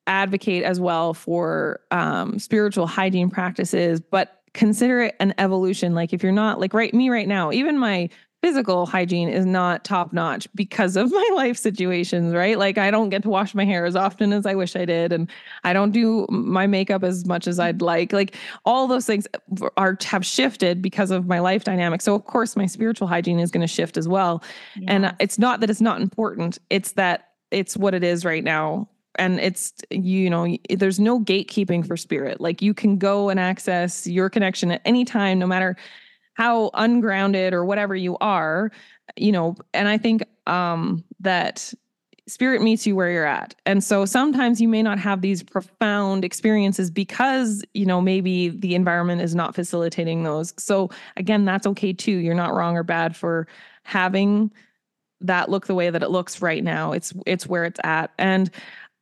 advocate 0.08 0.64
as 0.64 0.80
well 0.80 1.14
for 1.14 1.80
um, 1.92 2.40
spiritual 2.40 2.88
hygiene 2.88 3.30
practices 3.30 4.02
but 4.02 4.41
consider 4.54 5.02
it 5.02 5.16
an 5.20 5.34
evolution. 5.38 5.94
Like 5.96 6.14
if 6.14 6.24
you're 6.24 6.32
not 6.32 6.60
like 6.60 6.74
right 6.74 6.94
me 6.94 7.10
right 7.10 7.28
now, 7.28 7.52
even 7.52 7.78
my 7.78 8.10
physical 8.42 8.88
hygiene 8.88 9.30
is 9.30 9.46
not 9.46 9.84
top 9.84 10.12
notch 10.14 10.48
because 10.56 10.96
of 10.96 11.12
my 11.14 11.30
life 11.36 11.58
situations, 11.58 12.34
right? 12.34 12.58
Like 12.58 12.78
I 12.78 12.92
don't 12.92 13.10
get 13.10 13.22
to 13.24 13.30
wash 13.30 13.54
my 13.54 13.66
hair 13.66 13.86
as 13.86 13.96
often 13.96 14.34
as 14.34 14.46
I 14.46 14.56
wish 14.56 14.76
I 14.76 14.86
did 14.86 15.14
and 15.14 15.30
I 15.64 15.74
don't 15.74 15.92
do 15.92 16.26
my 16.30 16.68
makeup 16.68 17.04
as 17.04 17.26
much 17.26 17.48
as 17.48 17.60
I'd 17.60 17.82
like. 17.82 18.12
Like 18.12 18.36
all 18.66 18.88
those 18.88 19.06
things 19.06 19.28
uh, 19.62 19.70
are 19.78 19.98
have 20.04 20.26
shifted 20.26 20.82
because 20.82 21.12
of 21.12 21.28
my 21.28 21.40
life 21.40 21.64
dynamic. 21.64 22.02
So 22.02 22.16
of 22.16 22.26
course 22.26 22.56
my 22.56 22.66
spiritual 22.66 23.08
hygiene 23.08 23.40
is 23.40 23.52
going 23.52 23.62
to 23.62 23.68
shift 23.68 23.96
as 23.96 24.08
well. 24.08 24.42
Uh, 24.44 24.48
yes. 24.82 24.86
And 24.88 25.16
it's 25.20 25.40
not 25.40 25.60
that 25.60 25.70
it's 25.70 25.82
not 25.82 26.02
important, 26.02 26.58
it's 26.70 26.94
that 26.94 27.30
it's 27.52 27.78
what 27.78 27.94
it 27.94 28.04
is 28.04 28.26
right 28.26 28.44
now 28.44 28.90
and 29.22 29.40
it's 29.40 29.74
you 29.92 30.30
know 30.30 30.58
there's 30.70 31.00
no 31.00 31.20
gatekeeping 31.20 31.86
for 31.86 31.96
spirit. 31.96 32.42
Like 32.42 32.62
you 32.62 32.74
can 32.74 32.98
go 32.98 33.30
and 33.30 33.40
access 33.40 34.08
your 34.08 34.30
connection 34.30 34.72
at 34.72 34.82
any 34.84 35.06
time 35.06 35.40
no 35.40 35.48
matter 35.48 35.78
how 36.34 36.72
ungrounded 36.74 37.54
or 37.54 37.64
whatever 37.64 37.96
you 37.96 38.18
are 38.20 38.72
you 39.18 39.32
know 39.32 39.54
and 39.74 39.90
i 39.90 39.98
think 39.98 40.24
um 40.48 41.04
that 41.20 41.74
spirit 42.28 42.62
meets 42.62 42.88
you 42.88 42.96
where 42.96 43.12
you're 43.12 43.26
at. 43.26 43.54
And 43.66 43.84
so 43.84 44.06
sometimes 44.06 44.62
you 44.62 44.68
may 44.70 44.82
not 44.82 45.00
have 45.00 45.22
these 45.22 45.44
profound 45.44 46.24
experiences 46.24 46.90
because 46.90 47.64
you 47.74 47.86
know 47.86 48.00
maybe 48.00 48.50
the 48.50 48.74
environment 48.76 49.22
is 49.22 49.36
not 49.36 49.54
facilitating 49.54 50.24
those. 50.24 50.54
So 50.58 50.90
again 51.18 51.46
that's 51.46 51.68
okay 51.68 51.92
too. 51.94 52.18
You're 52.18 52.36
not 52.36 52.54
wrong 52.54 52.78
or 52.78 52.84
bad 52.84 53.16
for 53.16 53.48
having 53.84 54.52
that 55.20 55.50
look 55.50 55.68
the 55.68 55.76
way 55.76 55.90
that 55.90 56.04
it 56.04 56.10
looks 56.10 56.42
right 56.42 56.64
now. 56.64 56.94
It's 56.94 57.14
it's 57.26 57.48
where 57.48 57.66
it's 57.66 57.80
at. 57.84 58.12
And 58.18 58.50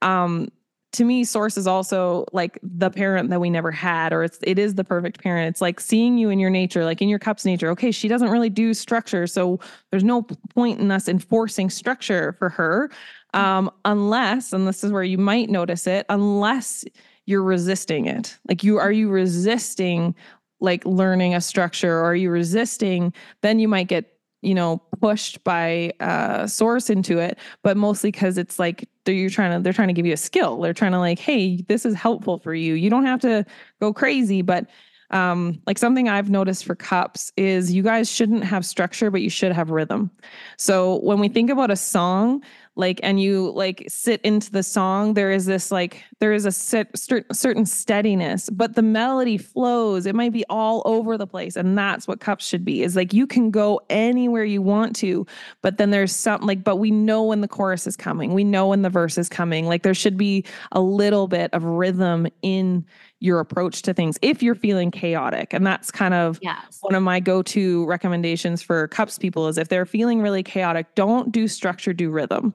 um 0.02 0.50
to 0.91 1.04
me 1.04 1.24
source 1.24 1.56
is 1.56 1.68
also 1.68 2.26
like 2.34 2.58
the 2.64 2.89
parent 2.89 3.30
that 3.30 3.39
we 3.39 3.50
never 3.50 3.72
had 3.72 4.12
or 4.12 4.24
it's 4.24 4.39
it 4.41 4.58
is 4.58 4.76
the 4.76 4.84
perfect 4.84 5.22
parent. 5.22 5.50
It's 5.50 5.62
like 5.62 5.80
seeing 5.80 6.18
you 6.18 6.30
in 6.30 6.39
your 6.39 6.50
nature 6.50 6.84
like 6.84 7.02
in 7.02 7.10
your 7.10 7.20
cup's 7.20 7.45
nature. 7.45 7.70
Okay 7.72 7.91
she 7.91 8.08
doesn't 8.08 8.30
really 8.30 8.50
do 8.50 8.74
structure 8.74 9.28
so 9.28 9.60
there's 9.91 10.04
no 10.04 10.24
point 10.24 10.80
in 10.80 10.91
us 10.91 11.08
enforcing 11.08 11.70
structure 11.70 12.34
for 12.39 12.50
her 12.50 12.89
um 13.34 13.70
unless 13.86 14.52
and 14.52 14.68
this 14.68 14.84
is 14.84 14.91
where 14.91 15.04
you 15.04 15.18
might 15.18 15.50
notice 15.50 15.86
it 15.86 16.06
unless 16.10 16.84
you're 17.26 17.43
resisting 17.43 18.08
it. 18.08 18.38
Like 18.47 18.64
you 18.64 18.80
are 18.80 18.91
you 18.91 19.10
resisting 19.10 20.16
like 20.62 20.84
learning 20.86 21.36
a 21.36 21.41
structure? 21.41 22.00
Or 22.00 22.06
are 22.06 22.16
you 22.16 22.32
resisting 22.32 23.14
then 23.41 23.60
you 23.60 23.68
might 23.68 23.88
get 23.88 24.18
you 24.41 24.55
know 24.55 24.81
pushed 25.01 25.43
by 25.43 25.91
uh 25.99 26.47
source 26.47 26.89
into 26.89 27.19
it 27.19 27.37
but 27.63 27.75
mostly 27.75 28.11
because 28.11 28.37
it's 28.37 28.59
like 28.59 28.87
they're 29.05 29.15
you're 29.15 29.29
trying 29.29 29.51
to 29.51 29.61
they're 29.61 29.73
trying 29.73 29.87
to 29.87 29.93
give 29.93 30.05
you 30.05 30.13
a 30.13 30.17
skill. 30.17 30.59
They're 30.61 30.73
trying 30.73 30.91
to 30.91 30.99
like 30.99 31.19
hey 31.19 31.61
this 31.67 31.85
is 31.85 31.95
helpful 31.95 32.39
for 32.39 32.53
you. 32.53 32.75
You 32.75 32.89
don't 32.89 33.05
have 33.05 33.19
to 33.21 33.45
go 33.81 33.93
crazy 33.93 34.41
but 34.41 34.67
um 35.11 35.59
like 35.65 35.79
something 35.79 36.07
i've 36.07 36.29
noticed 36.29 36.65
for 36.65 36.75
cups 36.75 37.31
is 37.35 37.73
you 37.73 37.81
guys 37.81 38.07
shouldn't 38.07 38.43
have 38.43 38.63
structure 38.63 39.09
but 39.09 39.21
you 39.21 39.29
should 39.29 39.51
have 39.51 39.71
rhythm. 39.71 40.11
So 40.57 40.99
when 40.99 41.19
we 41.19 41.29
think 41.29 41.49
about 41.49 41.71
a 41.71 41.75
song 41.75 42.43
like 42.80 42.99
and 43.03 43.21
you 43.21 43.51
like 43.51 43.84
sit 43.88 44.21
into 44.21 44.49
the 44.51 44.63
song 44.63 45.13
there 45.13 45.30
is 45.30 45.45
this 45.45 45.69
like 45.71 46.03
there 46.19 46.32
is 46.32 46.45
a 46.45 46.51
set, 46.51 46.88
certain 46.97 47.65
steadiness 47.65 48.49
but 48.49 48.75
the 48.75 48.82
melody 48.82 49.38
flows 49.38 50.05
it 50.05 50.15
might 50.15 50.32
be 50.32 50.45
all 50.49 50.82
over 50.86 51.17
the 51.17 51.27
place 51.27 51.55
and 51.55 51.77
that's 51.77 52.07
what 52.07 52.21
cups 52.21 52.47
should 52.47 52.63
be 52.63 52.82
is 52.82 52.95
like 52.95 53.13
you 53.13 53.27
can 53.27 53.51
go 53.51 53.82
anywhere 53.89 54.45
you 54.45 54.61
want 54.61 54.95
to 54.95 55.27
but 55.61 55.77
then 55.77 55.91
there's 55.91 56.15
something 56.15 56.47
like 56.47 56.63
but 56.63 56.77
we 56.77 56.89
know 56.89 57.23
when 57.23 57.41
the 57.41 57.47
chorus 57.47 57.86
is 57.86 57.97
coming 57.97 58.34
we 58.34 58.43
know 58.43 58.67
when 58.67 58.82
the 58.82 58.89
verse 58.89 59.17
is 59.17 59.27
coming 59.27 59.67
like 59.67 59.84
there 59.84 59.93
should 59.93 60.17
be 60.17 60.43
a 60.71 60.80
little 60.80 61.27
bit 61.27 61.53
of 61.53 61.63
rhythm 61.63 62.25
in 62.41 62.86
your 63.19 63.39
approach 63.39 63.82
to 63.84 63.93
things 63.93 64.17
if 64.21 64.41
you're 64.41 64.55
feeling 64.55 64.91
chaotic. 64.91 65.53
And 65.53 65.65
that's 65.65 65.91
kind 65.91 66.13
of 66.13 66.39
yes. 66.41 66.80
one 66.82 66.95
of 66.95 67.03
my 67.03 67.19
go-to 67.19 67.86
recommendations 67.86 68.61
for 68.61 68.88
cups 68.88 69.17
people 69.17 69.47
is 69.47 69.57
if 69.57 69.67
they're 69.67 69.86
feeling 69.86 70.21
really 70.21 70.43
chaotic, 70.43 70.95
don't 70.95 71.32
do 71.32 71.47
structure, 71.47 71.93
do 71.93 72.09
rhythm. 72.09 72.53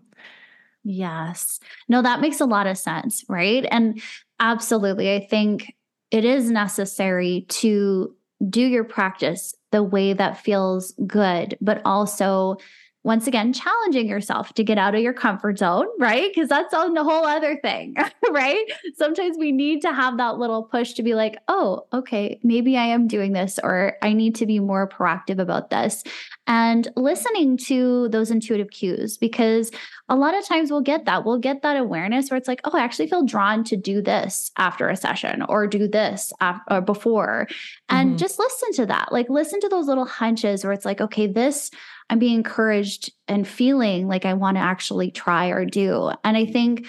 Yes. 0.84 1.58
No, 1.88 2.02
that 2.02 2.20
makes 2.20 2.40
a 2.40 2.46
lot 2.46 2.66
of 2.66 2.78
sense, 2.78 3.24
right? 3.28 3.66
And 3.70 4.00
absolutely, 4.38 5.14
I 5.14 5.26
think 5.26 5.74
it 6.10 6.24
is 6.24 6.50
necessary 6.50 7.46
to 7.48 8.14
do 8.48 8.60
your 8.60 8.84
practice 8.84 9.54
the 9.72 9.82
way 9.82 10.12
that 10.12 10.38
feels 10.38 10.92
good, 11.06 11.56
but 11.60 11.80
also 11.84 12.58
once 13.04 13.26
again 13.26 13.52
challenging 13.52 14.08
yourself 14.08 14.52
to 14.54 14.64
get 14.64 14.78
out 14.78 14.94
of 14.94 15.02
your 15.02 15.12
comfort 15.12 15.58
zone 15.58 15.86
right 15.98 16.30
because 16.34 16.48
that's 16.48 16.74
on 16.74 16.94
the 16.94 17.04
whole 17.04 17.26
other 17.26 17.56
thing 17.56 17.94
right 18.30 18.64
sometimes 18.96 19.36
we 19.38 19.52
need 19.52 19.82
to 19.82 19.92
have 19.92 20.16
that 20.16 20.38
little 20.38 20.62
push 20.62 20.94
to 20.94 21.02
be 21.02 21.14
like 21.14 21.36
oh 21.48 21.86
okay 21.92 22.40
maybe 22.42 22.76
i 22.76 22.84
am 22.84 23.06
doing 23.06 23.32
this 23.32 23.60
or 23.62 23.96
i 24.02 24.12
need 24.12 24.34
to 24.34 24.46
be 24.46 24.58
more 24.58 24.88
proactive 24.88 25.38
about 25.38 25.70
this 25.70 26.02
and 26.46 26.88
listening 26.96 27.56
to 27.56 28.08
those 28.08 28.30
intuitive 28.30 28.70
cues 28.70 29.16
because 29.16 29.70
a 30.08 30.16
lot 30.16 30.36
of 30.36 30.44
times 30.44 30.70
we'll 30.70 30.80
get 30.80 31.04
that 31.06 31.24
we'll 31.24 31.38
get 31.38 31.62
that 31.62 31.76
awareness 31.76 32.30
where 32.30 32.36
it's 32.36 32.48
like 32.48 32.60
oh 32.64 32.76
i 32.76 32.80
actually 32.80 33.06
feel 33.06 33.24
drawn 33.24 33.64
to 33.64 33.76
do 33.76 34.02
this 34.02 34.50
after 34.58 34.88
a 34.88 34.96
session 34.96 35.42
or 35.48 35.66
do 35.66 35.88
this 35.88 36.32
after, 36.40 36.62
or 36.74 36.80
before 36.80 37.46
and 37.88 38.10
mm-hmm. 38.10 38.16
just 38.18 38.38
listen 38.38 38.72
to 38.72 38.86
that 38.86 39.10
like 39.12 39.28
listen 39.28 39.60
to 39.60 39.68
those 39.68 39.86
little 39.86 40.06
hunches 40.06 40.64
where 40.64 40.72
it's 40.72 40.84
like 40.84 41.00
okay 41.00 41.26
this 41.26 41.70
I'm 42.10 42.18
being 42.18 42.36
encouraged 42.36 43.12
and 43.28 43.46
feeling 43.46 44.08
like 44.08 44.24
I 44.24 44.34
want 44.34 44.56
to 44.56 44.60
actually 44.62 45.10
try 45.10 45.48
or 45.48 45.64
do. 45.64 46.10
And 46.22 46.36
I 46.36 46.44
think 46.44 46.86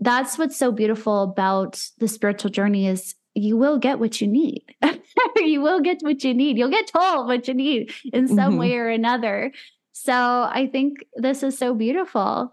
that's 0.00 0.38
what's 0.38 0.56
so 0.56 0.72
beautiful 0.72 1.22
about 1.22 1.82
the 1.98 2.08
spiritual 2.08 2.50
journey 2.50 2.86
is 2.86 3.14
you 3.40 3.56
will 3.56 3.78
get 3.78 3.98
what 3.98 4.20
you 4.20 4.26
need. 4.26 4.62
you 5.36 5.60
will 5.60 5.80
get 5.80 5.98
what 6.02 6.24
you 6.24 6.34
need. 6.34 6.58
You'll 6.58 6.70
get 6.70 6.86
told 6.88 7.26
what 7.26 7.48
you 7.48 7.54
need 7.54 7.92
in 8.12 8.28
some 8.28 8.52
mm-hmm. 8.52 8.58
way 8.58 8.76
or 8.76 8.88
another. 8.88 9.52
So 9.92 10.12
I 10.12 10.68
think 10.70 11.04
this 11.16 11.42
is 11.42 11.58
so 11.58 11.74
beautiful. 11.74 12.52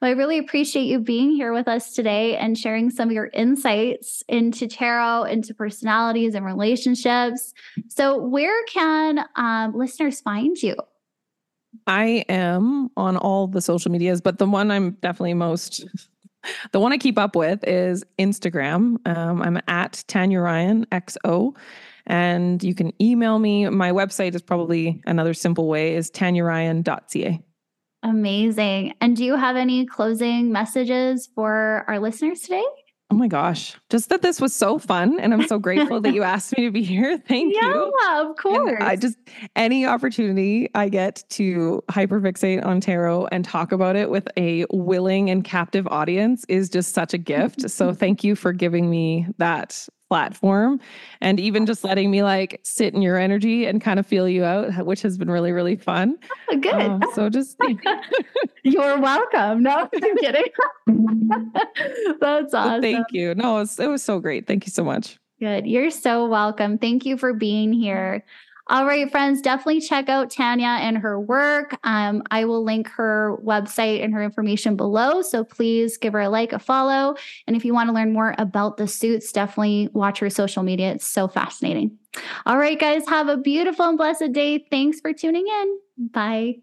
Well, 0.00 0.10
I 0.10 0.14
really 0.14 0.38
appreciate 0.38 0.84
you 0.84 0.98
being 0.98 1.30
here 1.30 1.52
with 1.52 1.68
us 1.68 1.92
today 1.92 2.36
and 2.36 2.56
sharing 2.56 2.90
some 2.90 3.08
of 3.08 3.14
your 3.14 3.30
insights 3.32 4.22
into 4.28 4.66
tarot, 4.66 5.24
into 5.24 5.54
personalities 5.54 6.34
and 6.34 6.44
relationships. 6.44 7.52
So, 7.88 8.16
where 8.16 8.64
can 8.64 9.24
um, 9.36 9.76
listeners 9.76 10.20
find 10.20 10.60
you? 10.62 10.76
I 11.86 12.24
am 12.28 12.90
on 12.96 13.16
all 13.16 13.46
the 13.46 13.60
social 13.60 13.92
medias, 13.92 14.20
but 14.20 14.38
the 14.38 14.46
one 14.46 14.70
I'm 14.70 14.92
definitely 15.02 15.34
most, 15.34 15.84
the 16.72 16.80
one 16.80 16.92
I 16.92 16.98
keep 16.98 17.18
up 17.18 17.36
with 17.36 17.64
is 17.66 18.04
Instagram. 18.18 19.06
Um, 19.06 19.42
I'm 19.42 19.60
at 19.68 20.04
Tanya 20.08 20.40
Ryan 20.40 20.86
XO. 20.86 21.54
And 22.06 22.62
you 22.62 22.74
can 22.74 22.92
email 23.02 23.38
me. 23.38 23.68
My 23.68 23.90
website 23.90 24.34
is 24.34 24.42
probably 24.42 25.02
another 25.06 25.34
simple 25.34 25.66
way 25.66 25.96
is 25.96 26.10
tanyaryan.ca. 26.10 27.40
Amazing. 28.02 28.94
And 29.00 29.16
do 29.16 29.24
you 29.24 29.34
have 29.34 29.56
any 29.56 29.86
closing 29.86 30.52
messages 30.52 31.28
for 31.34 31.84
our 31.88 31.98
listeners 31.98 32.40
today? 32.42 32.62
Oh 33.08 33.14
my 33.14 33.28
gosh. 33.28 33.76
Just 33.88 34.08
that 34.08 34.22
this 34.22 34.40
was 34.40 34.52
so 34.52 34.78
fun. 34.78 35.20
And 35.20 35.32
I'm 35.32 35.46
so 35.46 35.60
grateful 35.60 36.00
that 36.00 36.12
you 36.12 36.22
asked 36.24 36.56
me 36.56 36.64
to 36.64 36.72
be 36.72 36.82
here. 36.82 37.18
Thank 37.28 37.54
yeah, 37.54 37.68
you. 37.68 37.92
Yeah, 38.02 38.28
of 38.28 38.36
course. 38.36 38.74
And 38.80 38.82
I 38.82 38.96
just, 38.96 39.16
any 39.54 39.86
opportunity 39.86 40.68
I 40.74 40.88
get 40.88 41.22
to 41.30 41.84
hyperfixate 41.88 42.66
on 42.66 42.80
tarot 42.80 43.26
and 43.26 43.44
talk 43.44 43.70
about 43.70 43.94
it 43.94 44.10
with 44.10 44.28
a 44.36 44.66
willing 44.70 45.30
and 45.30 45.44
captive 45.44 45.86
audience 45.86 46.44
is 46.48 46.68
just 46.68 46.94
such 46.94 47.14
a 47.14 47.18
gift. 47.18 47.70
so 47.70 47.94
thank 47.94 48.24
you 48.24 48.34
for 48.34 48.52
giving 48.52 48.90
me 48.90 49.28
that 49.38 49.88
platform 50.08 50.80
and 51.20 51.40
even 51.40 51.66
just 51.66 51.84
letting 51.84 52.10
me 52.10 52.22
like 52.22 52.60
sit 52.62 52.94
in 52.94 53.02
your 53.02 53.16
energy 53.16 53.66
and 53.66 53.80
kind 53.80 53.98
of 53.98 54.06
feel 54.06 54.28
you 54.28 54.44
out, 54.44 54.86
which 54.86 55.02
has 55.02 55.18
been 55.18 55.30
really, 55.30 55.52
really 55.52 55.76
fun. 55.76 56.16
Oh, 56.50 56.56
good. 56.58 56.74
Um, 56.74 57.02
so 57.14 57.28
just 57.28 57.56
you're 58.62 58.98
welcome. 58.98 59.62
No, 59.62 59.88
I'm 59.92 60.16
kidding. 60.18 60.44
That's 62.20 62.54
awesome. 62.54 62.82
thank 62.82 63.06
you. 63.10 63.34
No, 63.34 63.56
it 63.56 63.60
was, 63.60 63.80
it 63.80 63.88
was 63.88 64.02
so 64.02 64.20
great. 64.20 64.46
Thank 64.46 64.66
you 64.66 64.70
so 64.70 64.84
much. 64.84 65.18
Good. 65.40 65.66
You're 65.66 65.90
so 65.90 66.26
welcome. 66.26 66.78
Thank 66.78 67.04
you 67.04 67.18
for 67.18 67.34
being 67.34 67.72
here. 67.72 68.24
All 68.68 68.84
right, 68.84 69.08
friends, 69.10 69.40
definitely 69.40 69.80
check 69.80 70.08
out 70.08 70.28
Tanya 70.28 70.78
and 70.80 70.98
her 70.98 71.20
work. 71.20 71.78
Um, 71.84 72.22
I 72.32 72.46
will 72.46 72.64
link 72.64 72.88
her 72.88 73.36
website 73.44 74.02
and 74.02 74.12
her 74.12 74.22
information 74.22 74.74
below. 74.76 75.22
So 75.22 75.44
please 75.44 75.96
give 75.96 76.14
her 76.14 76.20
a 76.20 76.28
like, 76.28 76.52
a 76.52 76.58
follow. 76.58 77.14
And 77.46 77.54
if 77.54 77.64
you 77.64 77.72
want 77.72 77.88
to 77.88 77.94
learn 77.94 78.12
more 78.12 78.34
about 78.38 78.76
the 78.76 78.88
suits, 78.88 79.30
definitely 79.30 79.88
watch 79.92 80.18
her 80.18 80.30
social 80.30 80.64
media. 80.64 80.92
It's 80.92 81.06
so 81.06 81.28
fascinating. 81.28 81.96
All 82.44 82.58
right, 82.58 82.78
guys, 82.78 83.06
have 83.08 83.28
a 83.28 83.36
beautiful 83.36 83.88
and 83.88 83.98
blessed 83.98 84.32
day. 84.32 84.66
Thanks 84.68 85.00
for 85.00 85.12
tuning 85.12 85.46
in. 85.46 85.78
Bye. 86.10 86.56